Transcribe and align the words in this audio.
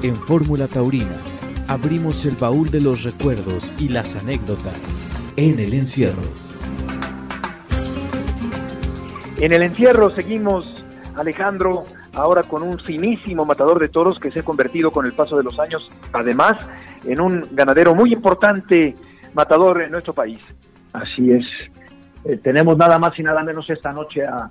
En 0.00 0.14
Fórmula 0.14 0.68
Taurina 0.68 1.16
abrimos 1.66 2.24
el 2.24 2.36
baúl 2.36 2.70
de 2.70 2.80
los 2.80 3.02
recuerdos 3.02 3.72
y 3.78 3.88
las 3.88 4.14
anécdotas 4.14 4.76
en 5.36 5.58
el 5.58 5.74
encierro. 5.74 6.22
En 9.38 9.52
el 9.52 9.64
encierro 9.64 10.08
seguimos, 10.10 10.84
Alejandro, 11.16 11.82
ahora 12.14 12.44
con 12.44 12.62
un 12.62 12.78
finísimo 12.78 13.44
matador 13.44 13.80
de 13.80 13.88
toros 13.88 14.20
que 14.20 14.30
se 14.30 14.38
ha 14.38 14.42
convertido 14.44 14.92
con 14.92 15.04
el 15.04 15.14
paso 15.14 15.36
de 15.36 15.42
los 15.42 15.58
años, 15.58 15.84
además, 16.12 16.56
en 17.04 17.20
un 17.20 17.48
ganadero 17.50 17.92
muy 17.96 18.12
importante 18.12 18.94
matador 19.34 19.82
en 19.82 19.90
nuestro 19.90 20.12
país. 20.12 20.38
Así 20.92 21.32
es. 21.32 21.44
Eh, 22.24 22.36
tenemos 22.36 22.78
nada 22.78 23.00
más 23.00 23.18
y 23.18 23.24
nada 23.24 23.42
menos 23.42 23.68
esta 23.68 23.92
noche 23.92 24.24
a, 24.24 24.48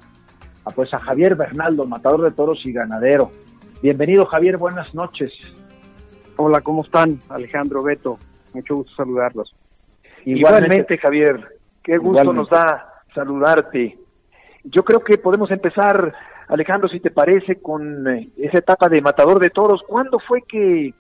a, 0.66 0.72
pues 0.72 0.94
a 0.94 1.00
Javier 1.00 1.36
Bernaldo, 1.36 1.86
matador 1.86 2.22
de 2.24 2.32
toros 2.32 2.60
y 2.66 2.74
ganadero. 2.74 3.32
Bienvenido 3.82 4.26
Javier, 4.26 4.58
buenas 4.58 4.96
noches. 4.96 5.32
Hola, 6.36 6.62
¿cómo 6.62 6.82
están? 6.84 7.20
Alejandro, 7.30 7.84
Beto, 7.84 8.18
mucho 8.54 8.78
gusto 8.78 8.96
saludarlos. 8.96 9.54
Igualmente, 10.26 10.98
Javier, 10.98 11.60
qué 11.84 11.98
gusto 11.98 12.34
nos 12.34 12.50
da 12.50 13.04
saludarte. 13.14 13.96
Yo 14.64 14.84
creo 14.84 15.02
que 15.02 15.20
podemos 15.20 15.52
empezar, 15.52 16.12
Alejandro, 16.48 16.90
si 16.90 17.00
te 17.00 17.12
parece, 17.12 17.58
con 17.58 18.08
eh, 18.08 18.30
esa 18.38 18.58
etapa 18.58 18.90
de 18.90 19.00
matador 19.00 19.40
de 19.40 19.52
toros. 19.52 19.84
¿Cuándo 19.88 20.20
fue 20.20 20.42
que 20.42 20.96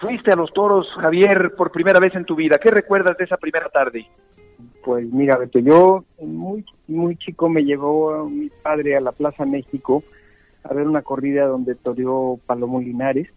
fuiste 0.00 0.32
a 0.32 0.36
los 0.36 0.52
toros, 0.52 0.88
Javier, 1.00 1.54
por 1.56 1.70
primera 1.70 2.00
vez 2.00 2.16
en 2.16 2.24
tu 2.24 2.34
vida? 2.34 2.58
¿Qué 2.58 2.72
recuerdas 2.72 3.16
de 3.18 3.24
esa 3.24 3.36
primera 3.36 3.68
tarde? 3.68 4.04
Pues 4.84 5.06
mira, 5.12 5.36
Beto, 5.36 5.60
yo 5.60 6.04
muy, 6.20 6.64
muy 6.88 7.16
chico 7.16 7.48
me 7.48 7.64
llevó 7.64 8.28
mi 8.28 8.48
padre 8.48 8.96
a 8.96 9.00
la 9.00 9.12
Plaza 9.12 9.44
México 9.46 10.02
a 10.64 10.74
ver 10.74 10.86
una 10.86 11.02
corrida 11.02 11.46
donde 11.46 11.74
toreó 11.74 12.38
Palomo 12.46 12.80
Linares. 12.80 13.28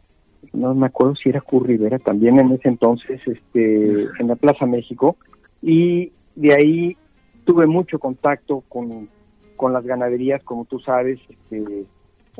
No 0.51 0.73
me 0.73 0.87
acuerdo 0.87 1.15
si 1.15 1.29
era 1.29 1.41
Curribera 1.41 1.99
también 1.99 2.39
en 2.39 2.51
ese 2.51 2.67
entonces, 2.67 3.21
este, 3.25 4.03
en 4.19 4.27
la 4.27 4.35
Plaza 4.35 4.65
México. 4.65 5.15
Y 5.61 6.11
de 6.35 6.53
ahí 6.53 6.97
tuve 7.45 7.65
mucho 7.65 7.97
contacto 7.97 8.63
con, 8.67 9.07
con 9.55 9.71
las 9.73 9.85
ganaderías, 9.85 10.43
como 10.43 10.65
tú 10.65 10.79
sabes. 10.79 11.19
Este, 11.29 11.85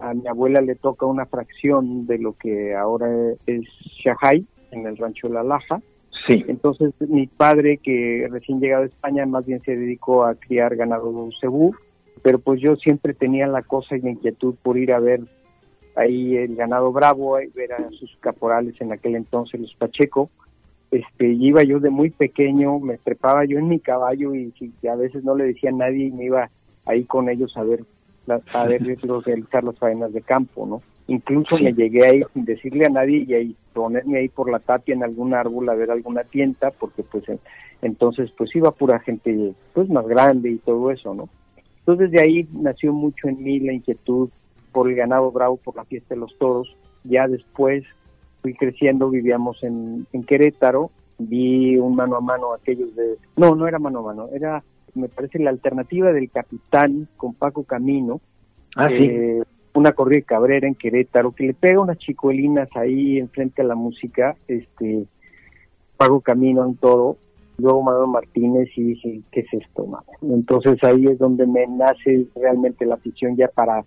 a 0.02 0.14
mi 0.14 0.28
abuela 0.28 0.60
le 0.60 0.76
toca 0.76 1.06
una 1.06 1.26
fracción 1.26 2.06
de 2.08 2.18
lo 2.18 2.34
que 2.34 2.76
ahora 2.76 3.08
es 3.46 3.62
Shahai, 4.04 4.46
en 4.72 4.86
el 4.86 4.98
rancho 4.98 5.30
de 5.30 5.36
La 5.36 5.44
Laja. 5.44 5.82
Sí. 6.28 6.44
Entonces, 6.48 6.94
mi 7.00 7.28
padre, 7.28 7.78
que 7.78 8.28
recién 8.30 8.60
llegado 8.60 8.84
a 8.84 8.88
España, 8.88 9.26
más 9.26 9.46
bien 9.46 9.62
se 9.64 9.76
dedicó 9.76 10.26
a 10.26 10.36
criar 10.36 10.76
ganado 10.76 11.30
cebú 11.40 11.76
pero 12.24 12.40
pues 12.40 12.62
yo 12.62 12.76
siempre 12.78 13.14
tenía 13.14 13.46
la 13.48 13.62
cosa 13.62 13.96
y 13.96 14.02
la 14.02 14.10
inquietud 14.10 14.56
por 14.64 14.78
ir 14.78 14.94
a 14.94 15.00
ver 15.00 15.22
ahí 15.96 16.38
el 16.38 16.56
ganado 16.56 16.92
bravo, 16.92 17.38
ver 17.54 17.74
a 17.74 17.90
sus 17.92 18.16
caporales 18.22 18.80
en 18.80 18.92
aquel 18.92 19.16
entonces, 19.16 19.60
los 19.60 19.76
Pacheco. 19.76 20.30
Este, 20.90 21.28
iba 21.28 21.64
yo 21.64 21.80
de 21.80 21.90
muy 21.90 22.12
pequeño, 22.12 22.80
me 22.80 22.98
trepaba 22.98 23.46
yo 23.46 23.60
en 23.60 23.68
mi 23.68 23.80
caballo 23.80 24.34
y, 24.34 24.54
a 24.90 24.96
veces 24.96 25.24
no 25.24 25.36
le 25.36 25.46
decía 25.46 25.72
a 25.72 25.74
nadie 25.74 26.06
y 26.06 26.12
me 26.12 26.26
iba 26.26 26.50
ahí 26.86 27.04
con 27.04 27.30
ellos 27.30 27.56
a 27.58 27.64
ver, 27.64 27.84
a 28.28 28.64
verlos 28.66 29.02
realizar 29.26 29.64
las 29.64 29.78
faenas 29.78 30.14
de 30.14 30.22
campo, 30.22 30.66
¿no? 30.66 30.82
Incluso 31.08 31.58
me 31.58 31.74
llegué 31.74 32.06
ahí 32.06 32.24
sin 32.34 32.46
decirle 32.46 32.86
a 32.86 32.90
nadie 32.90 33.26
y 33.28 33.34
ahí 33.34 33.56
ponerme 33.74 34.20
ahí 34.20 34.30
por 34.30 34.50
la 34.50 34.60
tapia 34.60 34.96
en 34.96 35.04
algún 35.04 35.34
árbol 35.34 35.68
a 35.68 35.76
ver 35.76 35.92
alguna 35.92 36.24
tienda, 36.24 36.72
porque 36.72 37.04
pues 37.04 37.26
entonces 37.82 38.32
pues 38.38 38.56
iba 38.56 38.72
pura 38.72 39.00
gente 39.00 39.54
pues 39.74 39.90
más 39.90 40.08
grande 40.08 40.52
y 40.52 40.58
todo 40.60 40.92
eso, 40.92 41.14
¿no? 41.14 41.28
Entonces 41.86 42.12
de 42.12 42.22
ahí 42.22 42.48
nació 42.54 42.94
mucho 42.94 43.28
en 43.28 43.44
mí 43.44 43.60
la 43.60 43.74
inquietud 43.74 44.30
por 44.72 44.90
el 44.90 44.96
ganado 44.96 45.32
bravo, 45.32 45.58
por 45.58 45.76
la 45.76 45.84
fiesta 45.84 46.16
de 46.16 46.22
los 46.22 46.38
toros. 46.38 46.76
Ya 47.04 47.28
después 47.28 47.84
fui 48.42 48.54
creciendo, 48.54 49.10
vivíamos 49.10 49.62
en, 49.64 50.08
Querétaro, 50.26 50.92
vi 51.18 51.78
un 51.78 51.96
mano 51.96 52.16
a 52.16 52.22
mano 52.22 52.54
aquellos 52.54 52.96
de... 52.96 53.18
No, 53.36 53.56
no 53.56 53.68
era 53.68 53.80
mano 53.80 54.00
a 54.00 54.04
mano, 54.04 54.30
era, 54.34 54.64
me 54.96 55.10
parece, 55.10 55.40
la 55.40 55.50
alternativa 55.50 56.14
del 56.14 56.30
capitán 56.32 57.08
con 57.18 57.34
Paco 57.34 57.64
Camino. 57.64 58.22
Ah, 58.76 58.88
eh, 58.90 59.44
una 59.74 59.92
corrida 59.92 60.18
de 60.18 60.24
Cabrera 60.24 60.68
en 60.68 60.76
Querétaro, 60.76 61.32
que 61.32 61.48
le 61.48 61.54
pega 61.54 61.82
unas 61.82 61.98
chicuelinas 61.98 62.70
ahí 62.76 63.18
enfrente 63.18 63.62
a 63.62 63.66
la 63.66 63.76
música, 63.76 64.36
este, 64.48 65.06
Paco 65.98 66.22
Camino 66.22 66.66
en 66.66 66.76
todo, 66.76 67.18
luego 67.58 67.84
Manuel 67.84 68.10
Martínez 68.10 68.70
y 68.76 68.84
dije, 68.84 69.22
¿qué 69.32 69.42
es 69.42 69.54
esto? 69.54 69.88
Entonces 70.22 70.78
ahí 70.84 71.08
es 71.08 71.20
donde 71.20 71.46
me 71.46 71.68
nace 71.68 72.28
realmente 72.36 72.86
la 72.86 72.96
afición 72.96 73.36
ya 73.36 73.48
para 73.48 73.86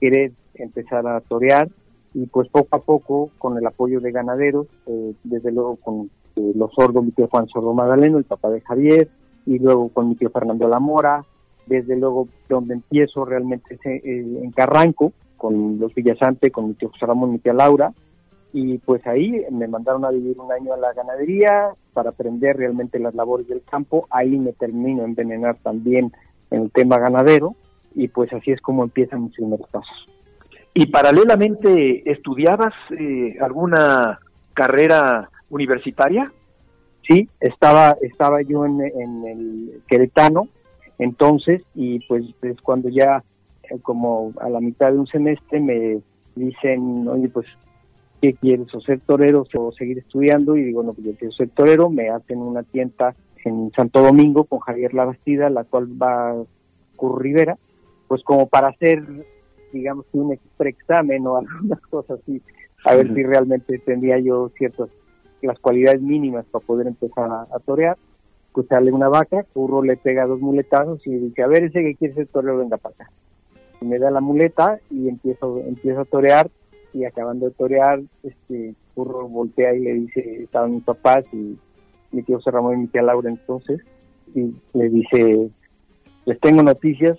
querer 0.00 0.32
empezar 0.54 1.06
a 1.06 1.20
torear 1.20 1.68
y 2.14 2.26
pues 2.26 2.48
poco 2.48 2.76
a 2.76 2.80
poco 2.80 3.30
con 3.38 3.58
el 3.58 3.66
apoyo 3.66 4.00
de 4.00 4.12
ganaderos, 4.12 4.66
eh, 4.86 5.14
desde 5.24 5.50
luego 5.50 5.76
con 5.76 6.10
eh, 6.36 6.52
los 6.54 6.72
sordos, 6.72 7.04
mi 7.04 7.10
tío 7.10 7.28
Juan 7.28 7.48
Sordo 7.48 7.74
Magdaleno, 7.74 8.18
el 8.18 8.24
papá 8.24 8.50
de 8.50 8.60
Javier, 8.60 9.08
y 9.46 9.58
luego 9.58 9.88
con 9.88 10.08
mi 10.08 10.14
tío 10.14 10.30
Fernando 10.30 10.68
Lamora, 10.68 11.24
desde 11.66 11.96
luego 11.96 12.28
donde 12.48 12.74
empiezo 12.74 13.24
realmente 13.24 13.78
eh, 13.84 14.00
en 14.42 14.50
Carranco, 14.52 15.12
con 15.36 15.78
los 15.78 15.92
Villasante, 15.94 16.50
con 16.50 16.68
mi 16.68 16.74
tío 16.74 16.88
José 16.90 17.06
Ramón, 17.06 17.32
mi 17.32 17.38
tía 17.38 17.52
Laura, 17.52 17.92
y 18.52 18.78
pues 18.78 19.04
ahí 19.06 19.44
me 19.50 19.66
mandaron 19.66 20.04
a 20.04 20.10
vivir 20.10 20.38
un 20.38 20.52
año 20.52 20.72
a 20.72 20.76
la 20.76 20.92
ganadería 20.92 21.74
para 21.94 22.10
aprender 22.10 22.56
realmente 22.56 22.98
las 22.98 23.14
labores 23.14 23.48
del 23.48 23.62
campo, 23.62 24.06
ahí 24.10 24.36
me 24.38 24.52
termino 24.52 25.02
a 25.02 25.06
envenenar 25.06 25.56
también 25.62 26.12
en 26.50 26.62
el 26.62 26.70
tema 26.70 26.98
ganadero 26.98 27.54
y 27.94 28.08
pues 28.08 28.32
así 28.32 28.50
es 28.50 28.60
como 28.60 28.82
empiezan 28.82 29.24
mis 29.24 29.34
primeros 29.34 29.68
pasos. 29.70 30.08
¿Y 30.74 30.86
paralelamente 30.86 32.10
estudiabas 32.10 32.74
eh, 32.98 33.36
alguna 33.40 34.18
carrera 34.52 35.30
universitaria? 35.48 36.32
Sí, 37.08 37.28
estaba, 37.40 37.96
estaba 38.02 38.42
yo 38.42 38.66
en, 38.66 38.80
en 38.80 39.24
el 39.24 39.82
Queretano 39.86 40.48
entonces 40.98 41.62
y 41.74 42.00
pues 42.06 42.24
es 42.42 42.60
cuando 42.60 42.88
ya 42.88 43.22
eh, 43.70 43.78
como 43.82 44.32
a 44.40 44.48
la 44.48 44.60
mitad 44.60 44.92
de 44.92 44.98
un 44.98 45.06
semestre 45.06 45.60
me 45.60 46.00
dicen, 46.34 47.08
oye, 47.08 47.28
pues 47.28 47.46
¿qué 48.24 48.32
quieres? 48.32 48.74
¿O 48.74 48.80
ser 48.80 49.00
torero 49.00 49.44
o 49.54 49.72
seguir 49.72 49.98
estudiando? 49.98 50.56
Y 50.56 50.64
digo, 50.64 50.82
no, 50.82 50.94
pues 50.94 51.06
yo 51.06 51.14
quiero 51.14 51.34
ser 51.34 51.50
torero, 51.50 51.90
me 51.90 52.08
hacen 52.08 52.38
una 52.38 52.62
tienda 52.62 53.14
en 53.44 53.70
Santo 53.76 54.00
Domingo 54.00 54.44
con 54.44 54.60
Javier 54.60 54.94
Labastida, 54.94 55.50
la 55.50 55.64
cual 55.64 55.88
va 56.00 56.34
Curro 56.96 57.18
Rivera, 57.18 57.58
pues 58.08 58.22
como 58.22 58.46
para 58.48 58.68
hacer, 58.68 59.04
digamos, 59.74 60.06
un 60.12 60.38
examen 60.58 61.26
o 61.26 61.36
algunas 61.36 61.80
cosas 61.82 62.18
así, 62.22 62.40
a 62.86 62.94
ver 62.94 63.12
si 63.14 63.22
realmente 63.22 63.78
tendría 63.80 64.18
yo 64.18 64.50
ciertas, 64.56 64.88
las 65.42 65.58
cualidades 65.58 66.00
mínimas 66.00 66.46
para 66.46 66.64
poder 66.64 66.86
empezar 66.86 67.28
a, 67.30 67.58
torear, 67.58 67.98
escucharle 68.46 68.90
una 68.90 69.10
vaca, 69.10 69.44
Curro 69.52 69.82
le 69.82 69.98
pega 69.98 70.24
dos 70.24 70.40
muletazos 70.40 71.06
y 71.06 71.10
dice, 71.10 71.42
a 71.42 71.46
ver, 71.46 71.64
ese 71.64 71.82
que 71.82 71.94
quiere 71.94 72.14
ser 72.14 72.26
torero, 72.28 72.56
venga 72.56 72.78
para 72.78 72.94
acá. 72.94 73.10
Y 73.82 73.84
me 73.84 73.98
da 73.98 74.10
la 74.10 74.22
muleta 74.22 74.78
y 74.88 75.10
empiezo, 75.10 75.58
empiezo 75.58 76.00
a 76.00 76.04
torear 76.06 76.48
y 76.94 77.04
acabando 77.04 77.46
de 77.46 77.52
torear, 77.52 78.00
este 78.22 78.74
Curro 78.94 79.28
voltea 79.28 79.74
y 79.74 79.80
le 79.80 79.94
dice, 79.94 80.44
estaban 80.44 80.74
mis 80.76 80.84
papás 80.84 81.24
y 81.32 81.58
mi 82.12 82.22
tío 82.22 82.36
José 82.36 82.52
Ramón 82.52 82.74
y 82.74 82.76
mi 82.82 82.86
tía 82.86 83.02
Laura 83.02 83.28
entonces, 83.28 83.80
y 84.34 84.54
le 84.72 84.88
dice, 84.88 85.50
les 86.24 86.40
tengo 86.40 86.62
noticias, 86.62 87.18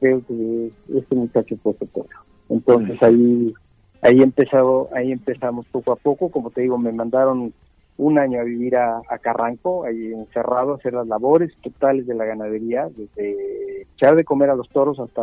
creo 0.00 0.20
que 0.26 0.70
este 0.94 1.14
muchacho 1.14 1.56
fue 1.62 1.74
torero. 1.74 2.20
Entonces 2.48 3.00
ahí 3.02 3.54
ahí 4.02 4.20
empezado, 4.20 4.88
ahí 4.92 5.12
empezamos 5.12 5.66
poco 5.66 5.92
a 5.92 5.96
poco, 5.96 6.28
como 6.28 6.50
te 6.50 6.62
digo, 6.62 6.76
me 6.76 6.92
mandaron 6.92 7.54
un 7.96 8.18
año 8.18 8.40
a 8.40 8.44
vivir 8.44 8.76
a, 8.76 9.00
Carranco, 9.20 9.84
ahí 9.84 10.12
encerrado, 10.12 10.72
a 10.72 10.76
hacer 10.76 10.92
las 10.92 11.06
labores 11.06 11.52
totales 11.62 12.06
de 12.06 12.14
la 12.14 12.24
ganadería, 12.24 12.88
desde 12.96 13.82
echar 13.82 14.16
de 14.16 14.24
comer 14.24 14.50
a 14.50 14.56
los 14.56 14.68
toros 14.70 14.98
hasta 14.98 15.22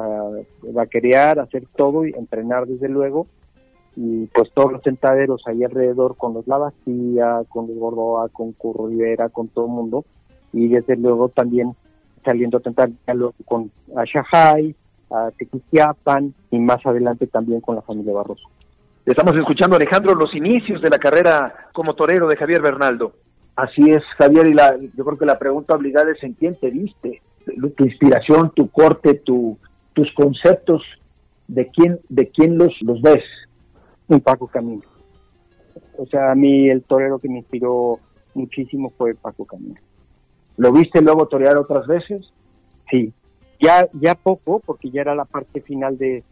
vaquerear, 0.72 1.40
hacer 1.40 1.66
todo 1.76 2.06
y 2.06 2.12
entrenar 2.12 2.68
desde 2.68 2.88
luego, 2.88 3.28
y 3.96 4.28
pues 4.28 4.52
todos 4.54 4.72
los 4.72 4.82
tentaderos 4.82 5.44
ahí 5.48 5.64
alrededor 5.64 6.16
con 6.16 6.34
los 6.34 6.48
Lavastía, 6.48 7.42
con 7.50 7.68
los 7.68 7.78
Gordoa, 7.78 8.30
con 8.30 8.54
Curro 8.54 8.88
Rivera, 8.88 9.30
con 9.30 9.48
todo 9.50 9.66
el 9.66 9.72
mundo 9.72 10.06
y 10.54 10.68
desde 10.68 10.96
luego 10.96 11.30
también 11.30 11.76
saliendo 12.24 12.58
a 12.58 12.62
tentar 12.62 12.90
con 13.46 13.72
a 13.96 14.04
Shahai, 14.06 14.76
a 15.12 15.32
Tequisquiapan 15.38 16.34
y 16.52 16.60
más 16.60 16.86
adelante 16.86 17.28
también 17.28 17.62
con 17.62 17.76
la 17.76 17.82
familia 17.82 18.14
Barroso. 18.14 18.48
Estamos 19.06 19.36
escuchando, 19.36 19.76
Alejandro, 19.76 20.14
los 20.14 20.36
inicios 20.36 20.82
de 20.82 20.90
la 20.90 21.00
carrera 21.00 21.70
como 21.74 21.96
torero 21.96 22.28
de 22.28 22.36
Javier 22.36 22.62
Bernaldo. 22.62 23.14
Así 23.56 23.90
es, 23.90 24.04
Javier, 24.18 24.48
y 24.48 24.54
la, 24.54 24.78
yo 24.96 25.04
creo 25.04 25.18
que 25.18 25.26
la 25.26 25.40
pregunta 25.40 25.74
obligada 25.76 26.12
es 26.12 26.24
en 26.24 26.34
quién 26.34 26.56
te 26.56 26.70
viste, 26.70 27.22
tu 27.76 27.86
inspiración, 27.86 28.52
tu 28.56 28.70
corte, 28.70 29.16
tu, 29.16 29.58
tus 29.94 30.14
conceptos, 30.14 30.84
de 31.48 31.68
quién, 31.68 32.00
de 32.10 32.30
quién 32.30 32.58
los, 32.58 32.72
los 32.82 33.02
ves 33.02 33.24
un 34.10 34.20
Paco 34.20 34.48
Camino. 34.48 34.82
O 35.98 36.06
sea, 36.06 36.32
a 36.32 36.36
mí 36.36 36.70
el 36.70 36.84
torero 36.84 37.20
que 37.20 37.30
me 37.30 37.40
inspiró 37.40 38.00
muchísimo 38.34 38.92
fue 38.98 39.16
Paco 39.16 39.46
Camino. 39.46 39.80
¿Lo 40.58 40.72
viste 40.74 41.02
luego 41.02 41.28
torear 41.28 41.56
otras 41.58 41.88
veces? 41.88 42.34
Sí, 42.90 43.14
ya, 43.60 43.88
ya 43.94 44.16
poco, 44.16 44.60
porque 44.60 44.90
ya 44.90 45.02
era 45.02 45.16
la 45.16 45.26
parte 45.26 45.62
final 45.62 45.98
de, 45.98 46.24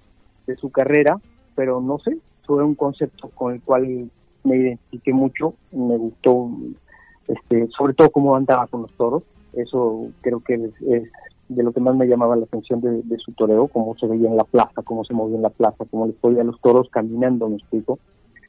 su 0.59 0.69
carrera, 0.69 1.19
pero 1.55 1.81
no 1.81 1.99
sé, 1.99 2.17
fue 2.45 2.63
un 2.63 2.75
concepto 2.75 3.29
con 3.29 3.53
el 3.53 3.61
cual 3.61 4.09
me 4.45 4.55
identifiqué 4.55 5.11
mucho, 5.11 5.55
me 5.73 5.97
gustó, 5.97 6.49
este, 7.27 7.67
sobre 7.77 7.93
todo 7.93 8.09
cómo 8.09 8.33
andaba 8.33 8.65
con 8.67 8.83
los 8.83 8.91
toros, 8.93 9.23
eso 9.51 10.07
creo 10.21 10.39
que 10.39 10.53
es, 10.53 11.03
de 11.49 11.63
lo 11.63 11.71
que 11.71 11.79
más 11.79 11.95
me 11.95 12.07
llamaba 12.07 12.35
la 12.35 12.43
atención 12.43 12.81
de, 12.81 13.17
su 13.17 13.31
toreo, 13.33 13.67
cómo 13.67 13.95
se 13.97 14.07
veía 14.07 14.29
en 14.29 14.37
la 14.37 14.43
plaza, 14.43 14.81
cómo 14.83 15.03
se 15.05 15.13
movía 15.13 15.37
en 15.37 15.43
la 15.43 15.49
plaza, 15.49 15.85
cómo 15.89 16.07
les 16.07 16.15
podía 16.15 16.43
los 16.43 16.59
toros 16.61 16.89
caminando, 16.89 17.49
me 17.49 17.55
explico, 17.55 17.99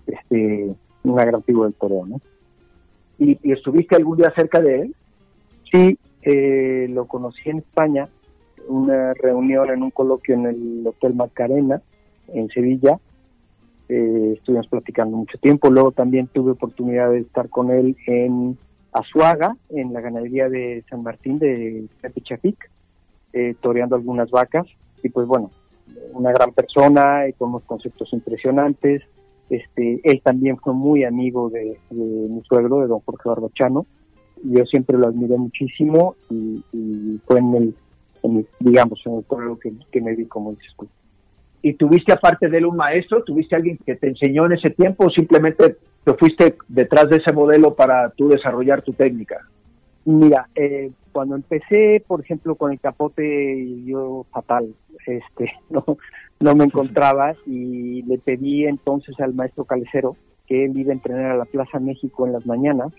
este, 0.06 0.74
gran 1.04 1.42
figura 1.42 1.68
del 1.68 1.74
toreo, 1.74 2.06
¿no? 2.06 2.20
¿Y, 3.18 3.38
estuviste 3.50 3.96
algún 3.96 4.18
día 4.18 4.32
cerca 4.34 4.60
de 4.60 4.82
él? 4.82 4.94
Sí, 5.70 5.98
eh, 6.22 6.86
lo 6.90 7.06
conocí 7.06 7.48
en 7.50 7.58
España, 7.58 8.08
una 8.68 9.14
reunión 9.14 9.70
en 9.70 9.82
un 9.82 9.90
coloquio 9.90 10.34
en 10.34 10.46
el 10.46 10.86
Hotel 10.86 11.14
Macarena, 11.14 11.82
en 12.28 12.48
Sevilla, 12.48 12.98
eh, 13.88 14.34
estuvimos 14.36 14.66
platicando 14.68 15.16
mucho 15.16 15.38
tiempo. 15.38 15.70
Luego 15.70 15.92
también 15.92 16.26
tuve 16.26 16.52
oportunidad 16.52 17.10
de 17.10 17.20
estar 17.20 17.48
con 17.48 17.70
él 17.70 17.96
en 18.06 18.58
Azuaga, 18.92 19.56
en 19.70 19.92
la 19.92 20.00
ganadería 20.00 20.48
de 20.48 20.84
San 20.90 21.02
Martín 21.02 21.38
de 21.38 21.86
Tepichapic, 22.02 22.70
eh, 23.32 23.54
toreando 23.60 23.96
algunas 23.96 24.30
vacas. 24.30 24.66
Y 25.02 25.08
pues 25.10 25.26
bueno, 25.26 25.50
una 26.12 26.32
gran 26.32 26.52
persona 26.52 27.28
y 27.28 27.32
con 27.32 27.50
unos 27.50 27.64
conceptos 27.64 28.12
impresionantes. 28.12 29.02
Este, 29.50 30.00
él 30.04 30.20
también 30.22 30.58
fue 30.58 30.75
muy 30.75 31.04
amigo 31.04 31.48
de, 31.48 31.78
mi 31.90 32.42
suegro, 32.42 32.80
de 32.80 32.88
don 32.88 33.00
Jorge 33.00 33.28
Barbachano. 33.28 33.86
Yo 34.44 34.64
siempre 34.66 34.98
lo 34.98 35.08
admiré 35.08 35.36
muchísimo 35.36 36.14
y, 36.30 36.62
fue 37.26 37.38
en 37.38 37.54
el, 37.54 38.46
digamos, 38.60 39.00
en 39.06 39.16
el 39.16 39.22
pueblo 39.25 39.58
que, 39.58 39.72
que 39.90 40.00
me 40.00 40.14
vi 40.14 40.26
como 40.26 40.52
dices 40.52 40.74
¿Y 41.60 41.74
tuviste 41.74 42.12
aparte 42.12 42.48
de 42.48 42.58
él 42.58 42.66
un 42.66 42.76
maestro? 42.76 43.24
¿Tuviste 43.24 43.56
alguien 43.56 43.78
que 43.84 43.96
te 43.96 44.08
enseñó 44.08 44.46
en 44.46 44.52
ese 44.52 44.70
tiempo 44.70 45.06
o 45.06 45.10
simplemente 45.10 45.76
te 46.04 46.14
fuiste 46.14 46.56
detrás 46.69 47.08
de 47.08 47.16
ese 47.16 47.32
modelo 47.32 47.74
para 47.74 48.10
tú 48.10 48.28
desarrollar 48.28 48.82
tu 48.82 48.92
técnica? 48.92 49.48
Mira, 50.10 50.49
eh, 50.55 50.90
cuando 51.12 51.37
empecé, 51.37 52.02
por 52.06 52.22
ejemplo, 52.22 52.55
con 52.55 52.72
el 52.72 52.81
capote, 52.81 53.84
yo 53.84 54.25
fatal, 54.31 54.75
este, 55.06 55.52
no, 55.69 55.84
no 56.40 56.55
me 56.55 56.64
encontraba 56.64 57.34
y 57.44 58.00
le 58.05 58.16
pedí 58.16 58.64
entonces 58.64 59.20
al 59.20 59.34
maestro 59.34 59.66
Calecero 59.66 60.16
que 60.46 60.64
él 60.64 60.78
iba 60.78 60.93
a 60.93 60.94
entrenar 60.94 61.32
a 61.32 61.37
la 61.37 61.44
Plaza 61.44 61.78
México 61.78 62.26
en 62.26 62.32
las 62.32 62.46
mañanas. 62.46 62.90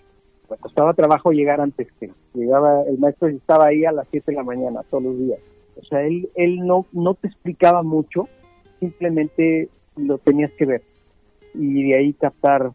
Me 0.48 0.56
costaba 0.58 0.94
trabajo 0.94 1.32
llegar 1.32 1.60
antes 1.60 1.88
que 1.98 2.12
llegaba, 2.32 2.82
el 2.82 3.00
maestro 3.00 3.26
estaba 3.26 3.66
ahí 3.66 3.84
a 3.84 3.90
las 3.90 4.06
7 4.12 4.30
de 4.30 4.36
la 4.36 4.44
mañana 4.44 4.82
todos 4.88 5.02
los 5.02 5.18
días. 5.18 5.40
O 5.80 5.84
sea, 5.86 6.02
él, 6.02 6.28
él 6.36 6.64
no, 6.64 6.86
no 6.92 7.14
te 7.14 7.26
explicaba 7.26 7.82
mucho, 7.82 8.28
simplemente 8.78 9.68
lo 9.96 10.18
tenías 10.18 10.52
que 10.52 10.64
ver 10.64 10.82
y 11.54 11.88
de 11.88 11.96
ahí 11.96 12.12
captar 12.12 12.70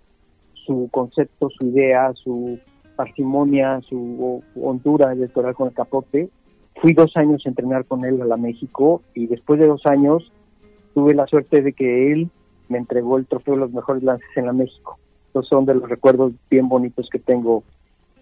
su 0.65 0.89
concepto, 0.91 1.49
su 1.49 1.67
idea, 1.67 2.11
su 2.15 2.59
parsimonia, 2.95 3.81
su 3.81 4.43
hondura 4.55 5.11
electoral 5.11 5.55
con 5.55 5.67
el 5.67 5.73
capote. 5.73 6.29
Fui 6.81 6.93
dos 6.93 7.15
años 7.15 7.43
a 7.45 7.49
entrenar 7.49 7.85
con 7.85 8.05
él 8.05 8.21
a 8.21 8.25
la 8.25 8.37
México 8.37 9.01
y 9.13 9.27
después 9.27 9.59
de 9.59 9.67
dos 9.67 9.85
años 9.85 10.31
tuve 10.93 11.13
la 11.13 11.27
suerte 11.27 11.61
de 11.61 11.73
que 11.73 12.11
él 12.11 12.29
me 12.69 12.77
entregó 12.77 13.17
el 13.17 13.25
trofeo 13.25 13.55
de 13.55 13.61
los 13.61 13.71
mejores 13.71 14.03
lances 14.03 14.29
en 14.35 14.45
la 14.45 14.53
México. 14.53 14.97
Esos 15.29 15.47
son 15.47 15.65
de 15.65 15.75
los 15.75 15.89
recuerdos 15.89 16.33
bien 16.49 16.67
bonitos 16.69 17.09
que 17.09 17.19
tengo 17.19 17.63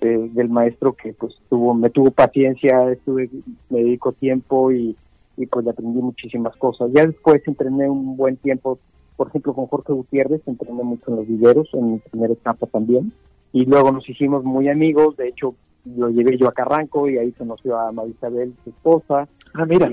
del 0.02 0.50
maestro 0.50 0.92
que 0.92 1.14
pues 1.14 1.34
tuvo 1.50 1.74
me 1.74 1.90
tuvo 1.90 2.12
paciencia, 2.12 2.92
estuve 2.92 3.30
me 3.70 3.80
dedicó 3.80 4.12
tiempo 4.12 4.70
y 4.70 4.98
y 5.38 5.46
pues 5.48 5.66
le 5.66 5.72
aprendí 5.72 6.02
muchísimas 6.02 6.56
cosas. 6.58 6.92
Ya 6.94 7.06
después 7.08 7.42
entrené 7.48 7.90
un 7.90 8.16
buen 8.18 8.38
tiempo, 8.38 8.80
por 9.16 9.28
ejemplo, 9.28 9.54
con 9.54 9.68
Jorge 9.68 9.94
Gutiérrez, 9.94 10.42
entrené 10.46 10.84
mucho 10.84 11.04
en 11.08 11.16
los 11.18 11.28
viveros, 11.28 11.70
en 11.74 11.94
mi 11.94 12.00
primera 12.00 12.34
etapa 12.34 12.68
también, 12.68 13.12
y 13.54 13.66
luego 13.66 13.92
nos 13.92 14.10
hicimos 14.10 14.44
muy 14.44 14.68
amigos, 14.68 15.16
de 15.16 15.30
hecho 15.30 15.56
lo 15.86 16.10
llevé 16.10 16.38
yo 16.38 16.48
a 16.48 16.54
Carranco 16.54 17.08
y 17.08 17.18
ahí 17.18 17.32
conoció 17.34 17.78
a 17.78 17.92
Marisabel, 17.92 18.54
su 18.64 18.72
esposa. 18.72 19.28
Ah, 19.54 19.66
mira. 19.66 19.90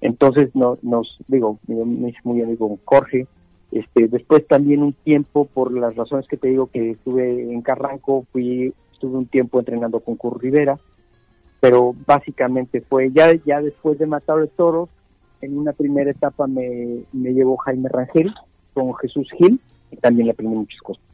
entonces 0.00 0.54
no, 0.54 0.78
nos, 0.82 1.18
digo, 1.26 1.58
me 1.66 2.10
hice 2.10 2.20
muy 2.22 2.40
amigo 2.40 2.68
con 2.68 2.78
Jorge. 2.84 3.26
Este, 3.72 4.08
después 4.08 4.46
también 4.46 4.82
un 4.82 4.92
tiempo, 4.92 5.44
por 5.44 5.72
las 5.72 5.94
razones 5.96 6.26
que 6.28 6.36
te 6.36 6.48
digo 6.48 6.68
que 6.68 6.92
estuve 6.92 7.52
en 7.52 7.62
Carranco, 7.62 8.26
fui, 8.32 8.72
estuve 8.92 9.18
un 9.18 9.26
tiempo 9.26 9.58
entrenando 9.58 10.00
con 10.00 10.16
Cur 10.16 10.40
Rivera, 10.40 10.78
pero 11.58 11.94
básicamente 12.06 12.80
fue 12.80 13.10
ya 13.10 13.32
ya 13.44 13.60
después 13.60 13.98
de 13.98 14.06
matar 14.06 14.38
los 14.38 14.50
toros 14.50 14.88
en 15.40 15.58
una 15.58 15.72
primera 15.72 16.10
etapa 16.10 16.46
me, 16.46 17.04
me 17.12 17.32
llevó 17.32 17.56
Jaime 17.56 17.88
Rangel 17.88 18.32
con 18.74 18.94
Jesús 18.96 19.28
Gil 19.36 19.58
y 19.90 19.96
también 19.96 20.26
le 20.26 20.32
aprendí 20.32 20.54
muchas 20.54 20.80
cosas 20.80 21.09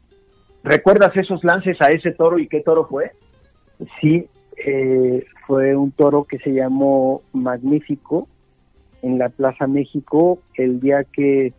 ¿recuerdas 0.67 1.15
esos 1.15 1.43
lances 1.43 1.81
a 1.81 1.87
ese 1.87 2.11
toro 2.11 2.39
y 2.39 2.47
qué 2.47 2.61
toro 2.61 2.85
fue? 2.87 3.11
sí 4.01 4.25
eh, 4.57 5.23
fue 5.45 5.75
un 5.75 5.91
toro 5.91 6.23
que 6.23 6.39
se 6.39 6.51
llamó 6.51 7.21
Magnífico 7.31 8.27
en 9.03 9.19
la 9.19 9.29
Plaza 9.29 9.67
México 9.67 10.39
el 10.55 10.79
día 10.79 11.03
que 11.03 11.53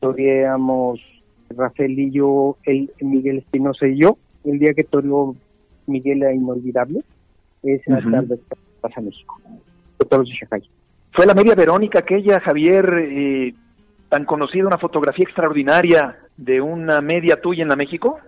toreamos 0.00 1.00
Rafael 1.50 1.98
y 1.98 2.10
yo, 2.10 2.56
el 2.64 2.90
Miguel 3.00 3.38
Espinosa 3.38 3.86
y 3.88 3.98
yo, 3.98 4.18
el 4.44 4.58
día 4.58 4.74
que 4.74 4.84
toreó 4.84 5.34
Miguel 5.86 6.22
era 6.22 6.32
inolvidable 6.32 7.02
es 7.62 7.80
uh 7.88 7.92
-huh. 7.92 8.38
pasa 8.80 9.00
México, 9.00 9.40
Fue 11.12 11.26
la 11.26 11.34
media 11.34 11.54
Verónica 11.54 12.00
aquella, 12.00 12.40
Javier, 12.40 12.86
eh, 12.98 13.54
tan 14.08 14.24
conocida, 14.24 14.66
una 14.66 14.78
fotografía 14.78 15.24
extraordinaria 15.24 16.16
de 16.36 16.60
una 16.60 17.00
media 17.00 17.40
tuya 17.40 17.62
en 17.62 17.68
la 17.68 17.76
México. 17.76 18.20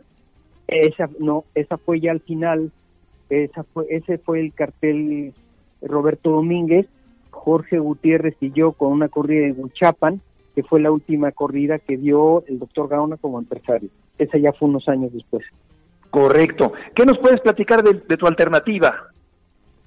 Esa, 0.71 1.11
no, 1.19 1.45
esa 1.55 1.79
fue 1.79 2.01
ya 2.01 2.13
al 2.13 2.21
final, 2.21 2.71
esa 3.29 3.65
fue, 3.65 3.87
ese 3.91 4.19
fue 4.19 4.41
el 4.41 4.53
cartel 4.53 5.35
Roberto 5.83 6.31
Domínguez, 6.31 6.87
Jorge 7.31 7.79
Gutiérrez 7.79 8.37
y 8.41 8.53
yo 8.53 8.73
con 8.73 8.93
una 8.93 9.09
corrida 9.09 9.47
en 9.47 9.57
Huichapan, 9.59 10.21
que 10.55 10.63
fue 10.63 10.81
la 10.81 10.93
última 10.93 11.33
corrida 11.33 11.81
que 11.81 11.97
dio 11.97 12.45
el 12.47 12.61
doctor 12.61 12.89
Gaona 12.89 13.17
como 13.17 13.41
empresario. 13.41 13.89
Esa 14.19 14.39
ya 14.39 14.53
fue 14.53 14.69
unos 14.69 14.89
años 14.89 15.13
después. 15.13 15.45
Correcto. 16.11 16.73
¿Qué 16.95 17.05
nos 17.05 17.19
puedes 17.19 17.41
platicar 17.41 17.83
de 17.83 18.17
tu 18.17 18.27
alternativa? 18.27 19.11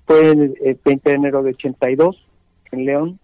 Fue 0.06 0.32
el, 0.32 0.80
20 0.84 1.10
de 1.10 1.16
enero 1.16 1.44
de 1.44 1.52
82 1.52 2.26
en 2.72 2.86
León, 2.86 3.20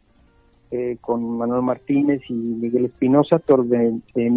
eh, 0.71 0.97
con 1.01 1.37
Manuel 1.37 1.63
Martínez 1.63 2.21
y 2.29 2.33
Miguel 2.33 2.85
Espinosa, 2.85 3.39
tor 3.39 3.65
de, 3.65 3.99
de 4.13 4.29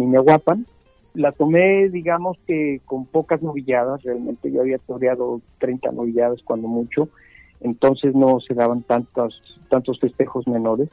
La 1.13 1.31
tomé, 1.31 1.89
digamos 1.89 2.37
que 2.47 2.81
con 2.85 3.05
pocas 3.05 3.41
novilladas, 3.41 4.01
realmente 4.03 4.51
yo 4.51 4.61
había 4.61 4.79
toreado 4.79 5.41
30 5.59 5.91
novilladas 5.91 6.41
cuando 6.43 6.67
mucho, 6.67 7.09
entonces 7.61 8.15
no 8.15 8.39
se 8.39 8.53
daban 8.53 8.81
tantos, 8.81 9.41
tantos 9.69 9.99
festejos 9.99 10.47
menores. 10.47 10.89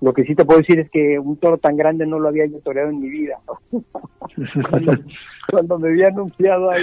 Lo 0.00 0.12
que 0.12 0.24
sí 0.24 0.34
te 0.34 0.44
puedo 0.44 0.60
decir 0.60 0.80
es 0.80 0.90
que 0.90 1.18
un 1.18 1.36
toro 1.36 1.58
tan 1.58 1.76
grande 1.76 2.06
no 2.06 2.18
lo 2.18 2.28
había 2.28 2.46
yo 2.46 2.58
toreado 2.60 2.90
en 2.90 3.00
mi 3.00 3.10
vida. 3.10 3.38
cuando, 4.70 4.92
cuando, 5.50 5.78
me 5.78 5.88
había 5.88 6.08
anunciado 6.08 6.70
ahí 6.70 6.82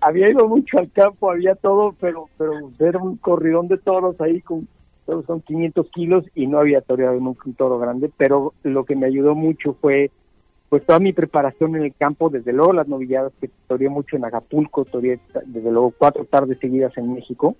había 0.00 0.30
ido 0.30 0.48
mucho 0.48 0.78
al 0.78 0.90
campo, 0.92 1.30
había 1.30 1.54
todo, 1.54 1.94
pero 2.00 2.28
pero 2.36 2.70
era 2.78 2.98
un 2.98 3.16
corridón 3.16 3.68
de 3.68 3.78
toros 3.78 4.20
ahí 4.20 4.40
con 4.40 4.68
todos 5.06 5.26
son 5.26 5.40
500 5.40 5.90
kilos 5.90 6.24
y 6.34 6.46
no 6.46 6.58
había 6.58 6.80
toreado 6.80 7.18
nunca 7.18 7.42
un 7.46 7.54
toro 7.54 7.78
grande, 7.78 8.10
pero 8.16 8.54
lo 8.62 8.84
que 8.84 8.94
me 8.94 9.06
ayudó 9.06 9.34
mucho 9.34 9.76
fue 9.80 10.12
pues 10.72 10.86
toda 10.86 11.00
mi 11.00 11.12
preparación 11.12 11.76
en 11.76 11.82
el 11.82 11.94
campo, 11.94 12.30
desde 12.30 12.50
luego 12.50 12.72
las 12.72 12.88
novilladas 12.88 13.30
que 13.38 13.50
toreé 13.68 13.90
mucho 13.90 14.16
en 14.16 14.24
Acapulco, 14.24 14.86
toreé 14.86 15.20
desde 15.44 15.70
luego 15.70 15.92
cuatro 15.98 16.24
tardes 16.24 16.58
seguidas 16.60 16.96
en 16.96 17.12
México, 17.12 17.56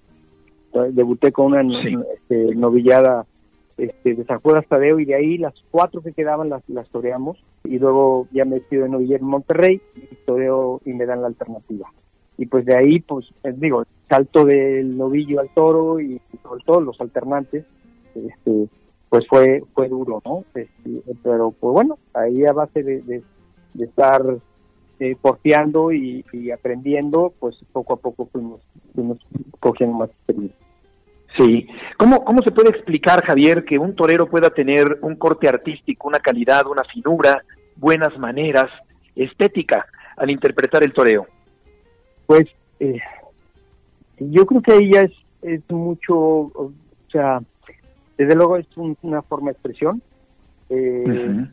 debuté 0.92 1.31
con 1.31 1.52
una 1.52 1.61
este, 2.14 2.54
novillada 2.54 3.26
este, 3.76 4.14
de 4.14 4.25
San 4.25 4.38
Juan 4.38 4.64
Tadeo 4.66 4.99
y 4.99 5.04
de 5.04 5.14
ahí 5.14 5.37
las 5.37 5.52
cuatro 5.71 6.00
que 6.00 6.14
quedaban 6.14 6.49
las, 6.49 6.66
las 6.71 6.88
toreamos 6.88 7.37
y 7.64 7.78
luego 7.78 8.28
ya 8.33 8.47
me 8.47 8.54
despido 8.54 8.85
de 8.85 8.88
novillero 8.88 9.23
en 9.23 9.28
Monterrey 9.28 9.83
y 9.95 10.14
toreo 10.25 10.81
y 10.87 10.95
me 10.95 11.04
dan 11.04 11.21
la 11.21 11.26
alternativa. 11.26 11.92
Y 12.38 12.47
pues 12.47 12.64
de 12.64 12.78
ahí 12.78 13.00
pues 13.00 13.26
digo 13.57 13.85
salto 14.09 14.47
del 14.47 14.97
novillo 14.97 15.40
al 15.40 15.50
toro 15.50 16.00
y 16.00 16.19
sobre 16.42 16.64
todo 16.64 16.81
los 16.81 16.99
alternantes 16.99 17.66
este 18.14 18.69
pues 19.12 19.26
fue 19.28 19.62
fue 19.75 19.90
duro 19.90 20.23
no 20.25 20.42
este, 20.54 20.71
pero 21.23 21.50
pues 21.50 21.73
bueno 21.75 21.99
ahí 22.14 22.47
a 22.47 22.54
base 22.54 22.83
de, 22.83 23.02
de, 23.02 23.23
estar 23.85 24.23
eh, 25.00 25.16
porteando 25.21 25.92
y, 25.92 26.25
aprendiendo 26.50 27.31
pues 27.38 27.59
poco 27.73 27.92
a 27.92 27.97
poco 27.99 28.26
fuimos 28.33 28.62
fuimos 28.95 29.19
cogiendo 29.61 29.99
más 29.99 30.09
experiencia 30.09 30.57
Sí. 31.38 31.66
¿Cómo, 31.97 32.26
¿Cómo 32.26 32.42
se 32.42 32.50
puede 32.50 32.69
explicar, 32.69 33.25
Javier, 33.25 33.64
que 33.64 33.78
un 33.78 33.97
torero 33.97 34.28
pueda 34.28 34.50
tener 34.50 34.99
un 35.00 35.16
corte 35.16 35.49
artístico, 35.49 36.07
una 36.07 36.21
calidad, 36.21 36.66
una 36.66 36.85
finura, 36.85 37.42
buenas 37.76 38.19
maneras, 38.19 38.66
estética 39.16 39.87
al 40.19 40.28
interpretar 40.28 40.83
el 40.83 40.92
toreo? 40.92 41.26
pues 42.26 42.45
eh, 42.81 42.99
yo 44.19 44.45
creo 44.45 44.61
que 44.61 44.73
ahí 44.73 44.92
ya 44.92 45.00
es, 45.00 45.12
es 45.40 45.62
mucho, 45.71 46.14
o 46.14 46.73
sea, 47.11 47.40
desde 48.19 48.35
luego 48.35 48.57
es 48.57 48.66
una 48.76 49.23
forma 49.23 49.47
de 49.47 49.52
expresión. 49.52 50.02
Eh, 50.69 51.47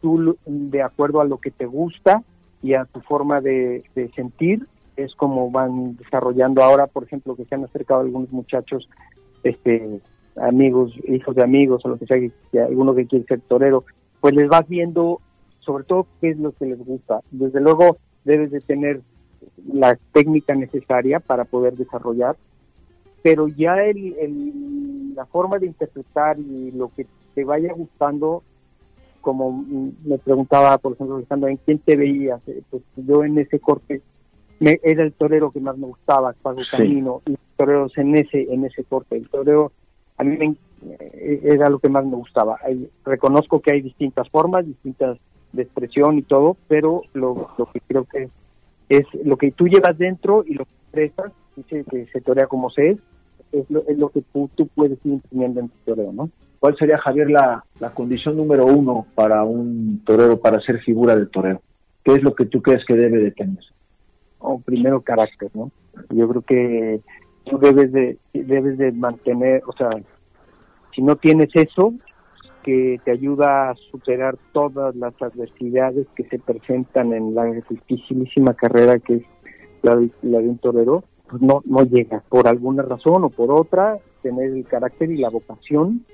tú 0.00 0.36
de 0.46 0.82
acuerdo 0.82 1.20
a 1.20 1.24
lo 1.24 1.38
que 1.38 1.50
te 1.50 1.66
gusta 1.66 2.22
y 2.62 2.74
a 2.74 2.84
tu 2.86 3.00
forma 3.00 3.40
de, 3.40 3.84
sentir 4.14 4.66
es 4.96 5.14
como 5.14 5.50
van 5.50 5.96
desarrollando 5.96 6.62
ahora, 6.62 6.86
por 6.86 7.04
ejemplo, 7.04 7.36
que 7.36 7.44
se 7.44 7.54
han 7.54 7.64
acercado 7.64 8.00
algunos 8.00 8.30
muchachos, 8.30 8.88
este, 9.42 10.00
amigos, 10.36 10.92
hijos 11.08 11.34
de 11.34 11.42
amigos 11.42 11.82
o 11.84 11.88
lo 11.88 11.98
que 11.98 12.06
sea, 12.06 12.18
que, 12.18 12.60
alguno 12.60 12.94
que 12.94 13.06
quiere 13.06 13.24
ser 13.26 13.40
torero, 13.40 13.84
pues 14.20 14.34
les 14.34 14.48
vas 14.48 14.68
viendo 14.68 15.20
sobre 15.60 15.84
todo 15.84 16.06
qué 16.20 16.30
es 16.30 16.38
lo 16.38 16.52
que 16.52 16.66
les 16.66 16.78
gusta. 16.84 17.20
Desde 17.30 17.60
luego 17.60 17.96
debes 18.24 18.50
de 18.50 18.60
tener 18.60 19.00
la 19.72 19.98
técnica 20.12 20.54
necesaria 20.54 21.20
para 21.20 21.44
poder 21.44 21.76
desarrollar, 21.76 22.36
pero 23.22 23.48
ya 23.48 23.82
el, 23.82 24.14
la 25.14 25.26
forma 25.26 25.58
de 25.58 25.66
interpretar 25.66 26.38
y 26.38 26.70
lo 26.72 26.90
que 26.94 27.06
te 27.34 27.44
vaya 27.44 27.72
gustando, 27.72 28.42
como 29.20 29.64
me 30.04 30.18
preguntaba, 30.18 30.78
por 30.78 30.92
ejemplo, 30.92 31.48
en 31.48 31.56
quién 31.58 31.78
te 31.78 31.96
veías, 31.96 32.40
eh, 32.46 32.62
pues 32.70 32.82
yo 32.96 33.24
en 33.24 33.38
ese 33.38 33.58
corte 33.58 34.02
me, 34.60 34.78
era 34.82 35.02
el 35.02 35.12
torero 35.12 35.50
que 35.50 35.60
más 35.60 35.76
me 35.76 35.86
gustaba, 35.86 36.34
Pago 36.42 36.60
Camino, 36.70 37.22
y 37.26 37.36
toreros 37.56 37.96
en 37.98 38.16
ese, 38.16 38.42
en 38.52 38.64
ese 38.64 38.84
corte. 38.84 39.16
El 39.16 39.28
torero 39.28 39.72
a 40.18 40.24
mí 40.24 40.36
me, 40.36 40.56
eh, 40.98 41.40
era 41.44 41.68
lo 41.68 41.78
que 41.78 41.88
más 41.88 42.04
me 42.04 42.16
gustaba. 42.16 42.58
reconozco 43.04 43.60
que 43.60 43.72
hay 43.72 43.80
distintas 43.80 44.28
formas, 44.28 44.66
distintas 44.66 45.18
de 45.52 45.62
expresión 45.62 46.18
y 46.18 46.22
todo, 46.22 46.56
pero 46.68 47.02
lo, 47.14 47.50
lo 47.56 47.70
que 47.72 47.80
creo 47.80 48.04
que 48.04 48.28
es 48.88 49.06
lo 49.24 49.36
que 49.36 49.50
tú 49.52 49.66
llevas 49.66 49.96
dentro 49.96 50.44
y 50.46 50.54
lo 50.54 50.64
que 50.64 51.04
expresas, 51.04 51.32
dice 51.56 51.84
que 51.90 52.06
se 52.06 52.20
torea 52.20 52.46
como 52.46 52.70
se 52.70 52.90
es, 52.90 52.98
es 53.54 53.70
lo, 53.70 53.84
es 53.86 53.98
lo 53.98 54.08
que 54.10 54.22
tú, 54.32 54.48
puedes 54.74 54.98
ir 55.04 55.12
imprimiendo 55.12 55.60
en 55.60 55.68
tu 55.68 55.78
toreo, 55.84 56.12
¿no? 56.12 56.30
¿Cuál 56.58 56.76
sería, 56.76 56.98
Javier, 56.98 57.30
la, 57.30 57.64
la 57.78 57.90
condición 57.90 58.36
número 58.36 58.66
uno 58.66 59.06
para 59.14 59.44
un 59.44 60.02
torero, 60.04 60.38
para 60.40 60.60
ser 60.60 60.80
figura 60.80 61.14
del 61.14 61.30
torero? 61.30 61.60
¿Qué 62.02 62.14
es 62.14 62.22
lo 62.22 62.34
que 62.34 62.46
tú 62.46 62.62
crees 62.62 62.84
que 62.84 62.94
debe 62.94 63.18
de 63.18 63.30
tener? 63.30 63.62
Oh, 64.38 64.58
primero, 64.60 65.00
carácter, 65.00 65.50
¿no? 65.54 65.70
Yo 66.10 66.28
creo 66.28 66.42
que 66.42 67.00
tú 67.44 67.58
debes 67.58 67.92
de, 67.92 68.18
debes 68.32 68.78
de 68.78 68.92
mantener, 68.92 69.62
o 69.66 69.72
sea, 69.72 69.90
si 70.94 71.02
no 71.02 71.16
tienes 71.16 71.50
eso, 71.54 71.94
que 72.62 72.98
te 73.04 73.10
ayuda 73.10 73.70
a 73.70 73.74
superar 73.90 74.36
todas 74.52 74.96
las 74.96 75.14
adversidades 75.20 76.06
que 76.16 76.24
se 76.24 76.38
presentan 76.38 77.12
en 77.12 77.34
la 77.34 77.44
dificilísima 77.44 78.54
carrera 78.54 78.98
que 78.98 79.16
es 79.16 79.22
la, 79.82 79.94
la 80.22 80.38
de 80.38 80.48
un 80.48 80.58
torero, 80.58 81.04
pues 81.34 81.42
no, 81.42 81.62
no 81.64 81.82
llega 81.82 82.22
por 82.28 82.46
alguna 82.46 82.84
razón 82.84 83.24
o 83.24 83.28
por 83.28 83.50
otra, 83.50 83.98
tener 84.22 84.52
el 84.52 84.64
carácter 84.66 85.10
y 85.10 85.16
la 85.16 85.30
vocación, 85.30 86.04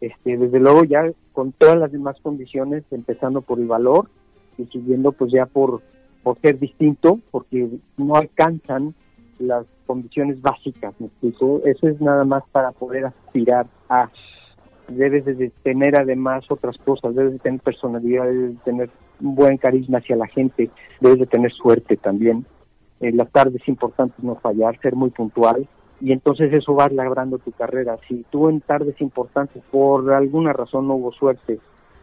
este, 0.00 0.38
desde 0.38 0.58
luego 0.60 0.82
ya 0.84 1.12
con 1.34 1.52
todas 1.52 1.76
las 1.76 1.92
demás 1.92 2.16
condiciones, 2.22 2.82
empezando 2.90 3.42
por 3.42 3.58
el 3.58 3.66
valor 3.66 4.08
y 4.56 4.64
siguiendo 4.64 5.12
pues 5.12 5.30
ya 5.30 5.44
por, 5.44 5.82
por 6.22 6.38
ser 6.40 6.58
distinto, 6.58 7.20
porque 7.30 7.68
no 7.98 8.16
alcanzan 8.16 8.94
las 9.38 9.66
condiciones 9.86 10.40
básicas, 10.40 10.94
¿me 11.00 11.08
explico? 11.08 11.60
Eso 11.66 11.88
es 11.88 12.00
nada 12.00 12.24
más 12.24 12.42
para 12.50 12.72
poder 12.72 13.04
aspirar 13.04 13.66
a 13.90 14.08
debes 14.88 15.26
de 15.26 15.52
tener 15.64 16.00
además 16.00 16.50
otras 16.50 16.78
cosas, 16.78 17.14
debes 17.14 17.34
de 17.34 17.38
tener 17.40 17.60
personalidad, 17.60 18.24
debes 18.24 18.52
de 18.52 18.64
tener 18.64 18.90
un 19.20 19.34
buen 19.34 19.58
carisma 19.58 19.98
hacia 19.98 20.16
la 20.16 20.28
gente, 20.28 20.70
debes 21.02 21.18
de 21.18 21.26
tener 21.26 21.52
suerte 21.52 21.98
también. 21.98 22.46
En 23.00 23.16
las 23.16 23.30
tardes 23.30 23.62
es 23.62 23.68
importante 23.68 24.14
no 24.22 24.36
fallar, 24.36 24.78
ser 24.80 24.94
muy 24.94 25.10
puntual 25.10 25.68
y 26.00 26.12
entonces 26.12 26.52
eso 26.52 26.74
va 26.74 26.88
labrando 26.88 27.38
tu 27.38 27.52
carrera. 27.52 27.98
Si 28.08 28.24
tú 28.30 28.48
en 28.48 28.60
tardes 28.60 29.00
importantes 29.00 29.62
por 29.70 30.12
alguna 30.12 30.52
razón 30.52 30.88
no 30.88 30.94
hubo 30.94 31.12
suerte, 31.12 31.58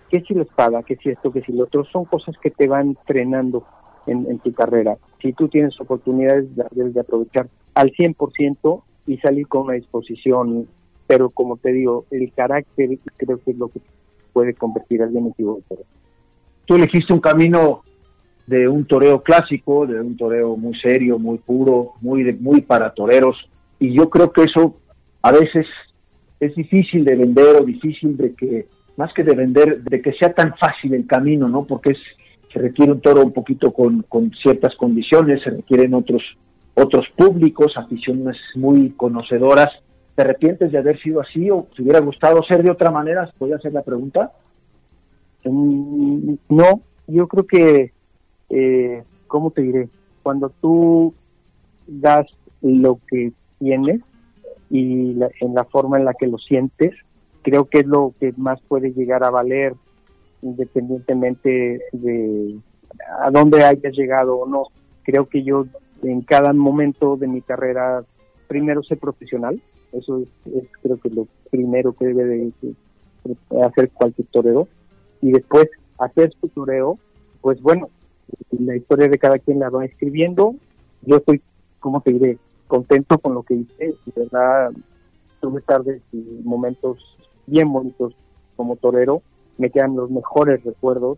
que 0.09 0.21
si 0.21 0.33
la 0.33 0.43
espada, 0.43 0.83
que 0.83 0.95
si 0.97 1.09
esto, 1.09 1.31
que 1.31 1.41
si 1.41 1.53
lo 1.53 1.65
otro, 1.65 1.83
son 1.85 2.05
cosas 2.05 2.35
que 2.41 2.51
te 2.51 2.67
van 2.67 2.89
entrenando 2.89 3.65
en, 4.05 4.29
en 4.29 4.39
tu 4.39 4.53
carrera. 4.53 4.97
Si 5.21 5.33
tú 5.33 5.47
tienes 5.47 5.79
oportunidades, 5.79 6.47
debes 6.71 6.93
de 6.93 6.99
aprovechar 6.99 7.47
al 7.73 7.91
100% 7.91 8.83
y 9.07 9.17
salir 9.17 9.47
con 9.47 9.63
una 9.63 9.73
disposición 9.73 10.67
pero 11.07 11.29
como 11.29 11.57
te 11.57 11.71
digo, 11.71 12.05
el 12.11 12.31
carácter 12.33 12.97
creo 13.17 13.39
que 13.43 13.51
es 13.51 13.57
lo 13.57 13.67
que 13.67 13.81
puede 14.31 14.53
convertir 14.53 15.01
al 15.01 15.09
alguien 15.09 15.33
en. 15.37 15.57
Tú 16.65 16.75
elegiste 16.75 17.13
un 17.13 17.19
camino 17.19 17.83
de 18.47 18.67
un 18.67 18.85
toreo 18.85 19.21
clásico, 19.21 19.87
de 19.87 19.99
un 20.01 20.17
toreo 20.17 20.57
muy 20.57 20.77
serio, 20.79 21.17
muy 21.17 21.37
puro, 21.37 21.93
muy, 22.01 22.23
muy 22.33 22.61
para 22.61 22.93
toreros, 22.93 23.37
y 23.79 23.93
yo 23.93 24.09
creo 24.09 24.31
que 24.31 24.43
eso 24.43 24.75
a 25.21 25.31
veces 25.31 25.65
es 26.39 26.55
difícil 26.55 27.05
de 27.05 27.15
vender 27.15 27.55
o 27.61 27.65
difícil 27.65 28.17
de 28.17 28.33
que, 28.33 28.67
más 28.97 29.13
que 29.13 29.23
de 29.23 29.35
vender, 29.35 29.81
de 29.81 30.01
que 30.01 30.13
sea 30.13 30.33
tan 30.33 30.55
fácil 30.57 30.93
el 30.93 31.07
camino, 31.07 31.47
¿no? 31.47 31.63
Porque 31.63 31.91
es, 31.91 31.99
se 32.51 32.59
requiere 32.59 32.91
un 32.91 33.01
toro 33.01 33.21
un 33.21 33.31
poquito 33.31 33.71
con, 33.71 34.03
con 34.03 34.31
ciertas 34.31 34.75
condiciones, 34.75 35.41
se 35.43 35.51
requieren 35.51 35.93
otros, 35.93 36.21
otros 36.75 37.05
públicos, 37.15 37.73
aficiones 37.77 38.37
muy 38.55 38.91
conocedoras, 38.91 39.69
¿Te 40.15 40.21
arrepientes 40.21 40.71
de 40.71 40.77
haber 40.77 41.01
sido 41.01 41.21
así 41.21 41.49
o 41.49 41.67
te 41.75 41.81
hubiera 41.81 41.99
gustado 41.99 42.43
ser 42.43 42.61
de 42.61 42.69
otra 42.69 42.91
manera? 42.91 43.31
¿Podría 43.37 43.57
hacer 43.57 43.73
la 43.73 43.81
pregunta? 43.81 44.31
Mm, 45.43 46.33
no, 46.49 46.81
yo 47.07 47.27
creo 47.27 47.47
que, 47.47 47.93
eh, 48.55 49.03
¿cómo 49.27 49.51
te 49.51 49.61
diré? 49.61 49.89
Cuando 50.21 50.49
tú 50.61 51.13
das 51.87 52.27
lo 52.61 52.99
que 53.09 53.31
tienes 53.59 54.01
y 54.69 55.11
en 55.41 55.53
la 55.53 55.65
forma 55.65 55.97
en 55.97 56.05
la 56.05 56.13
que 56.13 56.27
lo 56.27 56.37
sientes, 56.37 56.91
creo 57.41 57.65
que 57.65 57.79
es 57.79 57.85
lo 57.85 58.13
que 58.19 58.33
más 58.37 58.61
puede 58.61 58.93
llegar 58.93 59.23
a 59.23 59.29
valer 59.29 59.73
independientemente 60.41 61.81
de 61.91 62.59
a 63.21 63.31
dónde 63.31 63.63
hayas 63.63 63.93
llegado 63.95 64.37
o 64.37 64.47
no. 64.47 64.67
Creo 65.03 65.27
que 65.27 65.43
yo 65.43 65.65
en 66.03 66.21
cada 66.21 66.53
momento 66.53 67.17
de 67.17 67.27
mi 67.27 67.41
carrera 67.41 68.03
primero 68.47 68.83
sé 68.83 68.95
profesional, 68.97 69.61
eso 69.93 70.19
es, 70.45 70.63
creo 70.81 70.99
que 70.99 71.09
lo 71.09 71.27
primero 71.49 71.93
que 71.93 72.05
debe 72.05 72.25
de, 72.25 72.53
hacer 73.63 73.89
cualquier 73.91 74.27
torero. 74.27 74.67
Y 75.21 75.31
después 75.31 75.69
hacer 75.97 76.33
su 76.39 76.49
toreo, 76.49 76.99
pues 77.41 77.61
bueno, 77.61 77.89
la 78.51 78.75
historia 78.75 79.07
de 79.07 79.17
cada 79.17 79.39
quien 79.39 79.59
la 79.59 79.69
va 79.69 79.85
escribiendo. 79.85 80.55
Yo 81.01 81.17
estoy, 81.17 81.41
como 81.79 82.01
te 82.01 82.13
diré, 82.13 82.37
contento 82.67 83.17
con 83.17 83.33
lo 83.33 83.43
que 83.43 83.55
hice. 83.55 83.95
Verdad, 84.15 84.71
tuve 85.41 85.61
tardes 85.61 86.01
y 86.11 86.23
momentos 86.43 86.97
bien 87.47 87.71
bonitos 87.71 88.13
como 88.55 88.75
torero. 88.75 89.21
Me 89.57 89.69
quedan 89.69 89.95
los 89.95 90.09
mejores 90.09 90.63
recuerdos. 90.63 91.17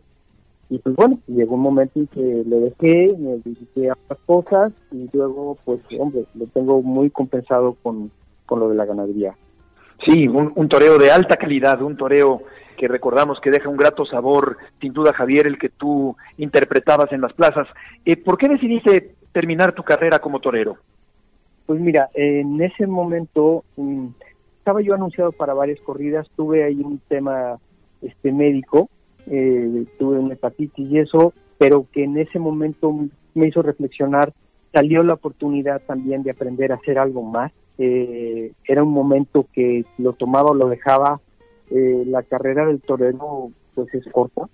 Y 0.69 0.79
pues 0.79 0.95
bueno, 0.95 1.19
llegó 1.27 1.55
un 1.55 1.61
momento 1.61 1.99
en 1.99 2.07
que 2.07 2.43
le 2.45 2.59
dejé, 2.59 3.15
me 3.19 3.37
dediqué 3.37 3.89
a 3.89 3.93
otras 3.93 4.19
cosas 4.25 4.73
y 4.91 5.07
luego, 5.13 5.57
pues 5.63 5.79
hombre, 5.99 6.25
lo 6.33 6.47
tengo 6.47 6.81
muy 6.81 7.11
compensado 7.11 7.77
con, 7.83 8.09
con 8.47 8.59
lo 8.59 8.69
de 8.69 8.75
la 8.75 8.85
ganadería. 8.85 9.35
Sí, 10.03 10.27
un, 10.27 10.67
toreo 10.67 10.97
de 10.97 11.11
alta 11.11 11.37
calidad, 11.37 11.81
un 11.81 11.95
toreo 11.95 12.41
que 12.75 12.87
recordamos 12.87 13.39
que 13.39 13.51
deja 13.51 13.69
un 13.69 13.77
grato 13.77 14.05
sabor, 14.05 14.57
sin 14.79 14.93
duda 14.93 15.13
Javier, 15.13 15.47
el 15.47 15.57
que 15.57 15.69
tú 15.69 16.15
interpretabas 16.37 17.11
en 17.11 17.21
las 17.21 17.33
plazas. 17.33 17.67
Eh, 18.05 18.17
¿Por 18.17 18.37
qué 18.37 18.47
decidiste 18.47 19.15
terminar 19.31 19.73
tu 19.73 19.83
carrera 19.83 20.19
como 20.19 20.39
torero? 20.39 20.77
Pues 21.65 21.79
mira, 21.79 22.09
en 22.13 22.61
ese 22.61 22.85
momento 22.85 23.63
mm, 23.75 24.07
estaba 24.59 24.81
yo 24.81 24.93
anunciado 24.93 25.31
para 25.31 25.53
varias 25.53 25.79
corridas, 25.81 26.27
tuve 26.35 26.63
ahí 26.63 26.81
un 26.81 26.99
tema 27.07 27.57
este 28.01 28.31
médico, 28.31 28.89
eh, 29.27 29.85
tuve 29.97 30.19
una 30.19 30.33
hepatitis 30.33 30.89
y 30.89 30.99
eso, 30.99 31.33
pero 31.57 31.87
que 31.91 32.03
en 32.03 32.17
ese 32.17 32.37
momento 32.37 32.93
me 33.33 33.47
hizo 33.47 33.61
reflexionar, 33.61 34.33
salió 34.71 35.01
la 35.03 35.15
oportunidad 35.15 35.81
también 35.81 36.21
de 36.21 36.31
aprender 36.31 36.71
a 36.71 36.75
hacer 36.75 36.99
algo 36.99 37.23
más 37.23 37.51
eh, 37.77 38.53
era 38.65 38.83
un 38.83 38.91
momento 38.91 39.47
que 39.51 39.85
lo 39.97 40.13
tomaba 40.13 40.51
o 40.51 40.55
lo 40.55 40.69
dejaba. 40.69 41.19
Eh, 41.71 42.03
la 42.05 42.23
carrera 42.23 42.65
del 42.65 42.81
torero 42.81 43.51
pues 43.73 43.93
es 43.93 44.05
corta 44.11 44.47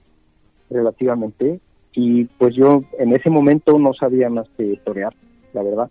relativamente 0.70 1.60
y 1.94 2.26
pues 2.26 2.56
yo 2.56 2.84
en 2.98 3.14
ese 3.14 3.30
momento 3.30 3.78
no 3.78 3.94
sabía 3.94 4.30
más 4.30 4.48
que 4.58 4.80
torear, 4.84 5.14
la 5.54 5.64
verdad. 5.64 5.90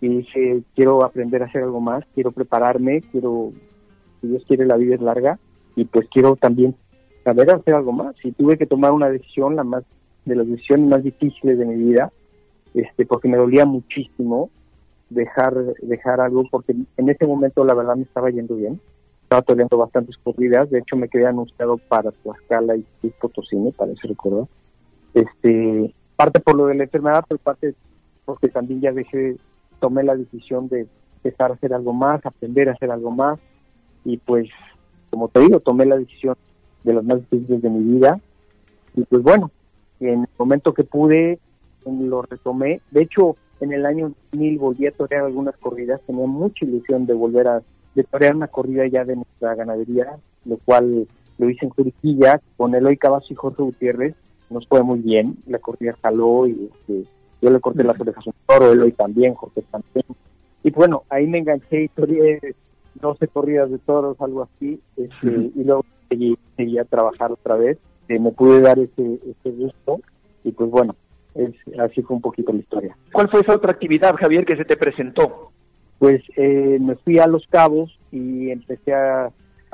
Y 0.00 0.08
dije, 0.08 0.62
quiero 0.74 1.04
aprender 1.04 1.42
a 1.42 1.46
hacer 1.46 1.62
algo 1.62 1.80
más, 1.80 2.04
quiero 2.14 2.32
prepararme, 2.32 3.02
quiero, 3.12 3.52
si 4.20 4.28
Dios 4.28 4.44
quiere, 4.46 4.64
la 4.64 4.78
vida 4.78 4.94
es 4.94 5.02
larga 5.02 5.38
y 5.76 5.84
pues 5.84 6.08
quiero 6.10 6.36
también 6.36 6.74
saber 7.22 7.50
hacer 7.50 7.74
algo 7.74 7.92
más. 7.92 8.16
Y 8.24 8.32
tuve 8.32 8.56
que 8.56 8.66
tomar 8.66 8.92
una 8.92 9.10
decisión, 9.10 9.56
la 9.56 9.64
más 9.64 9.84
de 10.24 10.36
las 10.36 10.48
decisiones 10.48 10.88
más 10.88 11.02
difíciles 11.02 11.58
de 11.58 11.66
mi 11.66 11.76
vida, 11.76 12.10
este 12.72 13.04
porque 13.04 13.28
me 13.28 13.36
dolía 13.36 13.66
muchísimo 13.66 14.48
dejar 15.10 15.54
dejar 15.82 16.20
algo 16.20 16.44
porque 16.50 16.74
en 16.96 17.08
ese 17.08 17.26
momento 17.26 17.64
la 17.64 17.74
verdad 17.74 17.96
me 17.96 18.04
estaba 18.04 18.30
yendo 18.30 18.56
bien 18.56 18.80
estaba 19.30 19.42
teniendo 19.42 19.76
bastantes 19.76 20.16
corridas 20.18 20.68
de 20.70 20.80
hecho 20.80 20.96
me 20.96 21.08
quedé 21.08 21.26
anunciado 21.26 21.76
para 21.76 22.10
Tlaxcala 22.10 22.76
y, 22.76 22.84
y 23.02 23.10
Potosí 23.10 23.56
para 23.76 23.92
ese 23.92 24.08
recuerdo 24.08 24.48
este 25.14 25.94
parte 26.16 26.40
por 26.40 26.56
lo 26.56 26.66
de 26.66 26.74
la 26.74 26.84
enfermedad 26.84 27.24
pero 27.28 27.38
parte 27.38 27.74
porque 28.24 28.48
también 28.48 28.80
ya 28.80 28.92
dejé 28.92 29.36
tomé 29.78 30.02
la 30.02 30.16
decisión 30.16 30.68
de 30.68 30.86
empezar 31.22 31.52
a 31.52 31.54
hacer 31.54 31.72
algo 31.72 31.92
más 31.92 32.24
aprender 32.26 32.68
a 32.68 32.72
hacer 32.72 32.90
algo 32.90 33.12
más 33.12 33.38
y 34.04 34.16
pues 34.16 34.48
como 35.10 35.28
te 35.28 35.40
digo 35.40 35.60
tomé 35.60 35.86
la 35.86 35.96
decisión 35.96 36.36
de 36.82 36.94
las 36.94 37.04
más 37.04 37.20
difíciles 37.20 37.62
de 37.62 37.70
mi 37.70 37.84
vida 37.94 38.20
y 38.94 39.02
pues 39.04 39.22
bueno, 39.22 39.50
en 40.00 40.22
el 40.22 40.28
momento 40.38 40.74
que 40.74 40.84
pude 40.84 41.38
lo 41.86 42.22
retomé. 42.22 42.80
De 42.90 43.02
hecho, 43.02 43.36
en 43.60 43.72
el 43.72 43.86
año 43.86 44.12
2000 44.32 44.58
volví 44.58 44.86
a 44.86 44.92
torear 44.92 45.24
algunas 45.24 45.56
corridas, 45.56 46.00
tenía 46.06 46.26
mucha 46.26 46.64
ilusión 46.64 47.06
de 47.06 47.14
volver 47.14 47.48
a 47.48 47.62
de 47.94 48.04
torear 48.04 48.36
una 48.36 48.48
corrida 48.48 48.86
ya 48.86 49.04
de 49.04 49.16
nuestra 49.16 49.54
ganadería, 49.54 50.16
lo 50.44 50.56
cual 50.58 51.06
lo 51.38 51.50
hice 51.50 51.66
en 51.66 51.70
Juriquilla 51.70 52.40
con 52.56 52.74
Eloy 52.74 52.96
Cavazo 52.96 53.26
y 53.30 53.36
Jorge 53.36 53.62
Gutiérrez, 53.62 54.14
nos 54.50 54.66
fue 54.66 54.82
muy 54.82 55.00
bien, 55.00 55.36
la 55.46 55.58
corrida 55.58 55.96
jaló 56.02 56.46
y 56.46 56.70
este, 56.72 57.04
yo 57.40 57.50
le 57.50 57.60
corté 57.60 57.84
las 57.84 57.98
orejas 58.00 58.26
a 58.26 58.30
un 58.30 58.36
toro, 58.46 58.72
Eloy 58.72 58.92
también, 58.92 59.34
Jorge 59.34 59.62
también. 59.70 60.04
Y 60.62 60.70
bueno, 60.70 61.04
ahí 61.08 61.26
me 61.26 61.38
enganché 61.38 61.84
y 61.84 61.88
toreé 61.88 62.54
12 62.96 63.28
corridas 63.28 63.70
de 63.70 63.78
toros, 63.78 64.20
algo 64.20 64.42
así, 64.42 64.80
este, 64.96 65.50
y 65.54 65.64
luego 65.64 65.84
seguí, 66.08 66.36
seguí, 66.56 66.78
a 66.78 66.84
trabajar 66.84 67.32
otra 67.32 67.56
vez, 67.56 67.78
eh, 68.08 68.18
me 68.18 68.32
pude 68.32 68.60
dar 68.60 68.78
ese, 68.78 69.20
ese 69.24 69.50
gusto 69.50 70.00
y 70.44 70.52
pues 70.52 70.68
bueno, 70.70 70.94
es, 71.34 71.54
así 71.78 72.02
fue 72.02 72.16
un 72.16 72.22
poquito 72.22 72.52
la 72.52 72.58
historia. 72.58 72.96
¿Cuál 73.12 73.30
fue 73.30 73.40
esa 73.40 73.54
otra 73.54 73.72
actividad, 73.72 74.16
Javier, 74.16 74.44
que 74.44 74.56
se 74.56 74.64
te 74.64 74.76
presentó? 74.76 75.52
Pues 76.00 76.22
eh, 76.34 76.78
me 76.80 76.96
fui 76.96 77.18
a 77.18 77.26
Los 77.26 77.46
Cabos 77.46 77.96
y 78.10 78.50
empecé 78.50 78.94
a, 78.94 79.30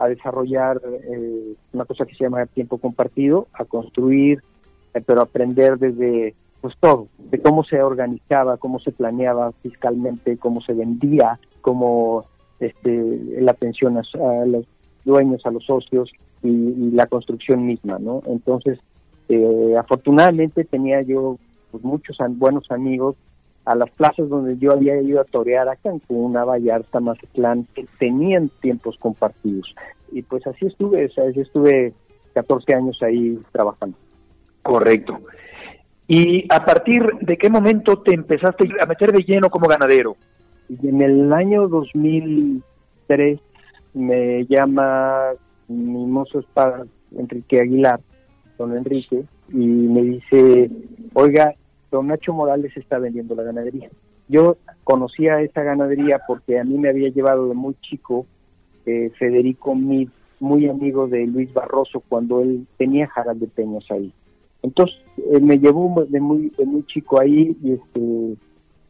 desarrollar 0.08 0.82
eh, 0.84 1.54
una 1.72 1.84
cosa 1.86 2.04
que 2.04 2.14
se 2.16 2.24
llama 2.24 2.44
tiempo 2.46 2.78
compartido, 2.78 3.46
a 3.54 3.64
construir, 3.64 4.42
eh, 4.92 5.00
pero 5.06 5.22
aprender 5.22 5.78
desde 5.78 6.34
pues 6.60 6.74
todo, 6.80 7.06
de 7.30 7.40
cómo 7.40 7.62
se 7.62 7.80
organizaba, 7.80 8.56
cómo 8.56 8.80
se 8.80 8.90
planeaba 8.90 9.52
fiscalmente, 9.62 10.36
cómo 10.36 10.60
se 10.62 10.74
vendía, 10.74 11.38
cómo 11.60 12.26
este, 12.58 13.40
la 13.40 13.52
atención 13.52 13.96
a, 13.96 14.02
los 14.46 14.66
dueños, 15.04 15.46
a 15.46 15.52
los 15.52 15.64
socios 15.64 16.10
y, 16.42 16.48
y, 16.48 16.90
la 16.90 17.06
construcción 17.06 17.64
misma, 17.64 18.00
¿no? 18.00 18.20
Entonces, 18.26 18.80
afortunadamente 19.78 20.64
tenía 20.64 21.02
yo 21.02 21.38
pues, 21.70 21.84
muchos 21.84 22.18
buenos 22.30 22.68
amigos 22.70 23.14
a 23.66 23.74
las 23.74 23.90
plazas 23.90 24.28
donde 24.28 24.56
yo 24.58 24.72
había 24.72 25.00
ido 25.02 25.20
a 25.20 25.24
torear 25.24 25.68
a 25.68 25.76
Cancún, 25.76 26.36
a 26.36 26.44
Vallarta, 26.44 27.00
Mazatlán, 27.00 27.66
que 27.74 27.84
tenían 27.98 28.48
tiempos 28.60 28.96
compartidos. 28.98 29.74
Y 30.12 30.22
pues 30.22 30.46
así 30.46 30.66
estuve, 30.66 31.06
o 31.06 31.10
sea, 31.10 31.24
estuve 31.26 31.92
14 32.32 32.74
años 32.74 33.02
ahí 33.02 33.38
trabajando. 33.50 33.98
Correcto. 34.62 35.18
¿Y 36.06 36.46
a 36.48 36.64
partir 36.64 37.04
de 37.20 37.36
qué 37.36 37.50
momento 37.50 37.98
te 37.98 38.14
empezaste 38.14 38.68
a 38.80 38.86
meter 38.86 39.12
de 39.12 39.24
lleno 39.24 39.50
como 39.50 39.66
ganadero? 39.66 40.16
En 40.68 41.02
el 41.02 41.32
año 41.32 41.66
2003 41.66 43.40
me 43.94 44.46
llama 44.46 45.32
mi 45.66 46.06
mozo 46.06 46.38
espada 46.38 46.86
Enrique 47.18 47.60
Aguilar, 47.60 47.98
don 48.58 48.76
Enrique, 48.76 49.24
y 49.48 49.56
me 49.56 50.02
dice, 50.02 50.70
oiga, 51.14 51.52
don 51.90 52.08
Nacho 52.08 52.32
Morales 52.32 52.76
está 52.76 52.98
vendiendo 52.98 53.34
la 53.34 53.42
ganadería. 53.42 53.90
Yo 54.28 54.56
conocía 54.84 55.40
esa 55.40 55.62
ganadería 55.62 56.20
porque 56.26 56.58
a 56.58 56.64
mí 56.64 56.78
me 56.78 56.88
había 56.88 57.10
llevado 57.10 57.48
de 57.48 57.54
muy 57.54 57.74
chico 57.80 58.26
eh, 58.84 59.10
Federico 59.18 59.74
Mid, 59.74 60.08
muy 60.40 60.68
amigo 60.68 61.06
de 61.06 61.26
Luis 61.26 61.52
Barroso, 61.52 62.02
cuando 62.08 62.40
él 62.40 62.66
tenía 62.76 63.06
jaras 63.06 63.38
de 63.38 63.46
peñas 63.46 63.84
ahí. 63.90 64.12
Entonces 64.62 64.98
me 65.40 65.58
llevó 65.58 66.04
de 66.08 66.20
muy, 66.20 66.52
de 66.58 66.66
muy 66.66 66.84
chico 66.86 67.20
ahí 67.20 67.56
y 67.62 67.72
este 67.72 68.36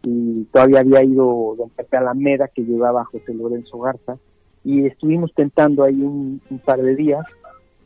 y 0.09 0.45
todavía 0.53 0.81
había 0.81 1.03
ido 1.03 1.57
don 1.59 1.69
Pepe 1.71 1.97
Alameda 1.97 2.47
que 2.47 2.62
llevaba 2.62 3.00
a 3.00 3.07
José 3.07 3.35
Lorenzo 3.35 3.81
Garza 3.81 4.17
y 4.62 4.87
estuvimos 4.87 5.35
tentando 5.35 5.83
ahí 5.83 6.00
un, 6.00 6.41
par 6.65 6.81
de 6.81 6.95
días 6.95 7.26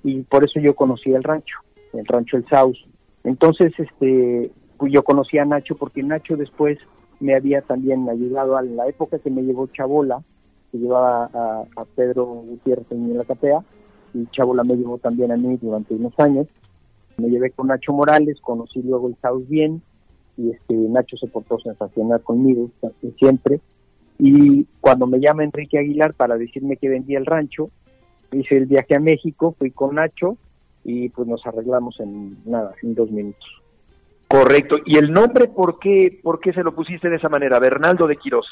y 0.05 0.21
por 0.23 0.45
eso 0.45 0.61
yo 0.61 0.75
conocí 0.75 1.13
el 1.13 1.23
rancho, 1.23 1.57
el 1.95 2.05
rancho 2.05 2.37
El 2.37 2.47
Saus. 2.47 2.87
Entonces, 3.25 3.73
este, 3.79 4.51
yo 4.89 5.03
conocí 5.03 5.39
a 5.39 5.45
Nacho 5.45 5.77
porque 5.77 6.03
Nacho 6.03 6.37
después 6.37 6.79
me 7.21 7.35
había 7.35 7.61
también 7.63 8.09
ayudado 8.09 8.57
a 8.57 8.63
la 8.63 8.89
época 8.89 9.19
que 9.19 9.31
me 9.31 9.43
llevó 9.43 9.67
Chabola, 9.69 10.23
que 10.73 10.79
llevaba 10.79 11.25
a, 11.77 11.85
Pedro 11.95 12.25
Gutiérrez 12.27 12.87
en 12.91 13.17
la 13.17 13.25
capea, 13.25 13.63
y 14.15 14.27
Chabola 14.27 14.65
me 14.65 14.77
llevó 14.77 14.99
también 14.99 15.31
a 15.33 15.37
mí 15.37 15.59
durante 15.61 15.95
unos 15.95 16.19
años. 16.19 16.47
Me 17.19 17.29
llevé 17.29 17.51
con 17.51 17.67
Nacho 17.67 17.93
Morales, 17.93 18.41
conocí 18.41 18.83
luego 18.83 19.09
el 19.09 19.17
South 19.21 19.45
bien, 19.49 19.83
y 20.37 20.51
este 20.51 20.75
Nacho 20.75 21.17
se 21.17 21.27
portó 21.27 21.59
sensacional 21.59 22.23
conmigo 22.23 22.71
siempre. 23.19 23.61
Y 24.19 24.65
cuando 24.81 25.07
me 25.07 25.21
llama 25.21 25.45
Enrique 25.45 25.79
Aguilar 25.79 26.15
para 26.15 26.37
decirme 26.37 26.77
que 26.77 26.89
vendía 26.89 27.19
el 27.19 27.27
rancho, 27.27 27.71
hice 28.33 28.57
el 28.57 28.67
viaje 28.67 28.95
a 28.95 29.01
México, 29.01 29.55
fui 29.59 29.71
con 29.71 29.97
Nacho 29.97 30.37
y 30.85 31.11
pues 31.11 31.29
nos 31.29 31.47
arreglamos 31.47 32.01
en 32.01 32.39
nada, 32.45 32.75
en 32.83 32.95
dos 32.95 33.11
minutos. 33.11 33.60
Correcto. 34.31 34.77
¿Y 34.87 34.97
el 34.97 35.13
nombre 35.13 35.49
por 35.49 35.81
qué, 35.81 36.21
por 36.23 36.39
qué 36.39 36.53
se 36.53 36.63
lo 36.63 36.73
pusiste 36.73 37.11
de 37.11 37.17
esa 37.17 37.29
manera? 37.29 37.59
Bernaldo 37.59 38.07
de 38.07 38.15
Quirós. 38.15 38.47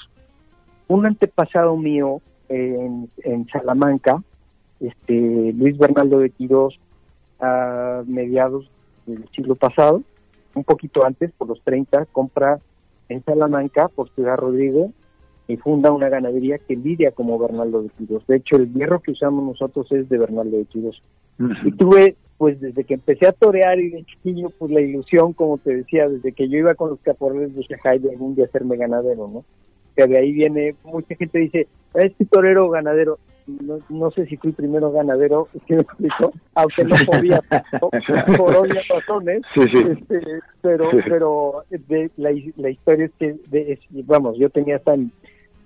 Un 0.89 1.07
antepasado 1.07 1.77
mío 1.77 2.21
en, 2.49 3.09
Salamanca, 3.53 4.21
este 4.81 5.53
Luis 5.57 5.79
Bernaldo 5.79 6.19
de 6.19 6.31
Quirós, 6.31 6.77
a 7.39 8.03
mediados 8.09 8.69
del 9.07 9.25
siglo 9.29 9.55
pasado, 9.55 10.03
un 10.55 10.65
poquito 10.65 11.07
antes, 11.07 11.31
por 11.39 11.47
los 11.47 11.63
30, 11.63 12.07
compra 12.07 12.59
en 13.09 13.23
Salamanca, 13.23 13.87
por 13.87 14.11
Ciudad 14.11 14.37
Rodrigo, 14.37 14.91
y 15.47 15.59
funda 15.59 15.93
una 15.93 16.09
ganadería 16.09 16.59
que 16.59 16.75
lidia 16.75 17.13
como 17.13 17.39
Bernaldo 17.39 17.83
de 17.83 17.91
Quirós. 17.91 18.27
De 18.27 18.39
hecho, 18.39 18.57
el 18.57 18.73
hierro 18.73 18.99
que 18.99 19.13
usamos 19.13 19.45
nosotros 19.45 19.93
es 19.93 20.09
de 20.09 20.19
Bernaldo 20.19 20.57
de 20.57 20.65
Quirós. 20.65 21.01
Y 21.63 21.71
tuve 21.71 22.17
pues 22.39 22.61
desde 22.61 22.85
que 22.85 22.95
empecé 22.95 23.27
a 23.27 23.33
torear 23.33 23.79
y 23.81 23.91
de 23.91 24.05
chiquillo, 24.05 24.49
pues 24.59 24.71
la 24.71 24.81
ilusión, 24.81 25.33
como 25.33 25.59
te 25.59 25.75
decía, 25.75 26.09
desde 26.09 26.33
que 26.33 26.49
yo 26.49 26.59
iba 26.59 26.75
con 26.77 26.91
los 26.91 27.01
caporales 27.01 27.55
de 27.55 27.63
Shahai 27.63 27.99
de 27.99 28.11
algún 28.11 28.37
día 28.37 28.45
hacerme 28.45 28.77
ganadero, 28.77 29.29
¿no? 29.29 29.45
Que 29.97 30.07
de 30.07 30.19
ahí 30.19 30.33
viene, 30.33 30.77
mucha 30.85 31.17
gente 31.17 31.41
dice, 31.41 31.67
este 31.95 32.25
torero 32.27 32.67
o 32.67 32.71
ganadero, 32.71 33.19
no, 33.89 34.11
sé 34.13 34.27
si 34.27 34.37
fui 34.37 34.53
primero 34.53 34.93
ganadero, 34.93 35.49
si 35.67 35.75
me 35.75 35.81
explico, 35.81 36.33
aunque 36.55 36.85
no 36.85 36.97
podía, 37.05 37.43
por 38.37 38.57
obvias 38.57 38.87
razones, 38.87 39.43
Este, 39.57 40.21
pero 40.63 40.91
pero 41.05 41.65
de, 41.71 42.11
la, 42.17 42.31
la, 42.57 42.71
historia 42.71 43.07
es 43.07 43.13
que, 43.19 43.37
de, 43.49 43.81
vamos, 44.05 44.39
yo 44.39 44.49
tenía 44.49 44.77
hasta 44.77 44.95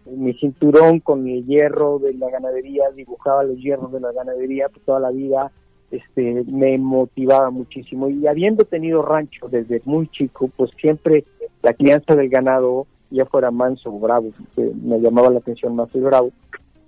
mi 0.07 0.33
cinturón 0.35 1.01
con 1.01 1.29
el 1.29 1.45
hierro 1.45 1.99
de 1.99 2.15
la 2.15 2.31
ganadería, 2.31 2.85
dibujaba 2.97 3.45
los 3.45 3.59
hierros 3.59 3.93
de 3.93 4.01
la 4.01 4.13
ganadería 4.13 4.69
pues, 4.69 4.85
toda 4.87 5.01
la 5.01 5.11
vida, 5.11 5.53
este, 5.93 6.43
me 6.47 6.77
motivaba 6.79 7.51
muchísimo. 7.51 8.09
Y 8.09 8.27
habiendo 8.27 8.65
tenido 8.65 9.03
rancho 9.03 9.49
desde 9.49 9.81
muy 9.85 10.09
chico, 10.09 10.51
pues 10.57 10.71
siempre 10.81 11.25
la 11.63 11.75
crianza 11.75 12.17
del 12.17 12.29
ganado, 12.29 12.87
ya 13.11 13.27
fuera 13.27 13.51
manso 13.51 13.91
o 13.91 14.01
bravo, 14.01 14.31
me 14.57 14.99
llamaba 15.01 15.31
la 15.31 15.39
atención 15.39 15.77
más 15.77 15.95
el 15.95 16.01
bravo, 16.01 16.33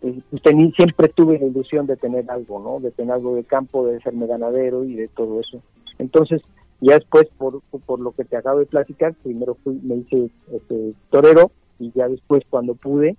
eh, 0.03 0.21
pues 0.31 0.43
siempre 0.75 1.09
tuve 1.09 1.39
la 1.39 1.47
ilusión 1.47 1.87
de 1.87 1.97
tener 1.97 2.29
algo, 2.31 2.59
¿no? 2.61 2.81
De 2.81 2.91
tener 2.91 3.13
algo 3.13 3.37
de 3.37 3.45
campo, 3.45 3.87
de 3.87 4.01
serme 4.01 4.27
ganadero 4.27 4.85
y 4.85 4.95
de 4.95 5.09
todo 5.09 5.39
eso. 5.41 5.63
Entonces, 5.99 6.41
ya 6.81 6.95
después, 6.95 7.27
por, 7.37 7.61
por 7.87 8.01
lo 8.01 8.13
que 8.13 8.25
te 8.25 8.37
acabo 8.37 8.59
de 8.59 8.67
platicar, 8.67 9.15
primero 9.23 9.57
fui, 9.63 9.79
me 9.83 9.97
hice 9.97 10.31
este, 10.51 10.95
torero 11.11 11.51
y 11.79 11.93
ya 11.95 12.09
después, 12.09 12.43
cuando 12.49 12.75
pude, 12.75 13.17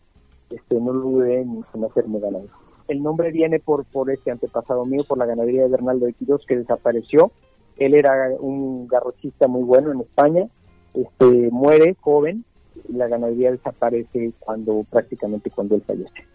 este, 0.50 0.76
no 0.76 0.94
lo 0.94 1.02
dudé 1.02 1.42
en 1.42 1.64
hacerme 1.86 2.20
ganadero 2.20 2.65
el 2.88 3.02
nombre 3.02 3.32
viene 3.32 3.60
por, 3.60 3.86
por 3.86 4.10
este 4.12 4.32
antepasado 4.32 4.86
mío, 4.86 5.04
por 5.08 5.18
la 5.18 5.26
ganadería 5.26 5.64
de 5.64 5.70
Bernaldo 5.70 6.06
de 6.06 6.14
Quirós, 6.14 6.46
que 6.46 6.58
desapareció. 6.58 7.32
Él 7.78 7.94
era 7.94 8.30
un 8.40 8.88
garrochista 8.88 9.48
muy 9.48 9.64
bueno 9.64 9.92
en 9.92 10.02
España, 10.02 10.48
este 10.94 11.50
muere 11.52 11.96
joven 12.00 12.46
y 12.88 12.94
la 12.94 13.08
ganadería 13.08 13.52
desaparece 13.52 14.32
cuando 14.40 14.86
prácticamente 14.90 15.50
cuando 15.50 15.76
él 15.76 15.84
fallece. 15.86 16.26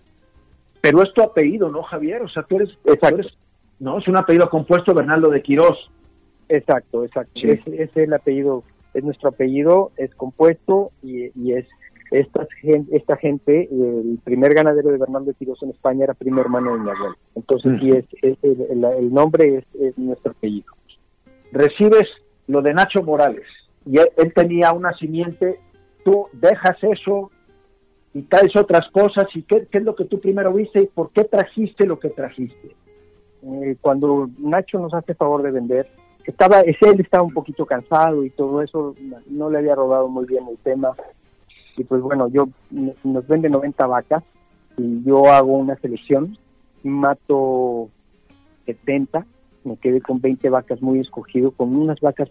Pero 0.81 1.03
es 1.03 1.13
tu 1.13 1.23
apellido, 1.23 1.71
¿no, 1.71 1.83
Javier? 1.83 2.23
O 2.23 2.29
sea, 2.29 2.43
tú 2.43 2.57
eres, 2.57 2.71
exacto. 2.85 3.29
no, 3.79 3.99
es 3.99 4.09
un 4.09 4.17
apellido 4.17 4.49
compuesto 4.51 4.95
Bernaldo 4.95 5.31
de 5.31 5.43
Quirós. 5.43 5.91
Exacto, 6.49 7.05
exacto. 7.05 7.41
Es, 7.43 7.61
es, 7.67 7.97
el 7.97 8.13
apellido, 8.13 8.65
es 8.93 9.05
nuestro 9.05 9.29
apellido, 9.29 9.93
es 9.97 10.15
compuesto 10.15 10.91
y, 11.03 11.31
y 11.41 11.53
es 11.53 11.67
esta 12.11 12.47
gente, 12.61 12.97
esta 12.97 13.17
gente, 13.17 13.69
el 13.71 14.19
primer 14.25 14.53
ganadero 14.55 14.91
de 14.91 14.99
Bernardo 14.99 15.27
de 15.27 15.35
en 15.41 15.71
España 15.71 16.05
era 16.05 16.15
primo 16.15 16.41
hermano 16.41 16.73
de 16.73 16.81
mi 16.81 16.91
abuelo. 16.91 17.17
Entonces, 17.37 17.81
sí, 17.81 17.91
es, 17.91 18.37
el, 18.43 19.15
nombre 19.15 19.65
es, 19.79 19.99
nuestro 19.99 20.33
apellido. 20.33 20.73
Recibes 21.53 22.09
lo 22.49 22.63
de 22.63 22.75
Nacho 22.75 23.03
Morales 23.03 23.47
y 23.87 23.99
él, 23.99 24.33
tenía 24.35 24.73
una 24.73 24.93
simiente, 24.95 25.57
tú 26.05 26.27
dejas 26.33 26.77
eso 26.83 27.31
y 28.13 28.23
traes 28.23 28.55
otras 28.57 28.91
cosas 28.91 29.27
y 29.35 29.43
qué, 29.43 29.67
es 29.71 29.83
lo 29.83 29.95
que 29.95 30.05
tú 30.05 30.21
primero 30.21 30.53
viste 30.53 30.83
y 30.83 30.87
por 30.87 31.13
qué 31.13 31.25
trajiste 31.25 31.87
lo 31.87 32.01
que 32.01 32.11
trajiste. 32.11 32.75
Eh, 33.43 33.77
cuando 33.81 34.29
Nacho 34.39 34.81
nos 34.81 34.93
hace 34.95 35.15
favor 35.15 35.43
de 35.43 35.53
vender, 35.53 35.89
estaba, 36.25 36.61
él 36.61 36.77
estaba 36.99 37.23
un 37.23 37.33
poquito 37.33 37.65
cansado 37.67 38.25
y 38.25 38.31
todo 38.31 38.63
eso, 38.63 38.95
no 39.29 39.49
le 39.49 39.59
había 39.59 39.77
rodado 39.77 40.09
muy 40.09 40.27
bien 40.27 40.45
el 40.49 40.59
tema 40.59 40.95
y 41.81 41.85
pues 41.85 42.03
bueno, 42.03 42.29
yo 42.29 42.49
nos 42.71 43.27
vende 43.27 43.49
90 43.49 43.87
vacas 43.87 44.23
y 44.77 45.03
yo 45.03 45.33
hago 45.33 45.57
una 45.57 45.77
selección, 45.77 46.37
mato 46.83 47.89
70 48.67 49.25
me 49.65 49.77
quedé 49.79 50.03
con 50.03 50.21
20 50.21 50.51
vacas 50.51 50.83
muy 50.83 51.01
escogido, 51.01 51.53
con 51.53 51.75
unas 51.75 51.99
vacas 52.01 52.29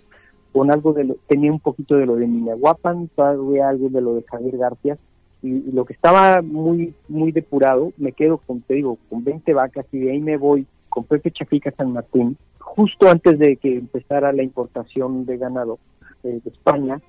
con 0.52 0.72
algo 0.72 0.94
de 0.94 1.06
lo, 1.06 1.16
tenía 1.28 1.52
un 1.52 1.60
poquito 1.60 1.96
de 1.96 2.06
lo 2.06 2.16
de 2.16 2.28
Minahuapan, 2.28 3.08
todavía 3.16 3.70
algo 3.70 3.90
de 3.90 4.02
lo 4.02 4.16
de 4.16 4.24
Javier 4.24 4.58
García, 4.58 4.98
y, 5.42 5.72
lo 5.72 5.86
que 5.86 5.94
estaba 5.94 6.44
muy 6.44 6.94
muy 7.08 7.32
depurado, 7.32 7.92
me 7.98 8.12
quedo 8.12 8.38
con, 8.38 8.62
te 8.62 8.76
digo, 8.76 9.00
con 9.10 9.24
20 9.24 9.52
vacas 9.54 9.88
y 9.92 9.98
de 10.00 10.12
ahí 10.12 10.20
me 10.20 10.38
voy 10.38 10.68
con 10.90 11.06
Pepe 11.06 11.32
Chafica 11.32 11.72
San 11.72 11.94
Martín, 11.94 12.38
justo 12.60 13.10
antes 13.10 13.40
de 13.40 13.56
que 13.58 13.78
empezara 13.78 14.32
la 14.32 14.44
importación 14.44 15.26
de 15.26 15.38
ganado 15.38 15.80
eh, 16.24 16.40
de 16.44 16.52
España, 16.52 17.02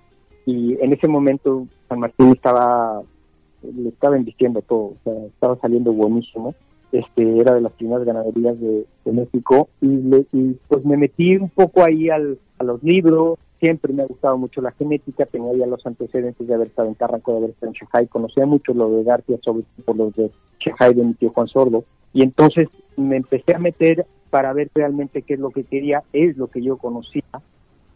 y 0.51 0.77
en 0.81 0.93
ese 0.93 1.07
momento 1.07 1.67
San 1.89 2.01
Martín 2.01 2.33
estaba, 2.33 3.03
le 3.63 3.89
estaba 3.89 4.17
invirtiendo 4.17 4.63
todo, 4.63 4.79
o 4.79 4.97
sea, 5.05 5.13
estaba 5.27 5.57
saliendo 5.57 5.93
buenísimo, 5.93 6.55
este 6.93 7.39
era 7.39 7.55
de 7.55 7.61
las 7.61 7.73
primeras 7.73 8.05
ganaderías 8.05 8.59
de, 8.61 8.87
México 9.05 9.69
y, 9.81 9.87
y, 10.33 10.57
pues 10.69 10.85
me 10.85 10.97
metí 10.97 11.37
un 11.37 11.49
poco 11.49 11.85
ahí 11.85 12.11
al, 12.11 12.39
a 12.59 12.65
los 12.65 12.83
libros, 12.83 13.39
siempre 13.59 13.93
me 13.93 14.03
ha 14.03 14.07
gustado 14.07 14.39
mucho 14.39 14.61
la 14.61 14.71
genética, 14.73 15.27
tenía 15.27 15.53
ya 15.55 15.67
los 15.67 15.85
antecedentes 15.85 16.47
de 16.47 16.55
haber 16.55 16.69
estado 16.69 16.89
en 16.89 16.95
Carranco, 16.95 17.33
de 17.33 17.39
haber 17.39 17.51
estado 17.51 17.73
en 17.73 17.75
Chajay, 17.75 18.07
conocía 18.07 18.47
mucho 18.47 18.73
lo 18.73 18.91
de 18.91 19.05
García, 19.05 19.37
sobre 19.43 19.63
todo 19.63 19.85
por 19.85 19.97
los 19.97 20.15
de 20.15 20.31
Chajay 20.61 20.95
de 20.95 21.05
mi 21.05 21.15
tío 21.15 21.31
Juan 21.31 21.49
Sordo, 21.49 21.85
y 22.13 22.23
entonces 22.23 22.69
me 22.97 23.17
empecé 23.17 23.55
a 23.55 23.59
meter 23.59 24.07
para 24.31 24.53
ver 24.53 24.71
realmente 24.75 25.23
qué 25.23 25.35
es 25.35 25.41
lo 25.41 25.51
que 25.51 25.65
quería, 25.65 26.03
es 26.13 26.37
lo 26.37 26.47
que 26.47 26.63
yo 26.63 26.77
conocía 26.77 27.23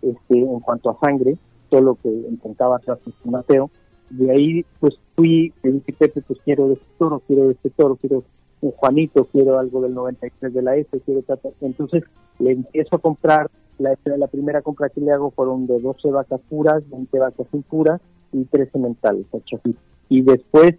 este, 0.03 0.39
en 0.39 0.61
cuanto 0.61 0.91
a 0.91 0.99
sangre, 0.99 1.37
todo 1.75 1.83
lo 1.83 1.95
que 1.97 2.09
intentaba 2.09 2.77
hacer 2.77 2.97
Mateo, 3.25 3.69
de 4.09 4.31
ahí 4.31 4.65
pues 4.79 4.95
fui, 5.17 5.53
me 5.65 5.73
dije 5.73 5.93
Pepe, 5.99 6.23
pues 6.23 6.39
quiero 6.45 6.69
de 6.69 6.75
este 6.75 6.87
toro, 6.99 7.21
quiero 7.27 7.47
de 7.47 7.53
este 7.55 7.71
toro, 7.71 7.97
quiero 7.97 8.23
un 8.61 8.71
Juanito, 8.71 9.25
quiero 9.33 9.59
algo 9.59 9.83
del 9.83 9.93
93 9.93 10.55
de 10.55 10.63
la 10.63 10.77
S, 10.77 10.89
quiero 11.05 11.25
entonces 11.61 12.05
le 12.39 12.53
empiezo 12.53 12.95
a 12.95 13.01
comprar, 13.01 13.51
la, 13.79 13.99
la 14.05 14.29
primera 14.29 14.63
compra 14.63 14.89
que 14.89 15.01
le 15.01 15.11
hago 15.11 15.33
fueron 15.33 15.67
de 15.67 15.81
12 15.81 16.11
vacas 16.13 16.41
puras, 16.49 16.89
20 16.89 17.19
vacas 17.19 17.47
impuras 17.53 18.01
y 18.33 18.45
13 18.45 18.79
mentales, 18.79 19.27
y 20.09 20.23
después 20.23 20.77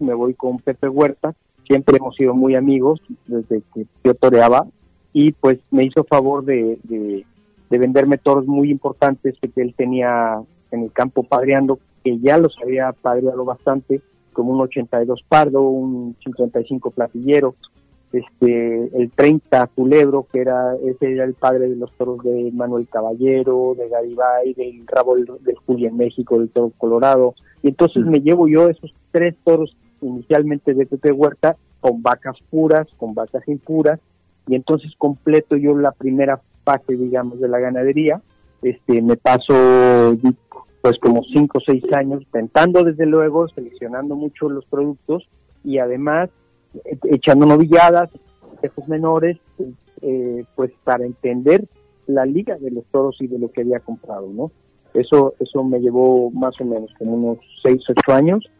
me 0.00 0.14
voy 0.14 0.34
con 0.34 0.58
Pepe 0.58 0.88
Huerta, 0.88 1.36
siempre 1.68 1.98
hemos 1.98 2.16
sido 2.16 2.34
muy 2.34 2.56
amigos 2.56 3.00
desde 3.28 3.62
que 3.72 3.86
yo 4.02 4.14
toreaba, 4.14 4.66
y 5.12 5.30
pues 5.32 5.60
me 5.70 5.84
hizo 5.84 6.02
favor 6.02 6.44
de, 6.44 6.80
de, 6.82 7.24
de 7.72 7.78
venderme 7.78 8.18
toros 8.18 8.46
muy 8.46 8.70
importantes 8.70 9.34
que 9.40 9.62
él 9.62 9.72
tenía 9.74 10.42
en 10.70 10.82
el 10.82 10.92
campo 10.92 11.22
padreando, 11.22 11.78
que 12.04 12.18
ya 12.18 12.36
los 12.36 12.54
había 12.62 12.92
padreado 12.92 13.46
bastante, 13.46 14.02
como 14.34 14.52
un 14.52 14.60
82 14.60 15.24
Pardo, 15.26 15.62
un 15.62 16.14
55 16.22 16.90
Platillero, 16.90 17.54
este, 18.12 18.90
el 18.94 19.10
30 19.12 19.68
Culebro, 19.68 20.26
que 20.30 20.40
era, 20.40 20.76
ese 20.84 21.14
era 21.14 21.24
el 21.24 21.32
padre 21.32 21.70
de 21.70 21.76
los 21.76 21.90
toros 21.92 22.22
de 22.22 22.50
Manuel 22.52 22.86
Caballero, 22.88 23.74
de 23.74 23.88
Garibay, 23.88 24.52
del 24.52 24.86
rabo 24.86 25.16
del, 25.16 25.56
Juli 25.64 25.86
en 25.86 25.96
México, 25.96 26.38
del 26.38 26.50
toro 26.50 26.72
Colorado. 26.76 27.34
Y 27.62 27.68
entonces 27.68 28.04
me 28.04 28.20
llevo 28.20 28.48
yo 28.48 28.68
esos 28.68 28.94
tres 29.12 29.34
toros 29.44 29.74
inicialmente 30.02 30.74
de 30.74 30.84
Pepe 30.84 31.10
Huerta 31.10 31.56
con 31.80 32.02
vacas 32.02 32.36
puras, 32.50 32.86
con 32.98 33.14
vacas 33.14 33.48
impuras, 33.48 33.98
y 34.46 34.56
entonces 34.56 34.92
completo 34.98 35.56
yo 35.56 35.74
la 35.74 35.92
primera 35.92 36.42
fase, 36.64 36.96
digamos, 36.96 37.40
de 37.40 37.48
la 37.48 37.58
ganadería. 37.58 38.20
Este, 38.62 39.02
me 39.02 39.16
paso 39.16 39.54
pues 40.80 40.98
como 40.98 41.22
cinco 41.32 41.58
o 41.58 41.60
seis 41.60 41.84
años, 41.92 42.22
intentando 42.22 42.82
desde 42.82 43.06
luego, 43.06 43.48
seleccionando 43.48 44.16
mucho 44.16 44.48
los 44.48 44.64
productos 44.66 45.28
y 45.64 45.78
además 45.78 46.28
eh, 46.84 46.98
echando 47.10 47.46
novilladas, 47.46 48.10
espejos 48.54 48.88
menores, 48.88 49.38
eh, 50.00 50.44
pues 50.56 50.72
para 50.82 51.04
entender 51.04 51.64
la 52.06 52.26
liga 52.26 52.56
de 52.56 52.72
los 52.72 52.84
toros 52.86 53.16
y 53.20 53.28
de 53.28 53.38
lo 53.38 53.50
que 53.50 53.60
había 53.60 53.78
comprado, 53.78 54.28
¿no? 54.28 54.50
Eso, 54.92 55.34
eso 55.38 55.62
me 55.64 55.78
llevó 55.78 56.30
más 56.30 56.60
o 56.60 56.64
menos 56.64 56.92
como 56.98 57.14
unos 57.14 57.38
seis, 57.62 57.82
ocho 57.88 58.14
años. 58.14 58.50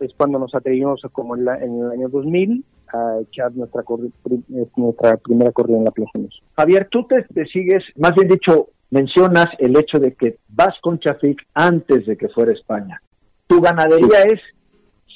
Es 0.00 0.12
cuando 0.16 0.38
nos 0.38 0.54
atrevimos, 0.54 1.02
como 1.12 1.36
en, 1.36 1.48
en 1.48 1.80
el 1.80 1.90
año 1.90 2.08
2000, 2.08 2.64
a 2.92 3.20
echar 3.20 3.52
nuestra, 3.54 3.84
nuestra 4.76 5.16
primera 5.18 5.52
corrida 5.52 5.78
en 5.78 5.84
la 5.84 5.90
Plaza 5.90 6.18
Javier, 6.56 6.88
tú 6.90 7.06
te, 7.06 7.22
te, 7.22 7.46
sigues, 7.46 7.84
más 7.96 8.14
bien 8.14 8.28
dicho, 8.28 8.68
mencionas 8.90 9.46
el 9.58 9.76
hecho 9.76 9.98
de 9.98 10.14
que 10.14 10.38
vas 10.48 10.74
con 10.82 10.98
Chafik 10.98 11.40
antes 11.54 12.06
de 12.06 12.16
que 12.16 12.28
fuera 12.28 12.52
España. 12.52 13.00
Tu 13.46 13.60
ganadería 13.60 14.22
es 14.24 14.40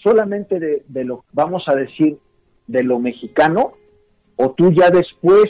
solamente 0.03 0.59
de, 0.59 1.05
lo, 1.05 1.25
vamos 1.33 1.65
a 1.67 1.75
decir, 1.75 2.19
de 2.67 2.83
lo 2.83 2.99
mexicano, 2.99 3.73
o 4.37 4.53
tú 4.53 4.73
ya 4.73 4.91
después 4.91 5.47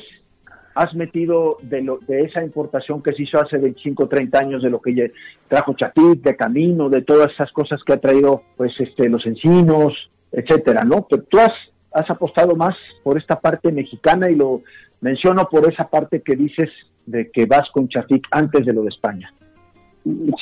has 0.75 0.95
metido 0.95 1.57
de, 1.63 1.83
lo, 1.83 1.99
de 1.99 2.23
esa 2.23 2.43
importación 2.43 3.03
que 3.03 3.13
se 3.13 3.23
hizo 3.23 3.39
hace 3.39 3.59
25, 3.59 4.09
30 4.09 4.39
años 4.39 4.63
de 4.63 4.71
lo 4.71 4.81
que 4.81 5.13
trajo 5.49 5.75
Chafik, 5.75 6.23
de 6.23 6.37
Camino, 6.37 6.89
de 6.89 7.03
todas 7.03 7.33
esas 7.33 7.53
cosas 7.53 7.83
que 7.85 7.93
ha 7.93 7.99
traído 7.99 8.43
pues 8.57 8.73
este 8.79 9.09
los 9.09 9.25
encinos, 9.27 9.95
etcétera, 10.33 10.85
¿no? 10.85 11.07
Pero 11.09 11.23
tú 11.23 11.39
has, 11.39 11.53
has 11.93 12.11
apostado 12.11 12.57
más 12.57 12.75
por 13.03 13.17
esta 13.17 13.41
parte 13.41 13.71
mexicana 13.71 14.31
y 14.31 14.35
lo 14.35 14.63
menciono 15.01 15.49
por 15.49 15.71
esa 15.71 15.89
parte 15.89 16.23
que 16.23 16.35
dices 16.35 16.71
de 17.07 17.31
que 17.31 17.47
vas 17.47 17.71
con 17.73 17.89
Chafik 17.89 18.27
antes 18.31 18.67
de 18.67 18.73
lo 18.73 18.83
de 18.83 18.89
España. 18.89 19.33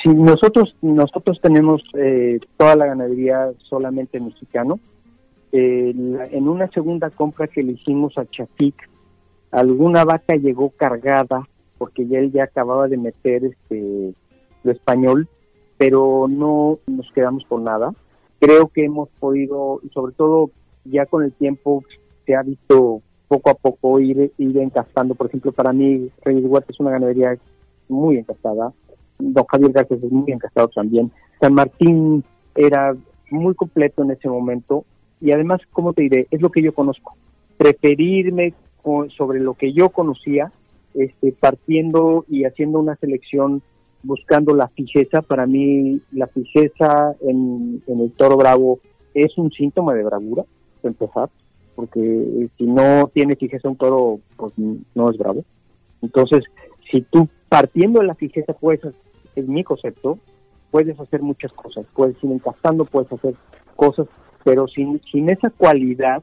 Si 0.03 0.09
nosotros 0.09 0.75
nosotros 0.81 1.41
tenemos 1.41 1.83
eh, 1.95 2.41
toda 2.57 2.75
la 2.75 2.87
ganadería 2.87 3.49
solamente 3.69 4.19
mexicano, 4.19 4.81
eh, 5.53 5.93
en 5.95 6.49
una 6.49 6.69
segunda 6.69 7.11
compra 7.11 7.47
que 7.47 7.63
le 7.63 7.73
hicimos 7.73 8.17
a 8.17 8.25
Chafik, 8.25 8.89
alguna 9.53 10.05
vaca 10.05 10.35
llegó 10.35 10.71
cargada 10.71 11.47
porque 11.79 12.07
ya 12.07 12.19
él 12.19 12.33
ya 12.33 12.45
acababa 12.45 12.89
de 12.89 12.97
meter 12.97 13.45
este 13.45 14.15
lo 14.65 14.73
español, 14.73 15.29
pero 15.79 16.27
no 16.29 16.79
nos 16.87 17.11
quedamos 17.13 17.45
con 17.49 17.65
nada. 17.65 17.93
Creo 18.41 18.69
que 18.69 18.85
hemos 18.85 19.09
podido, 19.21 19.81
sobre 19.93 20.13
todo 20.15 20.51
ya 20.85 21.07
con 21.07 21.23
el 21.25 21.33
tiempo 21.33 21.85
se 22.27 22.35
ha 22.35 22.43
visto 22.43 23.03
poco 23.29 23.51
a 23.51 23.55
poco 23.55 23.99
ir, 24.01 24.33
ir 24.39 24.59
encastando. 24.59 25.15
Por 25.15 25.27
ejemplo, 25.27 25.53
para 25.53 25.73
mí, 25.73 26.09
Reyes 26.23 26.45
Huerta 26.47 26.73
es 26.73 26.81
una 26.81 26.91
ganadería 26.91 27.37
muy 27.89 28.19
encastada. 28.19 28.73
Don 29.19 29.45
Javier 29.45 29.73
García 29.73 29.97
es 29.97 30.13
muy 30.13 30.31
encastado 30.33 30.69
también. 30.69 31.11
San 31.41 31.55
Martín 31.55 32.23
era 32.55 32.95
muy 33.31 33.55
completo 33.55 34.03
en 34.03 34.13
ese 34.13 34.29
momento. 34.29 34.85
Y 35.21 35.33
además, 35.33 35.61
como 35.73 35.93
te 35.93 36.03
diré, 36.03 36.27
es 36.31 36.41
lo 36.41 36.51
que 36.51 36.63
yo 36.63 36.75
conozco. 36.75 37.17
Preferirme 37.57 38.55
sobre 39.17 39.41
lo 39.41 39.55
que 39.55 39.73
yo 39.73 39.91
conocía, 39.91 40.53
este, 40.95 41.33
partiendo 41.33 42.25
y 42.29 42.45
haciendo 42.45 42.81
una 42.81 42.97
selección 42.97 43.63
buscando 44.03 44.55
la 44.55 44.69
fijeza. 44.69 45.23
Para 45.23 45.47
mí, 45.47 46.01
la 46.13 46.27
fijeza 46.27 47.15
en, 47.21 47.83
el 47.87 48.13
toro 48.13 48.37
bravo 48.37 48.81
es 49.15 49.37
un 49.39 49.51
síntoma 49.51 49.95
de 49.95 50.05
bravura, 50.05 50.45
empezar 50.83 51.31
porque 51.75 52.49
si 52.59 52.65
no 52.65 53.11
tiene 53.13 53.37
fijeza 53.37 53.69
un 53.69 53.77
toro, 53.77 54.21
pues 54.37 54.53
no 54.59 55.11
es 55.11 55.17
bravo. 55.17 55.45
Entonces, 56.03 56.45
si 56.91 57.03
tú 57.03 57.29
partiendo 57.49 58.01
de 58.01 58.07
la 58.07 58.15
fijeza 58.15 58.53
puedes, 58.53 58.81
es 59.35 59.49
mi 59.49 59.65
concepto, 59.65 60.19
puedes 60.71 60.99
hacer 60.99 61.23
muchas 61.23 61.53
cosas, 61.53 61.87
puedes 61.95 62.23
ir 62.23 62.31
encastando, 62.33 62.85
puedes 62.85 63.11
hacer 63.13 63.35
cosas, 63.77 64.07
pero 64.45 64.69
sin, 64.69 65.01
sin 65.11 65.31
esa 65.31 65.51
cualidad, 65.51 66.23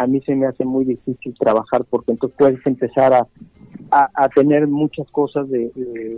a 0.00 0.06
mí 0.06 0.22
se 0.22 0.34
me 0.34 0.46
hace 0.46 0.64
muy 0.64 0.86
difícil 0.86 1.34
trabajar 1.38 1.84
porque 1.84 2.12
entonces 2.12 2.34
puedes 2.38 2.66
empezar 2.66 3.12
a, 3.12 3.28
a, 3.90 4.28
tener 4.30 4.66
muchas 4.66 5.06
cosas, 5.10 5.46
de, 5.50 5.70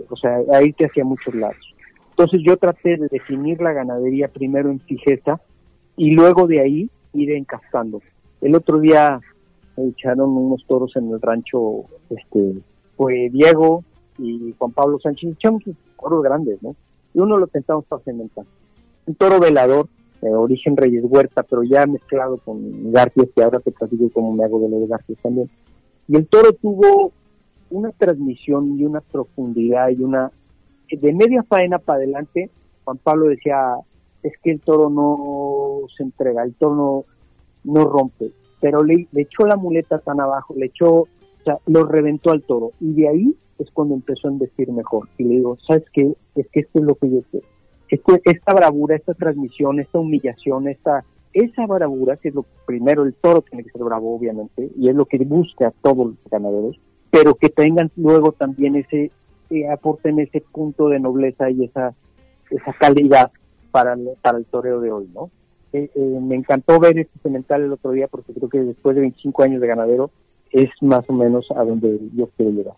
o 0.09 0.15
sea, 0.15 0.37
a 0.53 0.63
irte 0.63 0.85
hacia 0.85 1.03
muchos 1.03 1.35
lados. 1.35 1.75
Entonces 2.11 2.39
yo 2.45 2.55
traté 2.55 2.95
de 2.95 3.09
definir 3.09 3.61
la 3.61 3.73
ganadería 3.73 4.29
primero 4.29 4.69
en 4.71 4.79
fijeza 4.79 5.41
y 5.97 6.11
luego 6.11 6.47
de 6.47 6.61
ahí 6.61 6.89
ir 7.11 7.31
encastando. 7.31 8.01
El 8.39 8.55
otro 8.55 8.79
día 8.79 9.19
echaron 9.75 10.29
unos 10.29 10.65
toros 10.65 10.95
en 10.95 11.11
el 11.11 11.19
rancho, 11.21 11.83
este, 12.09 12.53
fue 12.95 13.29
Diego 13.33 13.83
y 14.17 14.55
Juan 14.57 14.71
Pablo 14.71 14.97
Sánchez, 14.99 15.33
echamos 15.33 15.61
toros 15.99 16.23
grandes, 16.23 16.63
¿no? 16.63 16.73
Y 17.13 17.19
uno 17.19 17.37
lo 17.37 17.47
pensamos 17.47 17.83
para 17.83 18.01
cementar. 18.03 18.45
Un 19.07 19.15
toro 19.15 19.41
velador, 19.41 19.89
de 20.23 20.35
origen 20.35 20.77
Reyes 20.77 21.03
Huerta, 21.05 21.43
pero 21.43 21.63
ya 21.63 21.85
mezclado 21.85 22.37
con 22.37 22.91
García, 22.91 23.25
que 23.35 23.43
ahora 23.43 23.59
te 23.59 23.71
platico 23.71 24.09
cómo 24.13 24.33
me 24.33 24.43
hago 24.43 24.59
de 24.59 24.69
lo 24.69 24.79
de 24.79 24.87
García 24.87 25.15
también. 25.21 25.49
Y 26.07 26.15
el 26.15 26.27
toro 26.27 26.53
tuvo 26.53 27.11
una 27.69 27.91
transmisión 27.91 28.79
y 28.79 28.85
una 28.85 29.01
profundidad 29.01 29.89
y 29.89 30.03
una... 30.03 30.31
De 30.91 31.13
media 31.13 31.43
faena 31.43 31.79
para 31.79 31.97
adelante, 31.97 32.51
Juan 32.83 32.97
Pablo 32.97 33.27
decía, 33.27 33.75
es 34.21 34.33
que 34.43 34.51
el 34.51 34.59
toro 34.61 34.89
no 34.89 35.87
se 35.97 36.03
entrega, 36.03 36.43
el 36.43 36.53
toro 36.53 36.75
no 36.75 37.03
no 37.63 37.85
rompe, 37.85 38.31
pero 38.59 38.83
le, 38.83 39.07
echó 39.15 39.45
la 39.45 39.55
muleta 39.55 39.99
tan 39.99 40.19
abajo, 40.19 40.53
le 40.57 40.67
echó, 40.67 40.91
o 40.91 41.07
sea, 41.43 41.57
lo 41.67 41.85
reventó 41.85 42.31
al 42.31 42.43
toro. 42.43 42.71
Y 42.79 42.93
de 42.93 43.07
ahí 43.07 43.35
es 43.59 43.69
cuando 43.71 43.95
empezó 43.95 44.27
a 44.27 44.31
decir 44.31 44.71
mejor. 44.71 45.07
Y 45.17 45.23
le 45.23 45.35
digo, 45.35 45.57
¿sabes 45.67 45.85
qué? 45.93 46.13
Es 46.35 46.47
que 46.49 46.61
esto 46.61 46.79
es 46.79 46.85
lo 46.85 46.95
que 46.95 47.09
yo 47.09 47.21
quiero. 47.31 47.47
Esta 48.23 48.53
bravura, 48.53 48.95
esta 48.95 49.13
transmisión, 49.13 49.79
esta 49.79 49.99
humillación, 49.99 50.67
esta 50.67 51.03
esa 51.33 51.65
bravura, 51.65 52.17
que 52.17 52.29
es 52.29 52.35
lo 52.35 52.45
primero, 52.65 53.03
el 53.03 53.13
toro 53.15 53.41
tiene 53.41 53.63
que 53.63 53.71
ser 53.71 53.83
bravo, 53.83 54.15
obviamente, 54.15 54.69
y 54.77 54.87
es 54.87 54.95
lo 54.95 55.05
que 55.05 55.17
busca 55.17 55.67
a 55.67 55.71
todos 55.71 56.07
los 56.07 56.15
ganaderos, 56.29 56.79
pero 57.09 57.35
que 57.35 57.49
tengan 57.49 57.91
luego 57.95 58.31
también 58.31 58.75
ese, 58.75 59.11
eh, 59.49 59.69
aporten 59.69 60.19
ese 60.19 60.41
punto 60.41 60.89
de 60.89 60.99
nobleza 60.99 61.49
y 61.49 61.65
esa, 61.65 61.93
esa 62.49 62.73
calidad 62.73 63.31
para 63.71 63.93
el, 63.93 64.09
para 64.21 64.37
el 64.37 64.45
toreo 64.45 64.79
de 64.79 64.91
hoy, 64.91 65.09
¿no? 65.13 65.31
Eh, 65.73 65.89
eh, 65.95 66.19
me 66.21 66.35
encantó 66.35 66.79
ver 66.79 66.99
este 66.99 67.17
cemental 67.23 67.63
el 67.63 67.71
otro 67.71 67.91
día 67.91 68.07
porque 68.07 68.31
creo 68.31 68.47
que 68.47 68.59
después 68.59 68.95
de 68.95 69.01
25 69.01 69.43
años 69.43 69.59
de 69.59 69.67
ganadero 69.67 70.11
es 70.51 70.69
más 70.81 71.03
o 71.09 71.13
menos 71.13 71.49
a 71.55 71.63
donde 71.63 71.99
yo 72.15 72.29
quiero 72.37 72.51
llegar. 72.51 72.75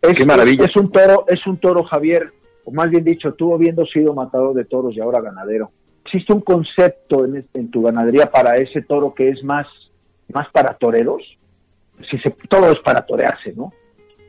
Es, 0.00 0.14
Qué 0.14 0.24
maravilla. 0.24 0.64
Es 0.64 0.74
un 0.76 0.90
toro, 0.90 1.26
es 1.28 1.46
un 1.46 1.58
toro, 1.58 1.84
Javier, 1.84 2.32
o 2.64 2.70
más 2.70 2.90
bien 2.90 3.04
dicho, 3.04 3.34
tú 3.34 3.54
habiendo 3.54 3.84
sido 3.86 4.14
matador 4.14 4.54
de 4.54 4.64
toros 4.64 4.94
y 4.96 5.00
ahora 5.00 5.20
ganadero. 5.20 5.70
¿Existe 6.04 6.32
un 6.32 6.40
concepto 6.40 7.24
en, 7.24 7.46
en 7.54 7.70
tu 7.70 7.82
ganadería 7.82 8.30
para 8.30 8.56
ese 8.56 8.82
toro 8.82 9.14
que 9.14 9.28
es 9.28 9.42
más, 9.44 9.66
más 10.32 10.48
para 10.52 10.74
toreros? 10.74 11.22
Si 12.10 12.18
se, 12.18 12.30
todo 12.48 12.70
es 12.70 12.78
para 12.80 13.06
torearse, 13.06 13.52
¿no? 13.54 13.72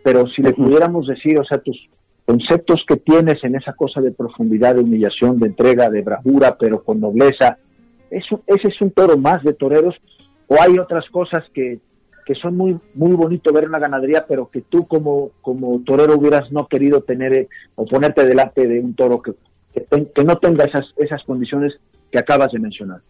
Pero 0.04 0.28
si 0.28 0.42
le 0.42 0.54
pudiéramos 0.54 1.08
decir, 1.08 1.40
o 1.40 1.44
sea, 1.44 1.58
tus 1.58 1.90
conceptos 2.26 2.84
que 2.88 2.98
tienes 2.98 3.44
en 3.44 3.56
esa 3.56 3.74
cosa 3.74 4.02
de 4.02 4.12
profundidad, 4.12 4.76
de 4.76 4.82
humillación, 4.82 5.40
de 5.40 5.48
entrega, 5.48 5.90
de 5.90 6.02
bravura, 6.02 6.58
pero 6.58 6.84
con 6.84 7.00
nobleza, 7.00 7.58
ese 8.10 8.68
es 8.68 8.82
un 8.82 8.92
toro 8.92 9.18
más 9.18 9.44
de 9.44 9.54
toreros 9.54 9.96
o 10.48 10.62
hay 10.62 10.78
otras 10.78 11.10
cosas 11.10 11.44
que, 11.54 11.80
que 12.26 12.36
son 12.36 12.58
muy 12.58 12.78
muy 12.94 13.14
bonito 13.14 13.52
ver 13.54 13.66
en 13.66 13.72
la 13.72 13.80
ganadería, 13.80 14.26
pero 14.28 14.50
que 14.50 14.62
tú 14.62 14.88
como, 14.88 15.32
como 15.42 15.80
torero 15.82 16.18
hubieras 16.18 16.52
no 16.52 16.68
querido 16.68 17.02
tener 17.02 17.34
eh, 17.34 17.50
o 17.76 17.86
ponerte 17.86 18.26
delante 18.26 18.68
de 18.68 18.80
un 18.80 18.94
toro 18.94 19.22
que, 19.22 19.34
que, 19.74 20.24
no 20.24 20.38
tenga 20.38 20.66
esas, 20.66 20.86
esas 20.98 21.24
condiciones 21.24 21.74
que 22.12 22.20
acabas 22.20 22.52
de 22.52 22.60
mencionar. 22.60 23.02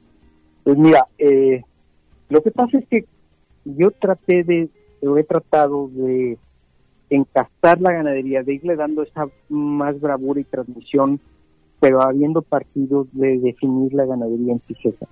Pues 0.63 0.77
mira, 0.77 1.07
eh, 1.17 1.61
lo 2.29 2.41
que 2.41 2.51
pasa 2.51 2.77
es 2.77 2.87
que 2.87 3.05
yo 3.65 3.91
traté 3.91 4.43
de, 4.43 4.69
o 5.01 5.17
he 5.17 5.23
tratado 5.23 5.89
de 5.93 6.37
encastar 7.09 7.81
la 7.81 7.91
ganadería, 7.91 8.43
de 8.43 8.53
irle 8.53 8.75
dando 8.75 9.03
esa 9.03 9.27
más 9.49 9.99
bravura 9.99 10.39
y 10.39 10.45
transmisión 10.45 11.19
pero 11.83 12.01
habiendo 12.01 12.41
partido 12.41 13.07
de 13.11 13.39
definir 13.39 13.93
la 13.93 14.05
ganadería 14.05 14.53
en 14.53 14.61
Cisesa. 14.61 15.05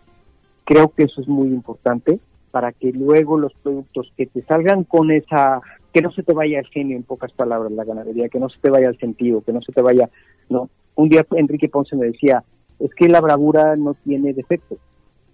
Creo 0.64 0.88
que 0.88 1.04
eso 1.04 1.20
es 1.20 1.28
muy 1.28 1.50
importante 1.50 2.18
para 2.52 2.72
que 2.74 2.92
luego 2.92 3.38
los 3.38 3.54
productos 3.54 4.12
que 4.16 4.28
te 4.28 4.44
salgan 4.44 4.84
con 4.84 5.10
esa, 5.12 5.62
que 5.94 6.02
no 6.02 6.12
se 6.12 6.24
te 6.24 6.34
vaya 6.34 6.60
el 6.60 6.68
genio 6.68 6.98
en 6.98 7.04
pocas 7.04 7.32
palabras 7.32 7.72
la 7.72 7.86
ganadería, 7.86 8.30
que 8.30 8.40
no 8.40 8.50
se 8.50 8.60
te 8.60 8.70
vaya 8.70 8.90
el 8.90 8.98
sentido, 9.00 9.42
que 9.42 9.54
no 9.54 9.62
se 9.62 9.72
te 9.72 9.82
vaya, 9.82 10.10
no. 10.50 10.70
Un 10.96 11.10
día 11.10 11.26
Enrique 11.32 11.70
Ponce 11.70 11.96
me 11.96 12.08
decía, 12.08 12.44
es 12.80 12.94
que 12.94 13.08
la 13.08 13.22
bravura 13.22 13.76
no 13.76 13.94
tiene 13.94 14.34
defectos. 14.34 14.78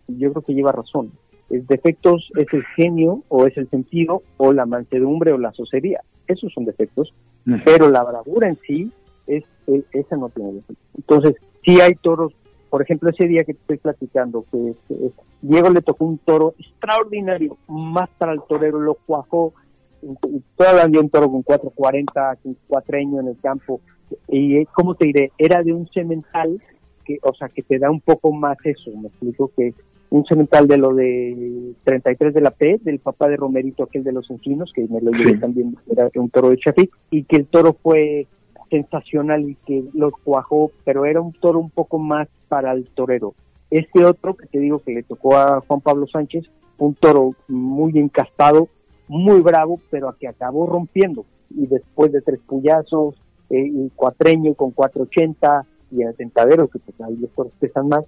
Yo 0.07 0.31
creo 0.31 0.43
que 0.43 0.53
lleva 0.53 0.71
razón. 0.71 1.11
El 1.49 1.65
defectos 1.65 2.29
es 2.35 2.47
el 2.51 2.63
genio 2.75 3.23
o 3.29 3.47
es 3.47 3.57
el 3.57 3.69
sentido 3.69 4.21
o 4.37 4.53
la 4.53 4.65
mansedumbre 4.65 5.31
o 5.31 5.37
la 5.37 5.53
socería. 5.53 6.01
Esos 6.27 6.53
son 6.53 6.65
defectos, 6.65 7.13
pero 7.63 7.89
la 7.89 8.03
bravura 8.03 8.49
en 8.49 8.57
sí 8.67 8.91
es, 9.27 9.43
esa 9.93 10.17
no 10.17 10.29
tiene 10.29 10.61
Entonces, 10.97 11.35
si 11.63 11.79
hay 11.79 11.95
toros, 11.95 12.33
por 12.77 12.83
ejemplo, 12.83 13.09
ese 13.09 13.27
día 13.27 13.43
que 13.43 13.55
te 13.55 13.59
estoy 13.59 13.77
platicando, 13.77 14.45
que 14.51 14.75
Diego 15.41 15.71
le 15.71 15.81
tocó 15.81 16.05
un 16.05 16.19
toro 16.19 16.53
extraordinario, 16.59 17.57
más 17.67 18.07
para 18.19 18.33
el 18.33 18.41
torero, 18.47 18.79
lo 18.79 18.93
cuajó, 18.93 19.51
todavía 20.55 20.99
un 20.99 21.09
toro 21.09 21.31
con 21.31 21.41
440, 21.41 22.37
con 22.43 22.55
cuatreño 22.67 23.19
en 23.19 23.29
el 23.29 23.37
campo, 23.39 23.81
y 24.27 24.57
eh, 24.57 24.67
¿cómo 24.75 24.93
te 24.93 25.07
diré? 25.07 25.31
Era 25.39 25.63
de 25.63 25.73
un 25.73 25.87
cemental, 25.87 26.61
que, 27.03 27.17
o 27.23 27.33
sea, 27.33 27.49
que 27.49 27.63
te 27.63 27.79
da 27.79 27.89
un 27.89 27.99
poco 27.99 28.31
más 28.31 28.59
eso, 28.63 28.91
me 28.95 29.07
explico 29.07 29.51
que 29.57 29.73
un 30.11 30.23
cemental 30.25 30.67
de 30.67 30.77
lo 30.77 30.93
de 30.93 31.73
33 31.83 32.31
de 32.31 32.41
la 32.41 32.51
P, 32.51 32.79
del 32.83 32.99
papá 32.99 33.27
de 33.27 33.37
Romerito, 33.37 33.85
aquel 33.85 34.03
de 34.03 34.11
los 34.11 34.29
encinos, 34.29 34.71
que 34.71 34.87
me 34.87 35.01
lo 35.01 35.09
llevé 35.13 35.39
también, 35.39 35.75
era 35.89 36.11
un 36.13 36.29
toro 36.29 36.51
de 36.51 36.57
Chafik, 36.57 36.95
y 37.09 37.23
que 37.23 37.37
el 37.37 37.47
toro 37.47 37.75
fue 37.81 38.27
sensacional 38.69 39.49
y 39.49 39.55
que 39.65 39.83
lo 39.93 40.11
cuajó, 40.11 40.71
pero 40.83 41.05
era 41.05 41.21
un 41.21 41.33
toro 41.33 41.59
un 41.59 41.69
poco 41.69 41.99
más 41.99 42.27
para 42.47 42.73
el 42.73 42.87
torero. 42.89 43.33
Este 43.69 44.05
otro 44.05 44.35
que 44.35 44.47
te 44.47 44.59
digo 44.59 44.79
que 44.79 44.93
le 44.93 45.03
tocó 45.03 45.35
a 45.35 45.61
Juan 45.61 45.81
Pablo 45.81 46.07
Sánchez, 46.07 46.45
un 46.77 46.95
toro 46.95 47.31
muy 47.47 47.97
encastado, 47.97 48.69
muy 49.07 49.41
bravo, 49.41 49.79
pero 49.89 50.09
a 50.09 50.17
que 50.17 50.27
acabó 50.27 50.67
rompiendo. 50.67 51.25
Y 51.49 51.67
después 51.67 52.11
de 52.11 52.21
tres 52.21 52.39
puyazos, 52.45 53.15
eh, 53.49 53.65
y 53.65 53.89
cuatreño 53.95 54.53
con 54.55 54.71
480 54.71 55.65
y 55.91 56.01
el 56.01 56.15
tentadero, 56.15 56.67
que 56.67 56.79
pues 56.79 56.99
ahí 57.01 57.15
los 57.15 57.31
toros 57.31 57.53
pesan 57.59 57.87
más, 57.87 58.03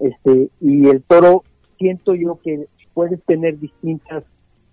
este, 0.00 0.48
y 0.60 0.88
el 0.88 1.02
toro, 1.02 1.44
siento 1.78 2.14
yo 2.14 2.40
que 2.42 2.66
puedes 2.92 3.22
tener 3.22 3.58
distintas 3.58 4.24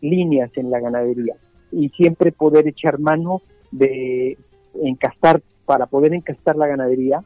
líneas 0.02 0.50
en 0.56 0.72
la 0.72 0.80
ganadería 0.80 1.36
y 1.72 1.90
siempre 1.90 2.32
poder 2.32 2.68
echar 2.68 3.00
mano 3.00 3.42
de 3.72 4.38
encastar, 4.84 5.42
para 5.66 5.86
poder 5.86 6.14
encastar 6.14 6.56
la 6.56 6.68
ganadería, 6.68 7.24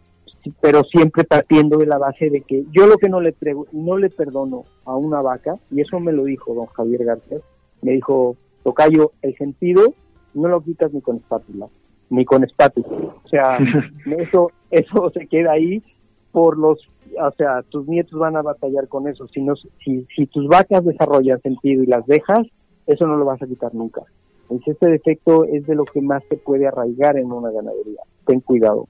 pero 0.62 0.84
siempre 0.84 1.23
partiendo 1.23 1.77
de 1.77 1.86
la 1.86 1.97
base 1.97 2.29
de 2.29 2.41
que 2.41 2.65
yo 2.71 2.86
lo 2.88 2.97
que 2.97 3.10
no 3.10 3.21
le, 3.21 3.34
no 3.71 3.97
le 3.97 4.10
perdono 4.10 4.65
a 4.86 4.95
una 4.95 5.21
vaca, 5.21 5.56
y 5.71 5.82
eso 5.82 5.99
me 5.99 6.12
lo 6.12 6.25
dijo 6.25 6.53
don 6.53 6.65
Javier 6.67 7.06
García, 7.06 7.38
me 7.82 7.93
dijo, 7.93 8.36
Tocayo, 8.63 9.12
el 9.21 9.36
sentido 9.38 9.93
no 10.34 10.47
lo 10.47 10.62
quitas 10.62 10.91
ni 10.93 11.01
con 11.01 11.17
espátula, 11.17 11.67
ni 12.10 12.25
con 12.25 12.43
espátula. 12.43 12.88
O 13.23 13.27
sea, 13.29 13.58
eso, 14.17 14.51
eso 14.71 15.12
se 15.13 15.27
queda 15.27 15.53
ahí 15.53 15.84
por 16.32 16.58
los, 16.58 16.79
o 17.19 17.32
sea, 17.38 17.62
tus 17.69 17.88
nietos 17.88 18.19
van 18.19 18.36
a 18.36 18.41
batallar 18.41 18.88
con 18.88 19.08
eso. 19.08 19.27
Si, 19.27 19.41
no, 19.41 19.56
si, 19.56 20.08
si 20.15 20.25
tus 20.25 20.47
vacas 20.47 20.84
desarrollan 20.84 21.41
sentido 21.41 21.84
y 21.84 21.88
las 21.88 22.06
dejas, 22.08 22.47
eso 22.88 23.08
no 23.08 23.15
lo 23.15 23.25
vas 23.25 23.41
a 23.41 23.47
quitar 23.47 23.73
nunca. 23.73 24.01
Este 24.49 24.88
defecto 24.88 25.45
es 25.45 25.65
de 25.65 25.75
lo 25.75 25.86
que 25.86 26.01
más 26.01 26.23
se 26.29 26.38
puede 26.38 26.67
arraigar 26.67 27.17
en 27.17 27.32
una 27.32 27.51
ganadería. 27.51 28.01
Ten 28.25 28.39
cuidado. 28.39 28.88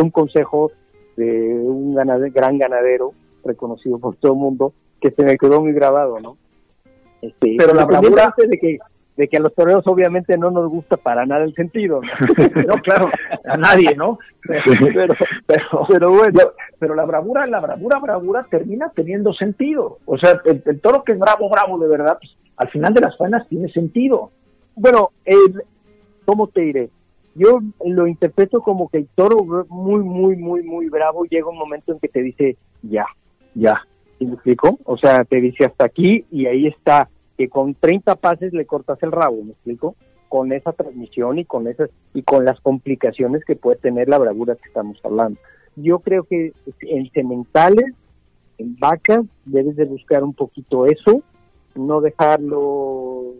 Un 0.00 0.10
consejo 0.10 0.70
de 1.16 1.54
un 1.54 1.94
gran 1.94 2.58
ganadero, 2.58 3.12
reconocido 3.44 3.98
por 3.98 4.16
todo 4.16 4.32
el 4.32 4.38
mundo, 4.38 4.72
que 5.00 5.10
se 5.10 5.24
me 5.24 5.36
quedó 5.36 5.60
muy 5.60 5.72
grabado, 5.72 6.20
¿no? 6.20 6.36
Este, 7.20 7.56
Pero 7.58 7.74
la 7.74 7.84
bravura 7.84 8.34
de 8.36 8.58
que 8.58 8.78
de 9.20 9.28
que 9.28 9.36
a 9.36 9.40
los 9.40 9.54
toreros 9.54 9.86
obviamente 9.86 10.38
no 10.38 10.50
nos 10.50 10.70
gusta 10.70 10.96
para 10.96 11.26
nada 11.26 11.44
el 11.44 11.52
sentido, 11.52 12.00
¿no? 12.00 12.74
claro, 12.82 13.10
a 13.44 13.56
nadie, 13.58 13.94
¿no? 13.94 14.18
Pero, 14.42 15.14
pero, 15.88 16.10
bueno, 16.10 16.40
pero 16.78 16.94
la 16.94 17.04
bravura, 17.04 17.46
la 17.46 17.60
bravura, 17.60 17.98
bravura 17.98 18.46
termina 18.50 18.90
teniendo 18.94 19.34
sentido. 19.34 19.98
O 20.06 20.16
sea, 20.16 20.40
el, 20.46 20.80
toro 20.80 21.04
que 21.04 21.12
es 21.12 21.18
bravo, 21.18 21.50
bravo 21.50 21.78
de 21.78 21.88
verdad, 21.88 22.16
pues, 22.18 22.34
al 22.56 22.70
final 22.70 22.94
de 22.94 23.02
las 23.02 23.16
faenas 23.18 23.46
tiene 23.48 23.70
sentido 23.70 24.30
bueno, 24.74 25.10
el, 25.24 25.62
¿cómo 26.24 26.46
te 26.48 26.60
diré? 26.62 26.90
Yo 27.34 27.60
lo 27.84 28.06
interpreto 28.06 28.60
como 28.60 28.88
que 28.88 28.98
el 28.98 29.08
toro 29.14 29.66
muy, 29.68 30.02
muy, 30.02 30.36
muy, 30.36 30.62
muy 30.62 30.88
bravo 30.88 31.24
llega 31.24 31.48
un 31.48 31.58
momento 31.58 31.92
en 31.92 32.00
que 32.00 32.08
te 32.08 32.22
dice, 32.22 32.56
ya, 32.82 33.06
ya. 33.54 33.86
¿Me 34.18 34.34
explico? 34.34 34.78
O 34.84 34.98
sea, 34.98 35.24
te 35.24 35.40
dice 35.40 35.64
hasta 35.64 35.86
aquí 35.86 36.26
y 36.30 36.44
ahí 36.46 36.66
está, 36.66 37.08
que 37.38 37.48
con 37.48 37.74
30 37.74 38.16
pases 38.16 38.52
le 38.52 38.66
cortas 38.66 39.02
el 39.02 39.12
rabo, 39.12 39.42
¿me 39.42 39.52
explico? 39.52 39.94
Con 40.28 40.52
esa 40.52 40.72
transmisión 40.72 41.38
y 41.38 41.46
con 41.46 41.66
esas 41.68 41.88
y 42.12 42.22
con 42.22 42.44
las 42.44 42.60
complicaciones 42.60 43.44
que 43.46 43.56
puede 43.56 43.78
tener 43.78 44.10
la 44.10 44.18
bravura 44.18 44.56
que 44.56 44.68
estamos 44.68 44.98
hablando. 45.02 45.40
Yo 45.76 46.00
creo 46.00 46.24
que 46.24 46.52
en 46.82 47.10
sementales, 47.12 47.94
en 48.58 48.76
vacas, 48.78 49.22
debes 49.46 49.76
de 49.76 49.86
buscar 49.86 50.22
un 50.22 50.34
poquito 50.34 50.84
eso, 50.84 51.22
no 51.74 52.02
dejarlo 52.02 53.34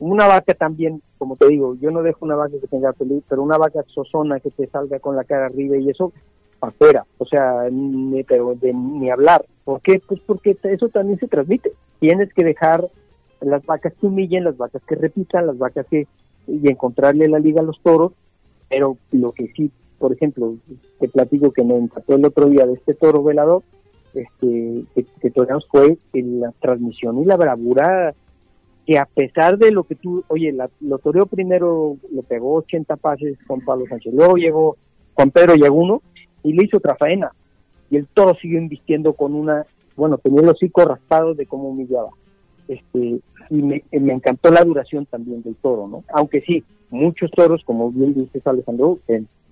una 0.00 0.26
vaca 0.26 0.54
también, 0.54 1.02
como 1.18 1.36
te 1.36 1.46
digo, 1.48 1.76
yo 1.80 1.90
no 1.90 2.02
dejo 2.02 2.24
una 2.24 2.34
vaca 2.34 2.54
que 2.60 2.66
tenga 2.66 2.92
peligro, 2.92 3.22
pero 3.28 3.42
una 3.42 3.58
vaca 3.58 3.84
sozona 3.86 4.40
que 4.40 4.50
te 4.50 4.66
salga 4.66 4.98
con 4.98 5.14
la 5.14 5.24
cara 5.24 5.46
arriba 5.46 5.76
y 5.76 5.90
eso, 5.90 6.12
afuera, 6.60 7.04
o 7.18 7.26
sea, 7.26 7.68
ni, 7.70 8.24
pero 8.24 8.54
de, 8.54 8.72
ni 8.72 9.10
hablar. 9.10 9.44
¿Por 9.64 9.82
qué? 9.82 10.00
Pues 10.06 10.20
porque 10.22 10.56
eso 10.62 10.88
también 10.88 11.18
se 11.18 11.28
transmite. 11.28 11.72
Tienes 12.00 12.32
que 12.32 12.44
dejar 12.44 12.88
las 13.40 13.64
vacas 13.64 13.92
que 13.94 14.06
humillen, 14.06 14.44
las 14.44 14.56
vacas 14.56 14.82
que 14.86 14.94
repitan, 14.94 15.46
las 15.46 15.58
vacas 15.58 15.86
que 15.86 16.06
y 16.46 16.68
encontrarle 16.68 17.28
la 17.28 17.38
liga 17.38 17.60
a 17.60 17.64
los 17.64 17.80
toros, 17.80 18.12
pero 18.68 18.96
lo 19.12 19.32
que 19.32 19.52
sí, 19.54 19.70
por 19.98 20.12
ejemplo, 20.12 20.56
te 20.98 21.08
platico 21.08 21.52
que 21.52 21.62
me 21.62 21.76
encantó 21.76 22.14
el 22.14 22.24
otro 22.24 22.46
día 22.46 22.66
de 22.66 22.72
este 22.72 22.94
toro 22.94 23.22
velador, 23.22 23.62
este, 24.14 24.82
que, 24.94 25.04
que 25.20 25.30
fue 25.70 25.98
la 26.12 26.52
transmisión 26.60 27.18
y 27.18 27.26
la 27.26 27.36
bravura 27.36 28.14
que 28.86 28.98
a 28.98 29.04
pesar 29.04 29.58
de 29.58 29.70
lo 29.70 29.84
que 29.84 29.94
tú, 29.94 30.24
oye, 30.28 30.52
la, 30.52 30.68
lo 30.80 30.98
toreó 30.98 31.26
primero, 31.26 31.96
le 32.12 32.22
pegó 32.22 32.54
80 32.54 32.96
pases 32.96 33.38
con 33.46 33.60
Pablo 33.60 33.86
Sánchez, 33.88 34.12
luego 34.14 34.36
llegó 34.36 34.76
Juan 35.14 35.30
Pedro 35.30 35.54
llegó 35.54 35.74
uno 35.76 36.02
y 36.42 36.52
le 36.52 36.64
hizo 36.64 36.78
otra 36.78 36.96
faena. 36.96 37.32
Y 37.90 37.96
el 37.96 38.06
toro 38.06 38.34
siguió 38.40 38.58
invistiendo 38.58 39.12
con 39.12 39.34
una, 39.34 39.66
bueno, 39.96 40.16
tenía 40.18 40.42
el 40.42 40.48
hocico 40.48 40.84
raspado 40.84 41.34
de 41.34 41.46
cómo 41.46 41.68
humillaba. 41.68 42.10
Este, 42.68 43.20
y 43.50 43.62
me, 43.62 43.82
me, 43.90 44.12
encantó 44.12 44.50
la 44.50 44.64
duración 44.64 45.04
también 45.06 45.42
del 45.42 45.56
toro, 45.56 45.88
¿no? 45.88 46.04
Aunque 46.14 46.40
sí, 46.42 46.64
muchos 46.88 47.30
toros, 47.32 47.62
como 47.64 47.90
bien 47.90 48.14
dices 48.14 48.46
Alejandro, 48.46 48.98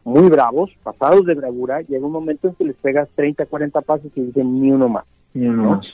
muy 0.04 0.30
bravos, 0.30 0.70
pasados 0.82 1.26
de 1.26 1.34
bravura, 1.34 1.82
llega 1.82 2.06
un 2.06 2.12
momento 2.12 2.48
en 2.48 2.54
que 2.54 2.64
les 2.64 2.76
pegas 2.76 3.08
30, 3.16 3.44
40 3.46 3.80
pases 3.82 4.10
y 4.14 4.22
dicen 4.22 4.62
ni 4.62 4.70
uno 4.70 4.88
más. 4.88 5.04
Ni 5.34 5.48
uno 5.48 5.70
más. 5.72 5.86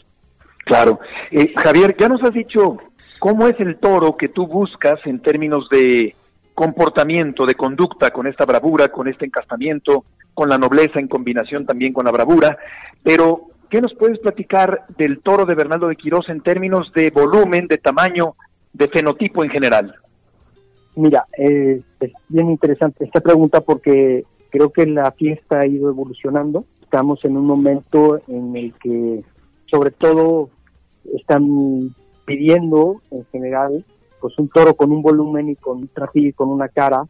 Claro. 0.66 1.01
Eh, 1.31 1.53
Javier, 1.57 1.97
ya 1.99 2.09
nos 2.09 2.23
has 2.23 2.33
dicho 2.33 2.77
¿Cómo 3.18 3.46
es 3.46 3.59
el 3.59 3.77
toro 3.77 4.16
que 4.16 4.29
tú 4.29 4.46
buscas 4.46 5.00
en 5.07 5.20
términos 5.20 5.68
de 5.70 6.14
comportamiento, 6.55 7.46
de 7.46 7.55
conducta, 7.55 8.11
con 8.11 8.27
esta 8.27 8.44
bravura, 8.44 8.88
con 8.88 9.09
este 9.09 9.27
encastamiento, 9.27 10.05
con 10.35 10.48
la 10.48 10.59
nobleza 10.59 11.00
en 11.00 11.09
combinación 11.09 11.66
también 11.66 11.92
con 11.92 12.05
la 12.05 12.12
bravura? 12.12 12.59
Pero, 13.03 13.48
¿qué 13.70 13.81
nos 13.81 13.94
puedes 13.94 14.18
platicar 14.18 14.85
del 14.96 15.20
toro 15.20 15.46
de 15.46 15.55
Bernardo 15.55 15.88
de 15.88 15.96
Quirós 15.96 16.29
en 16.29 16.40
términos 16.40 16.92
de 16.94 17.11
volumen, 17.11 17.66
de 17.66 17.79
tamaño, 17.79 18.35
de 18.72 18.88
fenotipo 18.88 19.42
en 19.42 19.50
general? 19.50 19.94
Mira, 20.96 21.27
eh, 21.37 21.81
es 22.00 22.12
bien 22.29 22.50
interesante 22.50 23.05
esta 23.05 23.20
pregunta 23.20 23.61
porque 23.61 24.24
creo 24.50 24.70
que 24.70 24.87
la 24.87 25.11
fiesta 25.12 25.61
ha 25.61 25.66
ido 25.66 25.88
evolucionando. 25.88 26.64
Estamos 26.83 27.24
en 27.24 27.37
un 27.37 27.46
momento 27.46 28.20
en 28.29 28.55
el 28.55 28.72
que, 28.74 29.24
sobre 29.66 29.90
todo, 29.90 30.50
están 31.16 31.92
pidiendo 32.24 33.00
en 33.10 33.24
general 33.26 33.84
pues 34.20 34.38
un 34.38 34.48
toro 34.48 34.74
con 34.74 34.90
un 34.90 35.02
volumen 35.02 35.50
y 35.50 35.56
con 35.56 35.78
un 35.78 35.90
y 36.14 36.32
con 36.32 36.48
una 36.48 36.68
cara 36.68 37.06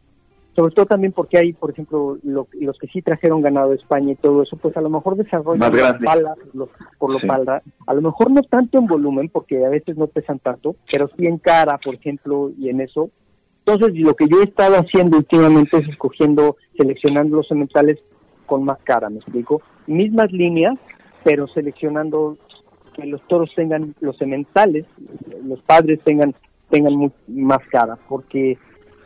sobre 0.55 0.73
todo 0.73 0.85
también 0.85 1.11
porque 1.11 1.37
hay, 1.37 1.51
por 1.51 1.71
ejemplo, 1.71 2.17
los 2.23 2.79
que 2.79 2.87
sí 2.87 3.01
trajeron 3.01 3.41
ganado 3.41 3.71
de 3.71 3.75
España 3.75 4.13
y 4.13 4.15
todo 4.15 4.41
eso, 4.41 4.55
pues 4.55 4.75
a 4.77 4.81
lo 4.81 4.89
mejor 4.89 5.17
desarrollan 5.17 5.99
pala, 5.99 6.33
por 6.97 7.11
lo 7.11 7.27
palda, 7.27 7.61
a 7.85 7.93
lo 7.93 8.01
mejor 8.01 8.31
no 8.31 8.41
tanto 8.43 8.77
en 8.77 8.87
volumen, 8.87 9.27
porque 9.27 9.65
a 9.65 9.69
veces 9.69 9.97
no 9.97 10.07
pesan 10.07 10.39
tanto, 10.39 10.77
pero 10.89 11.09
sí 11.17 11.25
en 11.25 11.39
cara, 11.39 11.77
por 11.83 11.95
ejemplo, 11.95 12.51
y 12.57 12.69
en 12.69 12.79
eso. 12.79 13.09
Entonces, 13.65 13.99
lo 13.99 14.15
que 14.15 14.29
yo 14.29 14.39
he 14.39 14.45
estado 14.45 14.75
haciendo 14.75 15.17
últimamente 15.17 15.77
es 15.77 15.89
escogiendo, 15.89 16.55
seleccionando 16.77 17.37
los 17.37 17.47
sementales 17.47 17.99
con 18.45 18.63
más 18.63 18.77
cara, 18.83 19.09
¿me 19.09 19.17
explico? 19.17 19.61
Mismas 19.87 20.31
líneas, 20.31 20.75
pero 21.25 21.47
seleccionando 21.47 22.37
que 22.95 23.05
los 23.05 23.25
toros 23.27 23.51
tengan, 23.55 23.93
los 23.99 24.17
sementales, 24.17 24.85
los 25.43 25.61
padres 25.61 25.99
tengan, 26.03 26.33
tengan 26.69 27.11
más 27.27 27.65
cara, 27.69 27.97
porque 28.07 28.57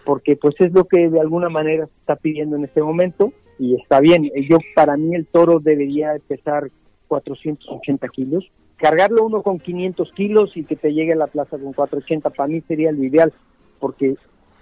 porque 0.05 0.35
pues 0.35 0.55
es 0.59 0.73
lo 0.73 0.85
que 0.85 1.07
de 1.07 1.19
alguna 1.19 1.49
manera 1.49 1.85
se 1.85 1.99
está 1.99 2.15
pidiendo 2.15 2.55
en 2.55 2.65
este 2.65 2.81
momento 2.81 3.31
y 3.59 3.75
está 3.75 3.99
bien. 3.99 4.31
Yo 4.49 4.57
para 4.73 4.97
mí 4.97 5.13
el 5.13 5.27
toro 5.27 5.59
debería 5.59 6.15
pesar 6.27 6.71
480 7.07 8.07
kilos. 8.07 8.49
Cargarlo 8.77 9.25
uno 9.25 9.43
con 9.43 9.59
500 9.59 10.11
kilos 10.13 10.55
y 10.55 10.63
que 10.63 10.75
te 10.75 10.93
llegue 10.93 11.13
a 11.13 11.17
la 11.17 11.27
plaza 11.27 11.59
con 11.59 11.73
480 11.73 12.29
para 12.31 12.47
mí 12.47 12.61
sería 12.61 12.91
lo 12.91 13.03
ideal, 13.03 13.31
porque 13.79 14.15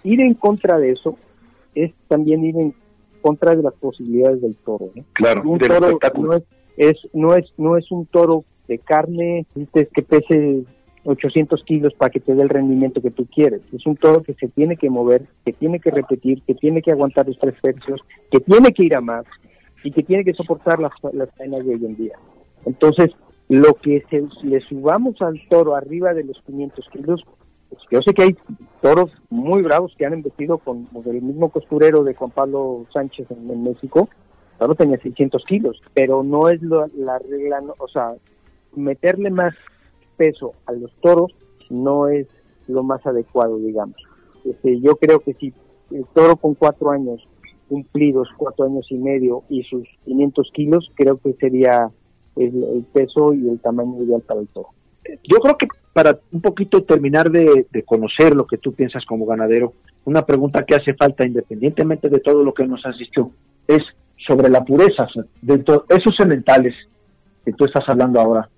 ir 0.04 0.20
en 0.20 0.34
contra 0.34 0.80
de 0.80 0.92
eso 0.92 1.18
es 1.76 1.94
también 2.10 2.44
ir 2.44 2.58
en 2.58 2.74
contra 3.22 3.56
de 3.56 3.64
las 3.64 3.74
posibilidades 3.76 4.42
del 4.42 4.56
toro. 4.58 4.90
Claro, 5.14 5.44
un 5.50 5.60
toro 5.60 6.00
no 6.20 6.34
es, 6.34 6.44
es, 6.76 6.98
no 7.14 7.36
es 7.36 7.54
no 7.58 7.78
es 7.78 7.90
un 7.92 8.06
toro 8.08 8.44
de 8.68 8.80
carne 8.80 9.46
que 9.74 10.04
pese 10.04 10.64
800 11.08 11.64
kilos 11.64 11.94
para 11.94 12.10
que 12.10 12.20
te 12.20 12.36
dé 12.36 12.42
el 12.42 12.50
rendimiento 12.50 13.02
que 13.02 13.12
tú 13.12 13.26
quieres. 13.34 13.62
Es 13.72 13.86
un 13.86 13.96
toro 13.96 14.24
que 14.24 14.34
se 14.34 14.50
tiene 14.50 14.76
que 14.76 14.90
mover, 14.90 15.26
que 15.46 15.54
tiene 15.54 15.80
que 15.80 15.90
repetir, 15.90 16.42
que 16.44 16.54
tiene 16.54 16.82
que 16.82 16.92
aguantar 16.92 17.28
los 17.28 17.40
tres 17.40 17.56
tercios, 17.62 18.02
que 18.30 18.42
tiene 18.42 18.74
que 18.74 18.84
ir 18.84 18.94
a 18.94 19.02
más 19.02 19.26
y 19.84 19.92
que 19.92 20.04
tiene 20.04 20.26
que 20.26 20.34
soportar 20.34 20.80
las, 20.80 20.92
las 21.14 21.30
cadenas 21.32 21.66
de 21.66 21.76
hoy 21.76 21.86
en 21.86 21.96
día. 21.96 22.20
Entonces, 22.66 23.12
lo 23.48 23.76
que 23.76 24.04
se, 24.10 24.28
le 24.44 24.60
subamos 24.62 25.22
al 25.22 25.40
toro 25.50 25.76
arriba 25.76 26.14
de 26.14 26.26
los 26.26 26.42
500 26.46 26.90
kilos, 26.90 27.24
pues 27.70 27.82
yo 27.90 28.02
sé 28.02 28.14
que 28.14 28.24
hay 28.24 28.38
toros 28.82 29.12
muy 29.30 29.62
bravos 29.62 29.94
que 29.98 30.06
han 30.06 30.14
embestido 30.14 30.58
con, 30.58 30.90
el 31.06 31.22
mismo 31.22 31.50
costurero 31.50 32.04
de 32.04 32.16
Juan 32.16 32.32
Pablo 32.32 32.86
Sánchez 32.92 33.28
en, 33.32 33.64
México, 33.64 34.10
el 34.54 34.58
toro 34.60 34.76
tenía 34.76 34.98
600 34.98 35.46
kilos, 35.46 35.82
pero 35.94 36.24
no 36.24 36.50
es 36.50 36.62
la 36.62 37.20
regla, 37.20 37.64
o 37.78 37.88
sea, 37.88 38.16
meterle 38.78 39.30
más 39.30 39.54
peso 40.16 40.54
a 40.66 40.72
los 40.72 40.92
toros 41.02 41.32
no 41.70 42.08
es 42.08 42.28
lo 42.68 42.84
más 42.84 43.06
adecuado, 43.06 43.58
digamos. 43.58 43.96
Este, 44.46 44.80
yo 44.80 44.96
creo 44.96 45.20
que 45.20 45.34
si 45.34 45.54
el 45.92 46.06
toro 46.14 46.36
con 46.36 46.54
cuatro 46.54 46.92
años 46.92 47.28
cumplidos, 47.68 48.30
cuatro 48.38 48.66
años 48.66 48.88
y 48.90 48.98
medio 48.98 49.44
y 49.50 49.64
sus 49.64 49.88
500 50.06 50.52
kilos, 50.54 50.92
creo 50.96 51.18
que 51.18 51.34
sería 51.34 51.90
el, 52.36 52.86
peso 52.94 53.34
y 53.34 53.48
el 53.50 53.60
tamaño 53.60 54.04
ideal 54.04 54.22
para 54.22 54.40
el 54.40 54.48
toro. 54.48 54.70
Yo 55.24 55.40
creo 55.40 55.58
que 55.58 55.68
para 55.94 56.20
un 56.32 56.42
poquito 56.42 56.84
terminar 56.84 57.30
de, 57.32 57.66
conocer 57.86 58.36
lo 58.36 58.46
que 58.46 58.58
tú 58.58 58.74
piensas 58.74 59.06
como 59.06 59.26
ganadero, 59.26 59.74
una 60.06 60.26
pregunta 60.26 60.66
que 60.66 60.76
hace 60.76 60.94
falta 60.94 61.26
independientemente 61.26 62.10
de 62.10 62.20
todo 62.20 62.44
lo 62.44 62.54
que 62.54 62.68
nos 62.68 62.86
has 62.86 62.98
dicho 62.98 63.32
es 63.68 63.82
sobre 64.28 64.50
la 64.50 64.64
pureza, 64.64 65.08
dentro 65.42 65.86
esos 65.90 66.16
sementales 66.16 66.74
que 67.46 67.54
tú 67.54 67.66
estás 67.66 67.84
hablando 67.88 68.20
ahora, 68.20 68.50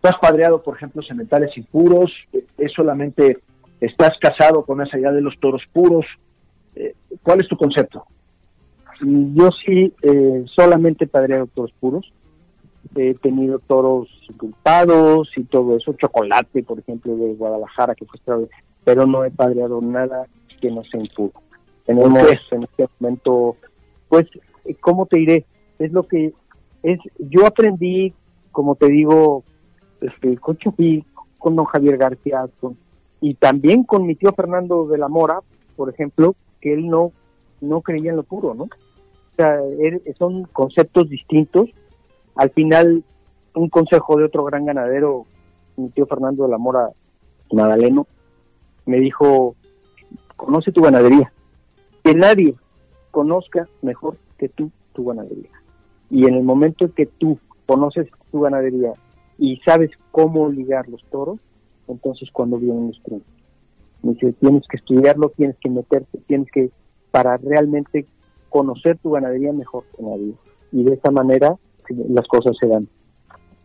¿Tú 0.00 0.08
has 0.08 0.18
padreado, 0.20 0.62
por 0.62 0.76
ejemplo, 0.76 1.02
sementales 1.02 1.56
impuros? 1.56 2.12
¿Es 2.56 2.72
solamente, 2.72 3.38
estás 3.80 4.12
casado 4.20 4.64
con 4.64 4.80
esa 4.80 4.98
idea 4.98 5.12
de 5.12 5.20
los 5.20 5.38
toros 5.40 5.62
puros? 5.72 6.06
Eh, 6.76 6.94
¿Cuál 7.22 7.40
es 7.40 7.48
tu 7.48 7.56
concepto? 7.56 8.04
Yo 9.00 9.50
sí, 9.64 9.92
eh, 10.02 10.44
solamente 10.54 11.06
padreado 11.06 11.46
toros 11.46 11.72
puros. 11.80 12.12
He 12.94 13.14
tenido 13.14 13.58
toros 13.58 14.08
culpados 14.36 15.30
y 15.36 15.44
todo 15.44 15.76
eso, 15.76 15.92
chocolate, 15.94 16.62
por 16.62 16.78
ejemplo, 16.78 17.14
de 17.16 17.34
Guadalajara, 17.34 17.94
que 17.94 18.06
fue 18.06 18.48
pero 18.84 19.06
no 19.06 19.24
he 19.24 19.30
padreado 19.30 19.80
nada 19.82 20.26
que 20.60 20.70
no 20.70 20.82
sea 20.84 21.00
impuro. 21.00 21.32
Tenemos 21.84 22.18
en 22.50 22.62
este 22.62 22.88
momento, 22.98 23.56
pues, 24.08 24.26
¿cómo 24.80 25.06
te 25.06 25.18
diré? 25.18 25.44
Es 25.78 25.92
lo 25.92 26.04
que 26.04 26.32
es, 26.82 26.98
yo 27.18 27.46
aprendí, 27.46 28.14
como 28.52 28.74
te 28.74 28.88
digo, 28.88 29.44
este, 30.00 30.36
con 30.38 30.56
Chupí, 30.56 31.04
con 31.38 31.56
don 31.56 31.64
Javier 31.66 31.96
García, 31.96 32.46
y 33.20 33.34
también 33.34 33.84
con 33.84 34.06
mi 34.06 34.14
tío 34.14 34.32
Fernando 34.32 34.86
de 34.86 34.98
la 34.98 35.08
Mora, 35.08 35.40
por 35.76 35.90
ejemplo, 35.90 36.34
que 36.60 36.74
él 36.74 36.88
no, 36.88 37.12
no 37.60 37.80
creía 37.80 38.10
en 38.10 38.16
lo 38.16 38.22
puro, 38.22 38.54
¿no? 38.54 38.64
O 38.64 39.36
sea, 39.36 39.60
son 40.18 40.44
conceptos 40.52 41.08
distintos. 41.08 41.70
Al 42.34 42.50
final, 42.50 43.04
un 43.54 43.68
consejo 43.68 44.16
de 44.16 44.24
otro 44.24 44.44
gran 44.44 44.64
ganadero, 44.66 45.26
mi 45.76 45.88
tío 45.90 46.06
Fernando 46.06 46.44
de 46.44 46.50
la 46.50 46.58
Mora, 46.58 46.90
Madaleno, 47.52 48.06
me 48.86 48.98
dijo, 48.98 49.54
conoce 50.36 50.72
tu 50.72 50.82
ganadería. 50.82 51.32
Que 52.02 52.14
nadie 52.14 52.54
conozca 53.10 53.68
mejor 53.82 54.16
que 54.38 54.48
tú 54.48 54.70
tu 54.92 55.04
ganadería. 55.04 55.50
Y 56.10 56.26
en 56.26 56.34
el 56.34 56.42
momento 56.42 56.86
en 56.86 56.92
que 56.92 57.06
tú 57.06 57.38
conoces 57.66 58.08
tu 58.32 58.40
ganadería 58.40 58.92
y 59.38 59.56
sabes 59.64 59.90
cómo 60.10 60.48
ligar 60.48 60.88
los 60.88 61.02
toros, 61.04 61.38
entonces 61.86 62.28
cuando 62.32 62.58
vienen 62.58 62.88
los 62.88 63.02
triunfos. 63.02 63.32
Dice, 64.02 64.32
tienes 64.34 64.66
que 64.68 64.76
estudiarlo, 64.76 65.32
tienes 65.36 65.56
que 65.60 65.70
meterte, 65.70 66.18
tienes 66.26 66.50
que, 66.52 66.70
para 67.10 67.36
realmente 67.36 68.06
conocer 68.48 68.98
tu 68.98 69.12
ganadería 69.12 69.52
mejor 69.52 69.84
que 69.96 70.02
nadie. 70.02 70.34
Y 70.72 70.84
de 70.84 70.94
esta 70.94 71.10
manera 71.10 71.56
las 72.10 72.26
cosas 72.26 72.56
se 72.58 72.66
dan. 72.66 72.88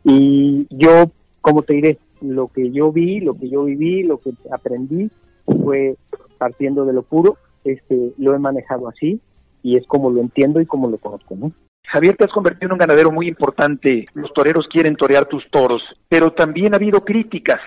Y 0.03 0.67
yo, 0.69 1.11
como 1.41 1.63
te 1.63 1.73
diré, 1.73 1.99
lo 2.21 2.47
que 2.47 2.71
yo 2.71 2.91
vi, 2.91 3.19
lo 3.19 3.35
que 3.35 3.49
yo 3.49 3.65
viví, 3.65 4.03
lo 4.03 4.17
que 4.17 4.33
aprendí 4.51 5.09
fue 5.45 5.97
partiendo 6.37 6.85
de 6.85 6.93
lo 6.93 7.03
puro, 7.03 7.37
este, 7.63 8.13
lo 8.17 8.33
he 8.33 8.39
manejado 8.39 8.87
así 8.87 9.19
y 9.61 9.77
es 9.77 9.85
como 9.87 10.09
lo 10.09 10.21
entiendo 10.21 10.59
y 10.61 10.65
como 10.65 10.89
lo 10.89 10.97
conozco, 10.97 11.35
¿no? 11.35 11.51
Javier, 11.87 12.15
te 12.15 12.25
has 12.25 12.31
convertido 12.31 12.67
en 12.67 12.73
un 12.73 12.77
ganadero 12.79 13.11
muy 13.11 13.27
importante. 13.27 14.07
Los 14.13 14.33
toreros 14.33 14.67
quieren 14.67 14.95
torear 14.95 15.25
tus 15.25 15.49
toros, 15.51 15.81
pero 16.09 16.31
también 16.31 16.73
ha 16.73 16.77
habido 16.77 17.03
críticas. 17.03 17.59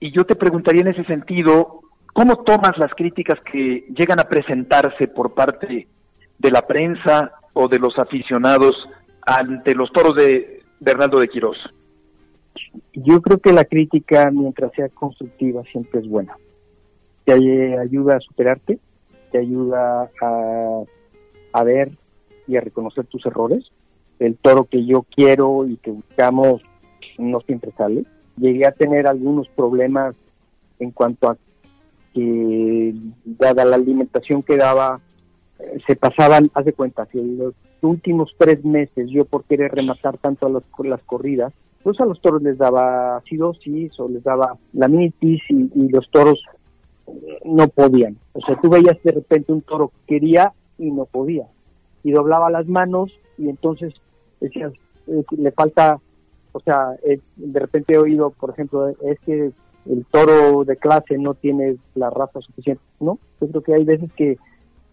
Y 0.00 0.10
yo 0.12 0.24
te 0.24 0.36
preguntaría 0.36 0.82
en 0.82 0.88
ese 0.88 1.04
sentido, 1.04 1.80
¿cómo 2.12 2.42
tomas 2.44 2.78
las 2.78 2.92
críticas 2.94 3.38
que 3.40 3.86
llegan 3.96 4.20
a 4.20 4.28
presentarse 4.28 5.06
por 5.08 5.34
parte 5.34 5.86
de 6.38 6.50
la 6.50 6.66
prensa 6.66 7.32
o 7.52 7.68
de 7.68 7.78
los 7.78 7.98
aficionados 7.98 8.74
ante 9.22 9.74
los 9.74 9.92
toros 9.92 10.16
de 10.16 10.62
Bernardo 10.80 11.20
de 11.20 11.28
Quirós? 11.28 11.58
Yo 12.94 13.20
creo 13.20 13.38
que 13.38 13.52
la 13.52 13.64
crítica, 13.64 14.30
mientras 14.32 14.72
sea 14.72 14.88
constructiva, 14.88 15.62
siempre 15.70 16.00
es 16.00 16.08
buena. 16.08 16.36
Te 17.24 17.32
ayuda 17.32 18.16
a 18.16 18.20
superarte, 18.20 18.78
te 19.30 19.38
ayuda 19.38 20.10
a, 20.20 20.82
a 21.52 21.64
ver 21.64 21.92
y 22.46 22.56
a 22.56 22.60
reconocer 22.60 23.06
tus 23.06 23.24
errores. 23.26 23.70
El 24.18 24.36
toro 24.36 24.64
que 24.64 24.84
yo 24.84 25.04
quiero 25.14 25.66
y 25.66 25.76
que 25.76 25.90
buscamos 25.90 26.62
no 27.18 27.40
siempre 27.40 27.72
sale. 27.72 28.04
Llegué 28.36 28.66
a 28.66 28.72
tener 28.72 29.06
algunos 29.06 29.48
problemas 29.48 30.14
en 30.78 30.90
cuanto 30.90 31.28
a 31.28 31.36
que, 32.14 32.94
dada 33.24 33.64
la 33.64 33.76
alimentación 33.76 34.42
que 34.42 34.56
daba, 34.56 35.00
eh, 35.58 35.78
se 35.86 35.96
pasaban, 35.96 36.50
haz 36.54 36.64
de 36.64 36.72
cuenta, 36.72 37.06
que 37.06 37.18
en 37.18 37.38
los 37.38 37.54
últimos 37.80 38.34
tres 38.38 38.64
meses 38.64 39.08
yo 39.10 39.24
por 39.24 39.44
querer 39.44 39.72
rematar 39.72 40.18
tanto 40.18 40.46
a 40.46 40.84
las 40.84 41.02
corridas, 41.02 41.52
pues 41.82 42.00
a 42.00 42.04
los 42.04 42.20
toros 42.20 42.42
les 42.42 42.58
daba 42.58 43.16
acidosis 43.16 43.98
o 43.98 44.08
les 44.08 44.22
daba 44.22 44.56
laminitis 44.72 45.42
y, 45.48 45.70
y 45.74 45.88
los 45.88 46.08
toros 46.10 46.44
eh, 47.06 47.38
no 47.44 47.68
podían. 47.68 48.16
O 48.34 48.40
sea, 48.40 48.60
tú 48.60 48.70
veías 48.70 49.02
de 49.02 49.12
repente 49.12 49.52
un 49.52 49.62
toro 49.62 49.88
que 49.88 50.14
quería 50.14 50.52
y 50.78 50.90
no 50.90 51.06
podía 51.06 51.46
y 52.02 52.12
doblaba 52.12 52.50
las 52.50 52.66
manos 52.66 53.12
y 53.38 53.48
entonces 53.48 53.94
decías, 54.40 54.72
eh, 55.06 55.24
le 55.36 55.52
falta, 55.52 55.98
o 56.52 56.60
sea, 56.60 56.96
eh, 57.04 57.20
de 57.36 57.60
repente 57.60 57.94
he 57.94 57.98
oído, 57.98 58.30
por 58.30 58.50
ejemplo, 58.50 58.88
es 58.88 59.18
que 59.20 59.52
el 59.86 60.06
toro 60.10 60.64
de 60.64 60.76
clase 60.76 61.18
no 61.18 61.34
tiene 61.34 61.76
la 61.94 62.10
raza 62.10 62.40
suficiente. 62.40 62.82
No, 63.00 63.18
yo 63.40 63.48
creo 63.48 63.62
que 63.62 63.74
hay 63.74 63.84
veces 63.84 64.12
que 64.12 64.38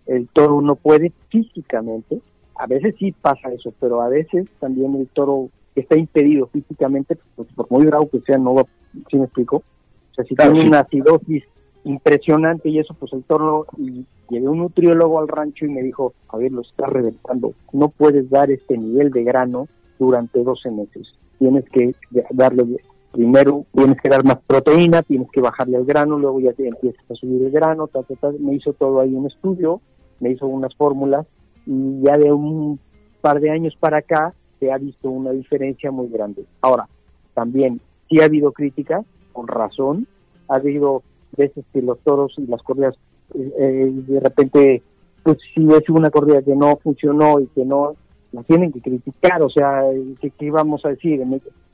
el 0.07 0.27
toro 0.29 0.61
no 0.61 0.75
puede 0.75 1.11
físicamente, 1.29 2.21
a 2.55 2.67
veces 2.67 2.95
sí 2.97 3.11
pasa 3.11 3.53
eso, 3.53 3.73
pero 3.79 4.01
a 4.01 4.09
veces 4.09 4.47
también 4.59 4.95
el 4.95 5.07
toro 5.07 5.49
está 5.75 5.97
impedido 5.97 6.47
físicamente, 6.47 7.17
pues, 7.35 7.47
por 7.53 7.69
muy 7.71 7.85
bravo 7.85 8.09
que 8.09 8.19
sea, 8.21 8.37
no 8.37 8.55
va, 8.55 8.65
¿sí 9.09 9.17
me 9.17 9.25
explico? 9.25 9.57
O 9.57 10.13
sea, 10.15 10.25
si 10.25 10.35
tiene 10.35 10.67
una 10.67 10.79
acidosis 10.79 11.43
impresionante 11.85 12.69
y 12.69 12.79
eso, 12.79 12.93
pues 12.95 13.13
el 13.13 13.23
toro, 13.23 13.65
y 13.77 14.05
llevé 14.29 14.47
un 14.47 14.59
nutriólogo 14.59 15.19
al 15.19 15.27
rancho 15.27 15.65
y 15.65 15.69
me 15.69 15.81
dijo, 15.81 16.13
a 16.29 16.37
ver, 16.37 16.51
lo 16.51 16.61
está 16.61 16.85
reventando, 16.87 17.53
no 17.73 17.89
puedes 17.89 18.29
dar 18.29 18.51
este 18.51 18.77
nivel 18.77 19.11
de 19.11 19.23
grano 19.23 19.67
durante 19.97 20.43
12 20.43 20.71
meses, 20.71 21.13
tienes 21.37 21.65
que 21.69 21.93
darle 22.31 22.79
primero 23.11 23.65
tienes 23.73 23.99
que 24.01 24.09
dar 24.09 24.23
más 24.23 24.39
proteína, 24.45 25.01
tienes 25.03 25.29
que 25.31 25.41
bajarle 25.41 25.77
al 25.77 25.85
grano, 25.85 26.17
luego 26.17 26.39
ya 26.39 26.53
te 26.53 26.67
empiezas 26.67 27.03
a 27.09 27.15
subir 27.15 27.43
el 27.43 27.51
grano, 27.51 27.87
ta, 27.87 28.01
me 28.39 28.53
hizo 28.53 28.73
todo 28.73 28.99
ahí 28.99 29.13
un 29.13 29.27
estudio, 29.27 29.81
me 30.19 30.31
hizo 30.31 30.47
unas 30.47 30.75
fórmulas 30.75 31.25
y 31.65 32.01
ya 32.01 32.17
de 32.17 32.31
un 32.31 32.79
par 33.21 33.39
de 33.39 33.51
años 33.51 33.75
para 33.79 33.97
acá 33.97 34.33
se 34.59 34.71
ha 34.71 34.77
visto 34.77 35.09
una 35.09 35.31
diferencia 35.31 35.91
muy 35.91 36.09
grande. 36.09 36.45
Ahora, 36.61 36.87
también 37.33 37.81
sí 38.09 38.19
ha 38.19 38.25
habido 38.25 38.51
críticas, 38.51 39.05
con 39.33 39.47
razón, 39.47 40.07
ha 40.47 40.55
habido 40.55 41.03
veces 41.37 41.63
que 41.71 41.81
los 41.81 41.99
toros 41.99 42.33
y 42.37 42.45
las 42.47 42.61
corridas 42.63 42.95
eh, 43.33 43.91
de 43.91 44.19
repente, 44.19 44.81
pues 45.23 45.37
si 45.53 45.67
es 45.71 45.89
una 45.89 46.09
corrida 46.09 46.41
que 46.41 46.55
no 46.55 46.77
funcionó 46.77 47.39
y 47.39 47.47
que 47.47 47.65
no, 47.65 47.95
la 48.31 48.43
tienen 48.43 48.71
que 48.71 48.81
criticar, 48.81 49.41
o 49.41 49.49
sea, 49.49 49.83
¿qué, 50.21 50.31
qué 50.31 50.51
vamos 50.51 50.85
a 50.85 50.89
decir? 50.89 51.21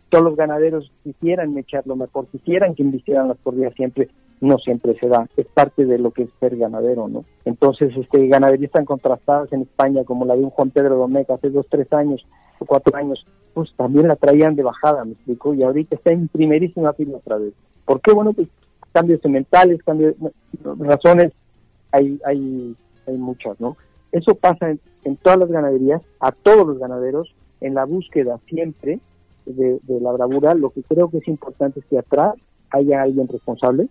todos 0.09 0.23
los 0.23 0.35
ganaderos 0.35 0.91
quisieran 1.03 1.57
echarlo 1.57 1.95
mejor, 1.95 2.27
quisieran 2.27 2.75
que 2.75 2.83
invistieran 2.83 3.27
las 3.27 3.37
corridas 3.39 3.73
siempre, 3.75 4.09
no 4.39 4.57
siempre 4.59 4.97
se 4.99 5.07
da, 5.07 5.27
es 5.35 5.47
parte 5.47 5.85
de 5.85 5.97
lo 5.97 6.11
que 6.11 6.23
es 6.23 6.29
ser 6.39 6.55
ganadero, 6.55 7.07
¿no? 7.07 7.25
Entonces, 7.43 7.91
este, 7.97 8.27
ganaderías 8.27 8.71
tan 8.71 8.85
contrastadas 8.85 9.51
en 9.51 9.63
España 9.63 10.03
como 10.03 10.25
la 10.25 10.35
de 10.35 10.43
un 10.43 10.51
Juan 10.51 10.69
Pedro 10.69 10.95
Domeca 10.95 11.33
hace 11.33 11.49
dos, 11.49 11.65
tres 11.69 11.91
años 11.91 12.25
o 12.59 12.65
cuatro 12.65 12.95
años, 12.95 13.25
pues 13.53 13.73
también 13.75 14.07
la 14.07 14.15
traían 14.15 14.55
de 14.55 14.63
bajada, 14.63 15.03
me 15.03 15.13
explico, 15.13 15.53
y 15.53 15.63
ahorita 15.63 15.95
está 15.95 16.11
en 16.11 16.27
primerísima 16.27 16.93
fila 16.93 17.17
otra 17.17 17.37
vez. 17.37 17.53
¿Por 17.83 17.99
qué? 18.01 18.13
Bueno, 18.13 18.33
pues 18.33 18.47
cambios 18.91 19.19
mentales, 19.25 19.83
cambios, 19.83 20.15
razones, 20.79 21.33
hay, 21.95 22.19
hay, 22.25 22.75
hay 23.07 23.17
muchas, 23.17 23.59
¿no? 23.59 23.77
Eso 24.11 24.35
pasa 24.35 24.69
en, 24.69 24.79
en 25.03 25.17
todas 25.17 25.39
las 25.39 25.49
ganaderías, 25.49 26.01
a 26.19 26.31
todos 26.31 26.67
los 26.67 26.79
ganaderos, 26.79 27.33
en 27.61 27.73
la 27.73 27.85
búsqueda 27.85 28.39
siempre 28.47 28.99
de, 29.45 29.79
la 30.01 30.11
bravura, 30.11 30.53
lo 30.55 30.71
que 30.71 30.83
creo 30.83 31.09
que 31.09 31.19
es 31.19 31.27
importante 31.27 31.79
es 31.79 31.85
que 31.85 31.99
atrás 31.99 32.35
haya 32.71 33.03
alguien 33.03 33.27
responsable, 33.27 33.87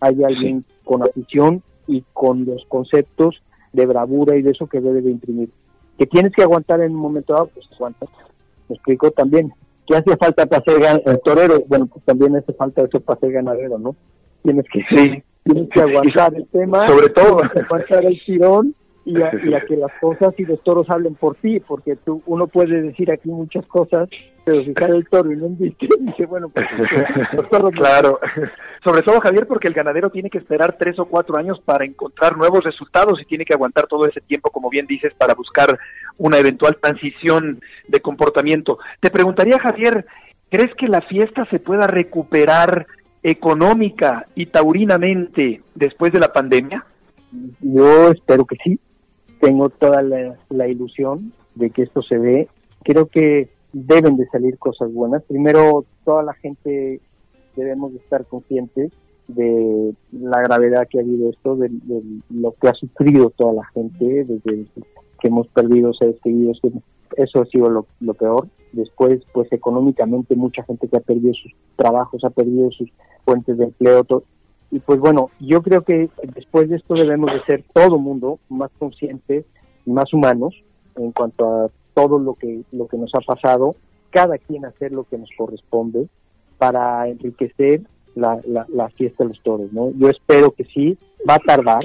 haya 0.00 0.26
alguien 0.26 0.64
con 0.84 1.02
afición 1.02 1.62
y 1.86 2.04
con 2.12 2.44
los 2.44 2.64
conceptos 2.66 3.42
de 3.72 3.86
bravura 3.86 4.36
y 4.36 4.42
de 4.42 4.50
eso 4.50 4.66
que 4.66 4.80
debe 4.80 5.00
de 5.00 5.10
imprimir. 5.10 5.50
Que 5.98 6.06
tienes 6.06 6.32
que 6.32 6.42
aguantar 6.42 6.80
en 6.80 6.92
un 6.92 7.00
momento 7.00 7.32
dado, 7.32 7.48
pues 7.48 7.66
aguanta. 7.72 8.06
Me 8.68 8.76
explico 8.76 9.10
también. 9.10 9.52
¿Qué 9.86 9.96
hace 9.96 10.16
falta 10.16 10.46
para 10.46 10.62
ser 10.62 11.02
el 11.04 11.20
torero? 11.20 11.64
Bueno, 11.66 11.86
pues 11.86 12.04
también 12.04 12.36
hace 12.36 12.52
falta 12.52 12.82
eso 12.82 13.00
para 13.00 13.18
ser 13.20 13.32
ganadero, 13.32 13.78
¿no? 13.78 13.96
Tienes 14.42 14.66
que, 14.72 14.82
sí. 14.90 15.22
Tienes 15.44 15.68
que 15.70 15.80
aguantar 15.80 16.34
el 16.34 16.46
tema. 16.48 16.88
Sobre 16.88 17.08
todo. 17.08 17.40
Aguantar 17.42 18.04
el 18.04 18.20
tirón 18.24 18.74
y 19.04 19.20
a, 19.20 19.30
que 19.66 19.76
las 19.76 19.90
cosas 20.00 20.32
y 20.38 20.44
los 20.44 20.62
toros 20.62 20.88
hablen 20.88 21.14
por 21.16 21.34
ti, 21.36 21.58
porque 21.60 21.96
tú 21.96 22.22
uno 22.26 22.46
puede 22.46 22.82
decir 22.82 23.10
aquí 23.10 23.28
muchas 23.28 23.66
cosas, 23.66 24.08
pero 24.44 24.62
si 24.62 24.72
sale 24.74 24.96
el 24.96 25.08
toro 25.08 25.32
y 25.32 25.36
no 25.36 25.48
viste, 25.48 25.88
dice, 26.00 26.26
bueno, 26.26 26.48
pues 26.48 26.66
los 27.32 27.48
toros 27.48 27.72
Claro, 27.72 28.20
sobre 28.84 29.02
todo 29.02 29.20
Javier, 29.20 29.46
porque 29.46 29.66
el 29.66 29.74
ganadero 29.74 30.10
tiene 30.10 30.30
que 30.30 30.38
esperar 30.38 30.76
tres 30.78 30.98
o 30.98 31.06
cuatro 31.06 31.36
años 31.36 31.60
para 31.64 31.84
encontrar 31.84 32.36
nuevos 32.36 32.62
resultados 32.62 33.20
y 33.20 33.24
tiene 33.24 33.44
que 33.44 33.54
aguantar 33.54 33.86
todo 33.86 34.06
ese 34.06 34.20
tiempo, 34.20 34.50
como 34.50 34.70
bien 34.70 34.86
dices, 34.86 35.12
para 35.14 35.34
buscar 35.34 35.78
una 36.18 36.38
eventual 36.38 36.76
transición 36.80 37.60
de 37.88 38.00
comportamiento. 38.00 38.78
Te 39.00 39.10
preguntaría, 39.10 39.58
Javier, 39.58 40.06
¿crees 40.48 40.72
que 40.76 40.86
la 40.86 41.00
fiesta 41.00 41.44
se 41.50 41.58
pueda 41.58 41.88
recuperar 41.88 42.86
económica 43.22 44.26
y 44.34 44.46
taurinamente 44.46 45.62
después 45.74 46.12
de 46.12 46.20
la 46.20 46.32
pandemia? 46.32 46.84
Yo 47.60 48.10
espero 48.10 48.44
que 48.44 48.56
sí 48.62 48.78
tengo 49.40 49.70
toda 49.70 50.02
la, 50.02 50.68
ilusión 50.68 51.32
de 51.56 51.70
que 51.70 51.82
esto 51.82 52.02
se 52.02 52.16
ve. 52.16 52.48
Creo 52.84 53.06
que 53.06 53.48
deben 53.72 54.16
de 54.16 54.26
salir 54.28 54.56
cosas 54.58 54.92
buenas. 54.92 55.22
Primero, 55.24 55.84
toda 56.04 56.22
la 56.22 56.34
gente 56.34 57.00
debemos 57.56 57.92
de 57.92 57.98
estar 57.98 58.24
conscientes 58.26 58.92
de 59.26 59.94
la 60.12 60.40
gravedad 60.42 60.86
que 60.88 60.98
ha 60.98 61.02
habido 61.02 61.30
esto, 61.30 61.56
de, 61.56 61.70
lo 62.30 62.52
que 62.52 62.68
ha 62.68 62.74
sufrido 62.74 63.30
toda 63.30 63.54
la 63.54 63.64
gente, 63.66 64.24
desde 64.24 64.66
que 65.20 65.28
hemos 65.28 65.48
perdido 65.48 65.92
seres 65.94 66.16
queridos, 66.22 66.60
eso 67.16 67.42
ha 67.42 67.46
sido 67.46 67.68
lo, 67.68 68.14
peor. 68.14 68.48
Después, 68.72 69.22
pues 69.32 69.52
económicamente 69.52 70.34
mucha 70.34 70.64
gente 70.64 70.88
que 70.88 70.96
ha 70.96 71.00
perdido 71.00 71.34
sus 71.34 71.52
trabajos, 71.76 72.24
ha 72.24 72.30
perdido 72.30 72.70
sus 72.70 72.90
fuentes 73.24 73.58
de 73.58 73.64
empleo, 73.64 74.04
todo, 74.04 74.24
y 74.72 74.78
pues 74.78 74.98
bueno, 74.98 75.30
yo 75.38 75.62
creo 75.62 75.82
que 75.82 76.08
después 76.34 76.70
de 76.70 76.76
esto 76.76 76.94
debemos 76.94 77.30
de 77.30 77.44
ser 77.44 77.62
todo 77.74 77.98
mundo 77.98 78.38
más 78.48 78.70
conscientes 78.78 79.44
y 79.84 79.90
más 79.90 80.12
humanos 80.14 80.54
en 80.96 81.12
cuanto 81.12 81.46
a 81.46 81.70
todo 81.92 82.18
lo 82.18 82.34
que, 82.34 82.62
lo 82.72 82.86
que 82.86 82.96
nos 82.96 83.14
ha 83.14 83.20
pasado, 83.20 83.76
cada 84.08 84.38
quien 84.38 84.64
hacer 84.64 84.92
lo 84.92 85.04
que 85.04 85.18
nos 85.18 85.28
corresponde 85.36 86.08
para 86.56 87.06
enriquecer 87.06 87.82
la, 88.14 88.40
la, 88.46 88.88
fiesta 88.90 89.24
de 89.24 89.28
los 89.28 89.42
toros. 89.42 89.70
¿no? 89.72 89.90
Yo 89.98 90.08
espero 90.08 90.52
que 90.52 90.64
sí, 90.64 90.96
va 91.28 91.34
a 91.34 91.38
tardar. 91.38 91.82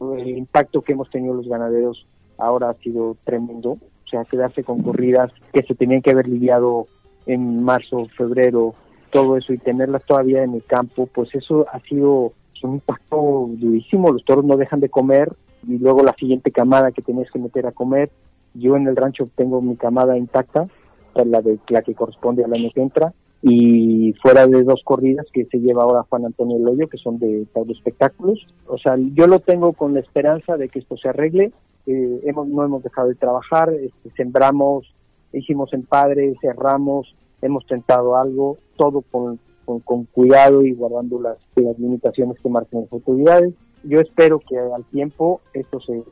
El 0.00 0.38
impacto 0.38 0.80
que 0.80 0.92
hemos 0.92 1.10
tenido 1.10 1.34
los 1.34 1.46
ganaderos 1.46 2.06
ahora 2.38 2.70
ha 2.70 2.74
sido 2.74 3.16
tremendo. 3.24 3.76
Sea, 4.12 4.24
quedarse 4.26 4.62
con 4.62 4.82
corridas 4.82 5.32
que 5.54 5.62
se 5.62 5.74
tenían 5.74 6.02
que 6.02 6.10
haber 6.10 6.28
lidiado 6.28 6.86
en 7.24 7.62
marzo, 7.62 8.08
febrero, 8.14 8.74
todo 9.10 9.38
eso 9.38 9.54
y 9.54 9.58
tenerlas 9.58 10.04
todavía 10.04 10.42
en 10.42 10.52
el 10.52 10.62
campo, 10.64 11.06
pues 11.06 11.34
eso 11.34 11.66
ha 11.72 11.80
sido 11.80 12.34
un 12.62 12.74
impacto 12.74 13.48
durísimo. 13.48 14.12
Los 14.12 14.24
toros 14.26 14.44
no 14.44 14.58
dejan 14.58 14.80
de 14.80 14.90
comer 14.90 15.32
y 15.66 15.78
luego 15.78 16.02
la 16.02 16.12
siguiente 16.12 16.50
camada 16.50 16.92
que 16.92 17.00
tienes 17.00 17.30
que 17.30 17.38
meter 17.38 17.66
a 17.66 17.72
comer. 17.72 18.10
Yo 18.52 18.76
en 18.76 18.86
el 18.86 18.96
rancho 18.96 19.30
tengo 19.34 19.62
mi 19.62 19.76
camada 19.76 20.18
intacta, 20.18 20.68
la 21.14 21.40
de 21.40 21.58
la 21.68 21.80
que 21.80 21.94
corresponde 21.94 22.44
al 22.44 22.52
año 22.52 22.70
que 22.74 22.82
entra 22.82 23.14
y 23.42 24.12
fuera 24.22 24.46
de 24.46 24.62
dos 24.62 24.82
corridas 24.84 25.26
que 25.32 25.46
se 25.46 25.58
lleva 25.58 25.82
ahora 25.82 26.06
Juan 26.08 26.26
Antonio 26.26 26.58
Loyo, 26.58 26.88
que 26.88 26.96
son 26.96 27.18
de 27.18 27.44
Tauro 27.52 27.72
Espectáculos. 27.72 28.46
O 28.66 28.78
sea, 28.78 28.96
yo 29.14 29.26
lo 29.26 29.40
tengo 29.40 29.72
con 29.72 29.94
la 29.94 30.00
esperanza 30.00 30.56
de 30.56 30.68
que 30.68 30.78
esto 30.78 30.96
se 30.96 31.08
arregle. 31.08 31.52
Eh, 31.86 32.20
hemos, 32.24 32.48
no 32.48 32.64
hemos 32.64 32.82
dejado 32.82 33.08
de 33.08 33.14
trabajar, 33.14 33.70
este, 33.72 34.10
sembramos, 34.16 34.92
hicimos 35.32 35.72
en 35.72 35.84
padre, 35.84 36.34
cerramos, 36.40 37.14
hemos 37.40 37.66
tentado 37.66 38.16
algo, 38.16 38.58
todo 38.76 39.02
con, 39.02 39.38
con, 39.64 40.04
cuidado 40.04 40.62
y 40.62 40.72
guardando 40.72 41.20
las, 41.20 41.38
limitaciones 41.78 42.38
que 42.40 42.48
marcan 42.48 42.82
las 42.82 42.92
autoridades. 42.92 43.54
Yo 43.84 44.00
espero 44.00 44.38
que 44.38 44.58
al 44.58 44.84
tiempo 44.84 45.40
esto 45.52 45.80
se, 45.80 46.02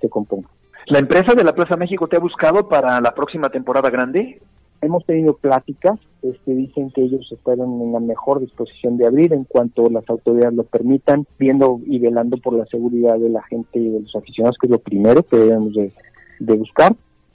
se, 0.00 0.08
componga. 0.08 0.48
¿La 0.86 0.98
empresa 0.98 1.34
de 1.34 1.44
la 1.44 1.54
Plaza 1.54 1.76
México 1.76 2.08
te 2.08 2.16
ha 2.16 2.20
buscado 2.20 2.68
para 2.68 3.00
la 3.00 3.14
próxima 3.14 3.50
temporada 3.50 3.90
grande? 3.90 4.40
Hemos 4.84 5.04
tenido 5.06 5.34
pláticas, 5.34 5.98
este, 6.22 6.54
dicen 6.54 6.90
que 6.90 7.02
ellos 7.02 7.30
están 7.32 7.60
en 7.60 7.92
la 7.92 8.00
mejor 8.00 8.40
disposición 8.40 8.96
de 8.96 9.06
abrir 9.06 9.32
en 9.32 9.44
cuanto 9.44 9.88
las 9.88 10.08
autoridades 10.08 10.54
lo 10.54 10.64
permitan, 10.64 11.26
viendo 11.38 11.80
y 11.86 11.98
velando 11.98 12.36
por 12.36 12.54
la 12.54 12.66
seguridad 12.66 13.18
de 13.18 13.30
la 13.30 13.42
gente 13.42 13.78
y 13.78 13.88
de 13.88 14.00
los 14.00 14.14
aficionados, 14.14 14.56
que 14.60 14.66
es 14.66 14.70
lo 14.70 14.78
primero 14.78 15.22
que 15.22 15.36
debemos 15.36 15.74
de, 15.74 15.92
de 16.38 16.56
buscar 16.56 16.94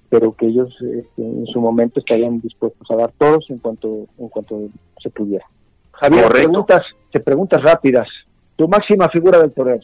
pero 0.10 0.34
que 0.34 0.47
ellos 0.47 0.76
este, 0.82 1.22
en 1.22 1.45
su 1.47 1.62
momento 1.62 2.00
estarían 2.00 2.41
dispuestos 2.41 2.89
a 2.89 2.95
dar 2.95 3.12
todos 3.18 3.45
en 3.50 3.60
cuanto 3.60 4.08
en 4.18 4.28
cuanto 4.30 4.70
se 5.02 5.10
pudiera. 5.12 5.45
Javier, 5.91 6.30
preguntas, 6.30 6.82
te 7.12 7.20
preguntas 7.20 7.62
rápidas. 7.62 8.08
Tu 8.56 8.68
máxima 8.68 9.08
figura 9.10 9.39
del 9.39 9.52
torero. 9.52 9.84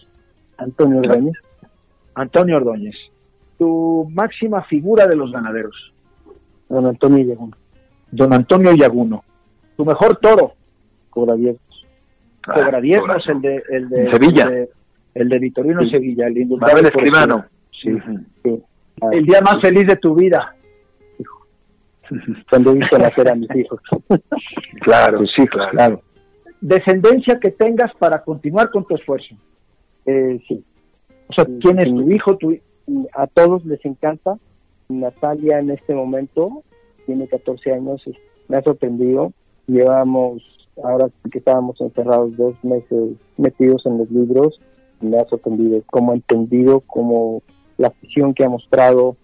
Antonio 0.57 0.99
Ordóñez. 0.99 1.35
Antonio 2.15 2.57
Ordóñez. 2.57 2.95
Tu 3.57 4.09
máxima 4.11 4.63
figura 4.63 5.07
de 5.07 5.15
los 5.15 5.31
ganaderos. 5.31 5.93
Don 6.75 6.87
Antonio 6.87 7.25
Yaguno. 7.25 7.57
Don 8.11 8.33
Antonio 8.33 8.73
Yaguno. 8.73 9.23
Tu 9.75 9.85
mejor 9.85 10.17
toro. 10.17 10.53
Cobradiertos. 11.09 11.85
Ah, 12.47 12.53
Cobradiertos, 12.53 13.27
el 13.29 13.41
de, 13.41 13.63
el 13.69 13.89
de 13.89 14.11
Sevilla. 14.11 14.43
El 14.43 14.49
de, 14.49 14.69
el 15.15 15.29
de 15.29 15.39
Vitorino 15.39 15.89
Sevilla, 15.89 16.27
el 16.27 16.37
indultable 16.37 16.87
Escribano. 16.87 17.45
Sí, 17.71 17.97
sí 18.43 18.63
el 19.11 19.25
día 19.25 19.41
más 19.41 19.59
feliz 19.61 19.87
de 19.87 19.95
tu 19.97 20.15
vida. 20.15 20.55
Cuando 22.49 22.73
visto 22.73 22.97
nacer 22.97 23.29
a 23.29 23.35
mis 23.35 23.53
hijos. 23.55 23.79
claro, 24.81 25.21
sí, 25.35 25.47
claro. 25.47 26.01
Descendencia 26.61 27.39
que 27.39 27.51
tengas 27.51 27.93
para 27.95 28.19
continuar 28.19 28.69
con 28.69 28.85
tu 28.85 28.95
esfuerzo. 28.95 29.35
Eh, 30.05 30.39
sí. 30.47 30.63
O 31.27 31.33
sea, 31.33 31.45
¿quién 31.61 31.79
es 31.79 31.85
tu 31.85 32.11
hijo? 32.11 32.37
Tu... 32.37 32.59
A 33.13 33.27
todos 33.27 33.65
les 33.65 33.83
encanta. 33.85 34.37
Natalia 34.89 35.59
en 35.59 35.71
este 35.71 35.93
momento 35.93 36.63
tiene 37.05 37.27
14 37.27 37.73
años, 37.73 38.03
me 38.47 38.57
ha 38.57 38.61
sorprendido. 38.61 39.33
Llevamos 39.67 40.43
ahora 40.83 41.09
que 41.31 41.39
estábamos 41.39 41.79
encerrados 41.81 42.35
dos 42.37 42.55
meses 42.63 43.13
metidos 43.37 43.85
en 43.85 43.97
los 43.97 44.11
libros, 44.11 44.59
me 45.01 45.17
ha 45.17 45.25
sorprendido 45.25 45.81
cómo 45.87 46.11
ha 46.11 46.15
entendido, 46.15 46.81
cómo 46.81 47.41
la 47.77 47.87
afición 47.87 48.33
que 48.33 48.43
ha 48.43 48.49
mostrado 48.49 49.15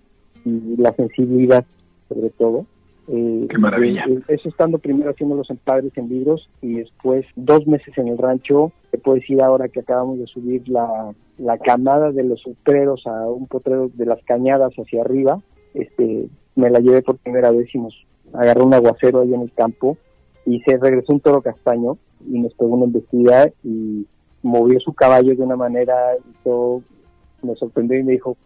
y 0.46 0.78
la 0.78 0.94
sensibilidad 0.94 1.66
sobre 2.10 2.30
todo. 2.32 2.66
Eh, 3.08 3.48
Qué 3.50 3.58
maravilla. 3.58 4.06
Eh, 4.08 4.22
eso 4.28 4.50
estando 4.50 4.78
primero 4.78 5.12
haciendo 5.12 5.36
los 5.36 5.50
empadres 5.50 5.92
en 5.98 6.10
libros 6.10 6.50
y 6.62 6.76
después 6.76 7.26
dos 7.36 7.66
meses 7.68 7.98
en 7.98 8.08
el 8.08 8.18
rancho. 8.18 8.72
Te 8.92 8.98
puedo 8.98 9.16
decir 9.16 9.42
ahora 9.42 9.70
que 9.70 9.80
acabamos 9.80 10.20
de 10.20 10.28
subir 10.28 10.68
la, 10.70 11.14
la 11.38 11.58
camada 11.58 12.12
de 12.12 12.24
los 12.24 12.42
potreros 12.44 13.06
a 13.08 13.30
un 13.30 13.48
potrero 13.48 13.90
de 13.94 14.06
las 14.06 14.24
cañadas 14.24 14.74
hacia 14.74 15.02
arriba. 15.02 15.42
Este, 15.74 16.28
me 16.56 16.70
la 16.70 16.80
llevé 16.80 17.02
por 17.02 17.18
primera 17.18 17.52
vez 17.52 17.74
y 17.74 17.80
nos 17.80 17.96
agarró 18.34 18.66
un 18.66 18.74
aguacero 18.74 19.22
ahí 19.22 19.34
en 19.34 19.42
el 19.42 19.52
campo 19.54 19.98
y 20.46 20.62
se 20.62 20.78
regresó 20.78 21.14
un 21.14 21.20
toro 21.20 21.42
castaño 21.42 21.98
y 22.28 22.40
nos 22.40 22.54
pegó 22.54 22.76
una 22.76 22.86
embestida 22.86 23.50
y 23.64 24.06
movió 24.44 24.80
su 24.80 24.94
caballo 24.94 25.36
de 25.36 25.44
una 25.44 25.56
manera 25.56 25.96
y 26.18 26.44
todo 26.44 26.82
me 27.42 27.56
sorprendió 27.56 28.00
y 28.00 28.04
me 28.04 28.14
dijo, 28.14 28.38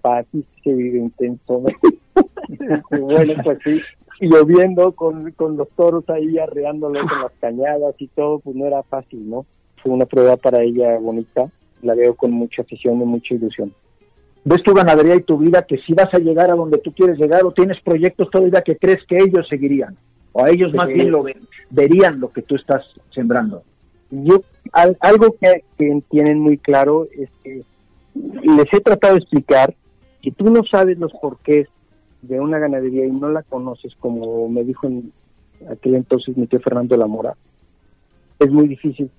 para 0.00 0.22
ti 0.24 0.44
se 0.62 0.72
vive 0.72 0.98
intenso. 0.98 1.62
bueno, 2.90 3.34
pues 3.44 3.58
sí, 3.64 3.80
lloviendo 4.20 4.92
con, 4.92 5.30
con 5.32 5.56
los 5.56 5.68
toros 5.70 6.08
ahí 6.08 6.38
arreándolos 6.38 7.02
en 7.10 7.22
las 7.22 7.32
cañadas 7.40 7.94
y 7.98 8.08
todo, 8.08 8.38
pues 8.40 8.56
no 8.56 8.66
era 8.66 8.82
fácil, 8.82 9.28
¿no? 9.28 9.46
Fue 9.82 9.92
una 9.92 10.06
prueba 10.06 10.36
para 10.36 10.62
ella 10.62 10.98
bonita, 10.98 11.50
la 11.82 11.94
veo 11.94 12.14
con 12.14 12.32
mucha 12.32 12.62
afición 12.62 13.00
y 13.00 13.04
mucha 13.04 13.34
ilusión. 13.34 13.72
¿Ves 14.44 14.62
tu 14.62 14.72
ganadería 14.72 15.16
y 15.16 15.22
tu 15.22 15.36
vida 15.38 15.62
que 15.62 15.78
si 15.78 15.92
vas 15.92 16.12
a 16.14 16.18
llegar 16.18 16.50
a 16.50 16.54
donde 16.54 16.78
tú 16.78 16.92
quieres 16.92 17.18
llegar 17.18 17.44
o 17.44 17.52
tienes 17.52 17.80
proyectos 17.82 18.30
todavía 18.30 18.62
que 18.62 18.76
crees 18.76 19.04
que 19.06 19.18
ellos 19.18 19.46
seguirían? 19.48 19.96
O 20.32 20.44
a 20.44 20.50
ellos 20.50 20.72
más 20.74 20.86
bien 20.86 21.10
lo 21.10 21.24
verían 21.70 22.20
lo 22.20 22.32
que 22.32 22.42
tú 22.42 22.56
estás 22.56 22.82
sembrando. 23.12 23.62
Yo, 24.10 24.42
algo 24.72 25.36
que, 25.40 25.64
que 25.76 26.02
tienen 26.10 26.38
muy 26.38 26.56
claro 26.56 27.06
es 27.16 27.28
que 27.44 27.62
les 28.14 28.72
he 28.72 28.80
tratado 28.80 29.14
de 29.14 29.20
explicar 29.20 29.74
que 30.22 30.32
tú 30.32 30.50
no 30.50 30.62
sabes 30.64 30.98
los 30.98 31.12
porqués 31.12 31.68
de 32.22 32.40
una 32.40 32.58
ganadería 32.58 33.06
y 33.06 33.10
no 33.10 33.30
la 33.30 33.42
conoces, 33.42 33.94
como 34.00 34.48
me 34.48 34.64
dijo 34.64 34.86
en 34.86 35.12
aquel 35.70 35.96
entonces 35.96 36.36
mi 36.36 36.46
tío 36.46 36.60
Fernando 36.60 36.96
Lamora, 36.96 37.36
es 38.38 38.50
muy 38.50 38.68
difícil 38.68 39.10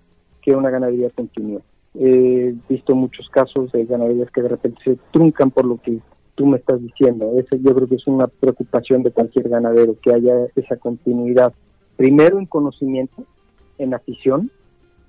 que 0.42 0.56
una 0.56 0.70
ganadería 0.70 1.10
continúe. 1.10 1.62
He 1.96 2.54
visto 2.70 2.96
muchos 2.96 3.30
casos 3.30 3.72
de 3.72 3.86
ganaderías 3.86 4.32
que 4.32 4.42
de 4.42 4.50
repente 4.50 4.80
se 4.84 4.98
truncan 5.12 5.52
por 5.52 5.66
lo 5.66 5.78
que 5.78 6.00
tú 6.36 6.46
me 6.46 6.58
estás 6.58 6.82
diciendo. 6.82 7.34
Eso 7.38 7.56
yo 7.58 7.76
creo 7.76 7.88
que 7.88 7.96
es 7.96 8.08
una 8.08 8.28
preocupación 8.28 9.04
de 9.04 9.12
cualquier 9.12 9.50
ganadero, 9.50 9.98
que 10.02 10.14
haya 10.14 10.48
esa 10.56 10.78
continuidad. 10.78 11.54
Primero 11.98 12.40
en 12.40 12.46
conocimiento, 12.46 13.26
en 13.78 13.94
afición 13.94 14.50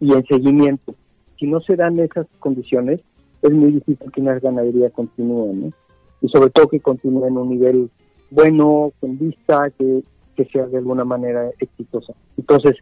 y 0.00 0.12
en 0.12 0.24
seguimiento. 0.26 0.94
Si 1.38 1.46
no 1.46 1.60
se 1.60 1.76
dan 1.76 2.00
esas 2.00 2.26
condiciones, 2.40 3.00
es 3.42 3.50
muy 3.52 3.72
difícil 3.72 4.10
que 4.10 4.20
una 4.20 4.38
ganadería 4.38 4.90
continúe, 4.90 5.52
¿no? 5.54 5.72
Y 6.20 6.28
sobre 6.28 6.50
todo 6.50 6.68
que 6.68 6.80
continúe 6.80 7.26
en 7.26 7.36
un 7.36 7.48
nivel 7.48 7.90
bueno, 8.30 8.92
con 9.00 9.18
vista, 9.18 9.70
que, 9.76 10.02
que 10.36 10.44
sea 10.46 10.66
de 10.66 10.78
alguna 10.78 11.04
manera 11.04 11.50
exitosa. 11.58 12.12
Entonces, 12.36 12.76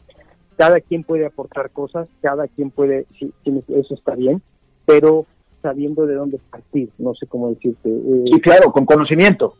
cada 0.56 0.80
quien 0.80 1.04
puede 1.04 1.24
aportar 1.24 1.70
cosas, 1.70 2.08
cada 2.20 2.48
quien 2.48 2.70
puede, 2.70 3.06
sí, 3.18 3.32
eso 3.68 3.94
está 3.94 4.14
bien, 4.14 4.42
pero 4.84 5.26
sabiendo 5.62 6.06
de 6.06 6.14
dónde 6.14 6.38
partir, 6.50 6.90
no 6.98 7.14
sé 7.14 7.26
cómo 7.26 7.48
decirte. 7.48 7.88
Eh, 7.88 8.24
sí, 8.32 8.40
claro, 8.40 8.70
con 8.72 8.84
conocimiento. 8.84 9.54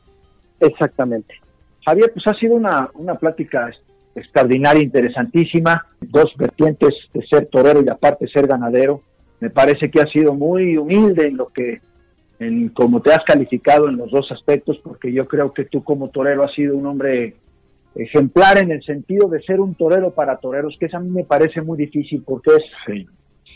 Exactamente. 0.61 1.35
Javier, 1.85 2.12
pues 2.12 2.26
ha 2.26 2.35
sido 2.35 2.57
una, 2.57 2.91
una 2.95 3.14
plática 3.14 3.70
extraordinaria, 4.14 4.83
interesantísima, 4.83 5.87
dos 6.01 6.35
vertientes 6.37 6.95
de 7.14 7.24
ser 7.26 7.47
torero 7.47 7.83
y 7.83 7.89
aparte 7.89 8.29
ser 8.29 8.47
ganadero. 8.47 9.01
Me 9.41 9.51
parece 9.51 9.91
que 9.91 10.01
ha 10.01 10.07
sido 10.07 10.35
muy 10.35 10.76
humilde 10.76 11.26
en 11.26 11.37
lo 11.37 11.47
que, 11.49 11.81
en 12.39 12.68
como 12.70 13.03
te 13.03 13.12
has 13.12 13.24
calificado 13.24 13.89
en 13.89 13.97
los 13.97 14.11
dos 14.11 14.30
aspectos, 14.30 14.78
porque 14.82 15.12
yo 15.12 15.26
creo 15.26 15.53
que 15.53 15.64
tú 15.64 15.82
como 15.82 16.09
torero 16.09 16.45
has 16.45 16.55
sido 16.55 16.76
un 16.76 16.86
hombre 16.86 17.34
ejemplar 17.95 18.59
en 18.59 18.70
el 18.70 18.82
sentido 18.84 19.28
de 19.28 19.43
ser 19.43 19.61
un 19.61 19.74
torero 19.74 20.12
para 20.12 20.36
toreros, 20.36 20.76
que 20.78 20.86
eso 20.86 20.99
a 20.99 21.01
mí 21.01 21.11
me 21.11 21.24
parece 21.24 21.61
muy 21.62 21.76
difícil 21.76 22.22
porque 22.24 22.53
es 22.57 23.07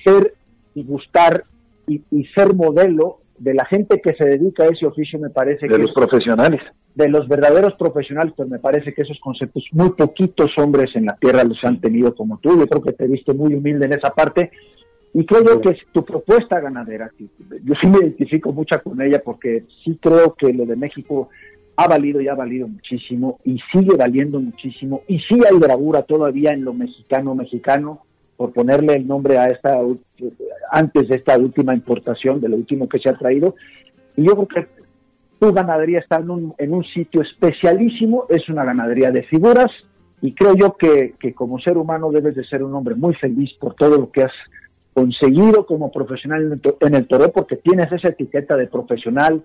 ser 0.05 0.35
y 0.75 0.83
gustar 0.85 1.45
y, 1.87 2.03
ser 2.35 2.55
modelo 2.55 3.19
de 3.39 3.55
la 3.55 3.65
gente 3.67 4.01
que 4.01 4.15
se 4.15 4.25
dedica 4.25 4.65
a 4.65 4.69
ese 4.69 4.87
oficio, 4.87 5.19
me 5.19 5.31
parece 5.31 5.67
de 5.69 5.79
los 5.79 5.93
profesionales. 5.93 6.61
De 6.95 7.09
los 7.09 7.27
verdaderos 7.27 7.75
profesionales, 7.75 8.33
pues 8.37 8.49
me 8.49 8.59
parece 8.59 8.93
que 8.95 9.03
esos 9.03 9.19
conceptos 9.21 9.65
muy 9.73 9.91
poquitos 9.91 10.51
hombres 10.59 10.95
en 10.95 11.07
la 11.07 11.17
tierra 11.17 11.43
los 11.43 11.59
han 11.65 11.81
tenido 11.81 12.15
como 12.15 12.39
tú. 12.39 12.59
Yo 12.59 12.67
creo 12.67 12.83
que 12.83 12.93
te 12.93 13.07
viste 13.07 13.33
muy 13.33 13.55
humilde 13.55 13.87
en 13.87 13.95
esa 13.95 14.11
parte 14.11 14.51
y 15.15 15.27
creo 15.27 15.61
que 15.61 15.77
tu 15.93 16.05
propuesta 16.05 16.59
ganadera, 16.61 17.11
yo 17.65 17.75
sí 17.81 17.87
me 17.87 17.99
identifico 17.99 18.53
mucho 18.53 18.81
con 18.83 19.01
ella 19.03 19.21
porque 19.23 19.65
sí 19.85 19.99
creo 20.01 20.33
que 20.33 20.53
lo 20.53 20.65
de 20.65 20.77
México 20.77 21.29
ha 21.77 21.87
valido 21.87 22.21
y 22.21 22.29
ha 22.29 22.35
valido 22.35 22.67
muchísimo 22.67 23.39
y 23.45 23.59
sigue 23.73 23.97
valiendo 23.97 24.41
muchísimo 24.41 25.03
y 25.09 25.19
sí 25.19 25.39
hay 25.51 25.59
bravura 25.59 26.03
todavía 26.03 26.53
en 26.53 26.65
lo 26.65 26.73
mexicano 26.73 27.35
mexicano 27.35 28.01
por 28.37 28.53
ponerle 28.53 28.95
el 28.95 29.07
nombre 29.07 29.39
a 29.39 29.49
esta 29.49 29.79
antes 30.71 31.09
de 31.09 31.17
esta 31.17 31.37
última 31.37 31.75
importación 31.75 32.41
de 32.41 32.49
lo 32.49 32.57
último 32.57 32.89
que 32.89 32.99
se 32.99 33.11
ha 33.11 33.15
traído. 33.15 33.55
Y 34.17 34.25
yo 34.25 34.35
creo 34.35 34.49
que 34.49 34.83
tu 35.39 35.53
ganadería 35.53 35.99
está 35.99 36.17
en 36.17 36.31
un, 36.31 36.55
en 36.57 36.73
un 36.73 36.85
sitio 36.85 37.21
especialísimo 37.21 38.27
es 38.31 38.49
una 38.49 38.65
ganadería 38.65 39.11
de 39.11 39.25
figuras 39.25 39.71
y 40.23 40.33
creo 40.33 40.55
yo 40.55 40.77
que, 40.77 41.15
que 41.21 41.35
como 41.35 41.59
ser 41.59 41.77
humano 41.77 42.11
debes 42.11 42.35
de 42.35 42.45
ser 42.45 42.63
un 42.63 42.75
hombre 42.75 42.95
muy 42.95 43.15
feliz 43.15 43.53
por 43.61 43.75
todo 43.75 43.99
lo 43.99 44.11
que 44.11 44.23
has 44.23 44.33
conseguido 44.95 45.67
como 45.67 45.91
profesional 45.91 46.61
en 46.81 46.95
el 46.95 47.07
toro 47.07 47.33
porque 47.33 47.57
tienes 47.57 47.91
esa 47.93 48.09
etiqueta 48.09 48.57
de 48.57 48.67
profesional, 48.67 49.43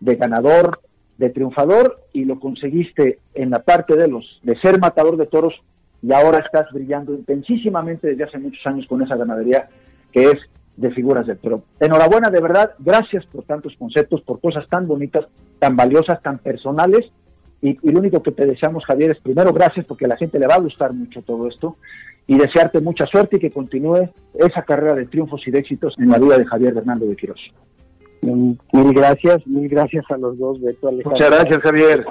de 0.00 0.16
ganador, 0.16 0.80
de 1.18 1.30
triunfador 1.30 2.00
y 2.12 2.24
lo 2.24 2.38
conseguiste 2.38 3.20
en 3.34 3.50
la 3.50 3.62
parte 3.62 3.96
de 3.96 4.08
los 4.08 4.40
de 4.42 4.58
ser 4.60 4.78
matador 4.78 5.16
de 5.16 5.26
toros 5.26 5.54
y 6.02 6.12
ahora 6.12 6.38
estás 6.38 6.66
brillando 6.72 7.14
intensísimamente 7.14 8.08
desde 8.08 8.24
hace 8.24 8.38
muchos 8.38 8.64
años 8.66 8.86
con 8.86 9.00
esa 9.02 9.16
ganadería 9.16 9.68
que 10.12 10.26
es 10.26 10.36
de 10.76 10.90
figuras 10.90 11.26
del 11.26 11.38
toro. 11.38 11.62
Enhorabuena, 11.78 12.30
de 12.30 12.40
verdad, 12.40 12.72
gracias 12.80 13.24
por 13.26 13.44
tantos 13.44 13.74
conceptos, 13.78 14.20
por 14.22 14.40
cosas 14.40 14.68
tan 14.68 14.88
bonitas, 14.88 15.24
tan 15.60 15.76
valiosas, 15.76 16.20
tan 16.20 16.38
personales 16.38 17.06
y, 17.62 17.78
y 17.80 17.92
lo 17.92 18.00
único 18.00 18.22
que 18.22 18.32
te 18.32 18.44
deseamos, 18.44 18.84
Javier, 18.84 19.12
es 19.12 19.20
primero 19.20 19.52
gracias 19.52 19.86
porque 19.86 20.04
a 20.04 20.08
la 20.08 20.16
gente 20.16 20.38
le 20.38 20.48
va 20.48 20.56
a 20.56 20.60
gustar 20.60 20.92
mucho 20.92 21.22
todo 21.22 21.48
esto 21.48 21.76
y 22.26 22.38
desearte 22.38 22.80
mucha 22.80 23.06
suerte 23.06 23.36
y 23.36 23.40
que 23.40 23.50
continúe 23.50 24.08
esa 24.34 24.62
carrera 24.62 24.94
de 24.94 25.06
triunfos 25.06 25.46
y 25.46 25.50
de 25.50 25.58
éxitos 25.58 25.94
en 25.98 26.08
la 26.08 26.18
vida 26.18 26.38
de 26.38 26.46
Javier 26.46 26.74
Bernardo 26.74 27.06
de 27.06 27.16
Quirós. 27.16 27.40
Mil 28.22 28.94
gracias, 28.94 29.46
mil 29.46 29.68
gracias 29.68 30.04
a 30.10 30.16
los 30.16 30.38
dos, 30.38 30.60
Beto 30.60 30.90
Muchas 30.90 31.30
gracias, 31.30 31.60
Javier. 31.60 32.06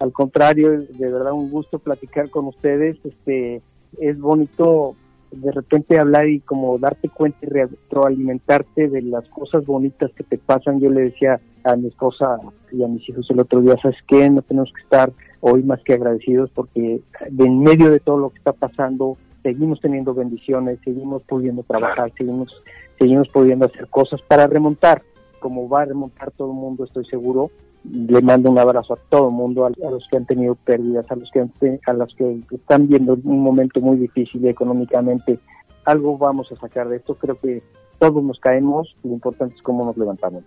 Al 0.00 0.12
contrario, 0.12 0.80
de 0.80 1.10
verdad 1.10 1.32
un 1.32 1.50
gusto 1.50 1.78
platicar 1.78 2.28
con 2.30 2.46
ustedes. 2.46 2.96
Este 3.04 3.62
es 4.00 4.18
bonito 4.18 4.96
de 5.30 5.50
repente 5.50 5.98
hablar 5.98 6.28
y 6.28 6.40
como 6.40 6.78
darte 6.78 7.08
cuenta 7.08 7.38
y 7.42 7.46
retroalimentarte 7.46 8.88
de 8.88 9.02
las 9.02 9.26
cosas 9.28 9.64
bonitas 9.64 10.10
que 10.16 10.24
te 10.24 10.38
pasan. 10.38 10.80
Yo 10.80 10.90
le 10.90 11.02
decía 11.02 11.40
a 11.64 11.76
mi 11.76 11.88
esposa 11.88 12.38
y 12.70 12.82
a 12.82 12.88
mis 12.88 13.08
hijos 13.08 13.26
el 13.30 13.40
otro 13.40 13.60
día, 13.60 13.76
¿sabes 13.80 13.98
qué? 14.08 14.28
No 14.28 14.42
tenemos 14.42 14.72
que 14.74 14.82
estar 14.82 15.12
hoy 15.40 15.62
más 15.62 15.80
que 15.82 15.94
agradecidos 15.94 16.50
porque 16.50 17.00
en 17.38 17.60
medio 17.60 17.90
de 17.90 18.00
todo 18.00 18.18
lo 18.18 18.30
que 18.30 18.38
está 18.38 18.52
pasando, 18.52 19.16
seguimos 19.42 19.80
teniendo 19.80 20.14
bendiciones, 20.14 20.78
seguimos 20.84 21.22
pudiendo 21.22 21.62
trabajar, 21.62 22.12
seguimos, 22.16 22.52
seguimos 22.98 23.28
pudiendo 23.28 23.66
hacer 23.66 23.88
cosas 23.88 24.20
para 24.22 24.46
remontar, 24.46 25.02
como 25.40 25.68
va 25.68 25.82
a 25.82 25.86
remontar 25.86 26.30
todo 26.32 26.48
el 26.52 26.56
mundo, 26.56 26.84
estoy 26.84 27.04
seguro. 27.06 27.50
Le 27.84 28.22
mando 28.22 28.48
un 28.48 28.58
abrazo 28.60 28.94
a 28.94 28.96
todo 29.08 29.28
el 29.28 29.34
mundo, 29.34 29.66
a, 29.66 29.70
los 29.70 30.06
que 30.08 30.16
han 30.16 30.24
tenido 30.24 30.54
pérdidas, 30.54 31.04
a 31.10 31.16
los 31.16 31.28
que 31.32 31.40
a 31.84 31.92
los 31.92 32.14
que 32.14 32.40
están 32.52 32.86
viendo 32.86 33.18
un 33.24 33.40
momento 33.40 33.80
muy 33.80 33.96
difícil 33.96 34.46
económicamente. 34.46 35.40
Algo 35.84 36.16
vamos 36.16 36.52
a 36.52 36.56
sacar 36.56 36.88
de 36.88 36.98
esto. 36.98 37.16
Creo 37.16 37.40
que 37.40 37.60
todos 37.98 38.22
nos 38.22 38.38
caemos. 38.38 38.94
Lo 39.02 39.10
importante 39.10 39.56
es 39.56 39.62
cómo 39.62 39.84
nos 39.84 39.96
levantamos. 39.96 40.44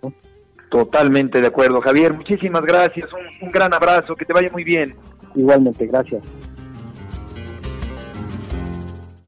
Totalmente 0.70 1.42
de 1.42 1.48
acuerdo, 1.48 1.82
Javier. 1.82 2.14
Muchísimas 2.14 2.62
gracias. 2.62 3.10
un 3.42 3.50
gran 3.50 3.74
abrazo. 3.74 4.16
Que 4.16 4.24
te 4.24 4.32
vaya 4.32 4.50
muy 4.50 4.64
bien. 4.64 4.94
Igualmente, 5.34 5.86
gracias. 5.86 6.22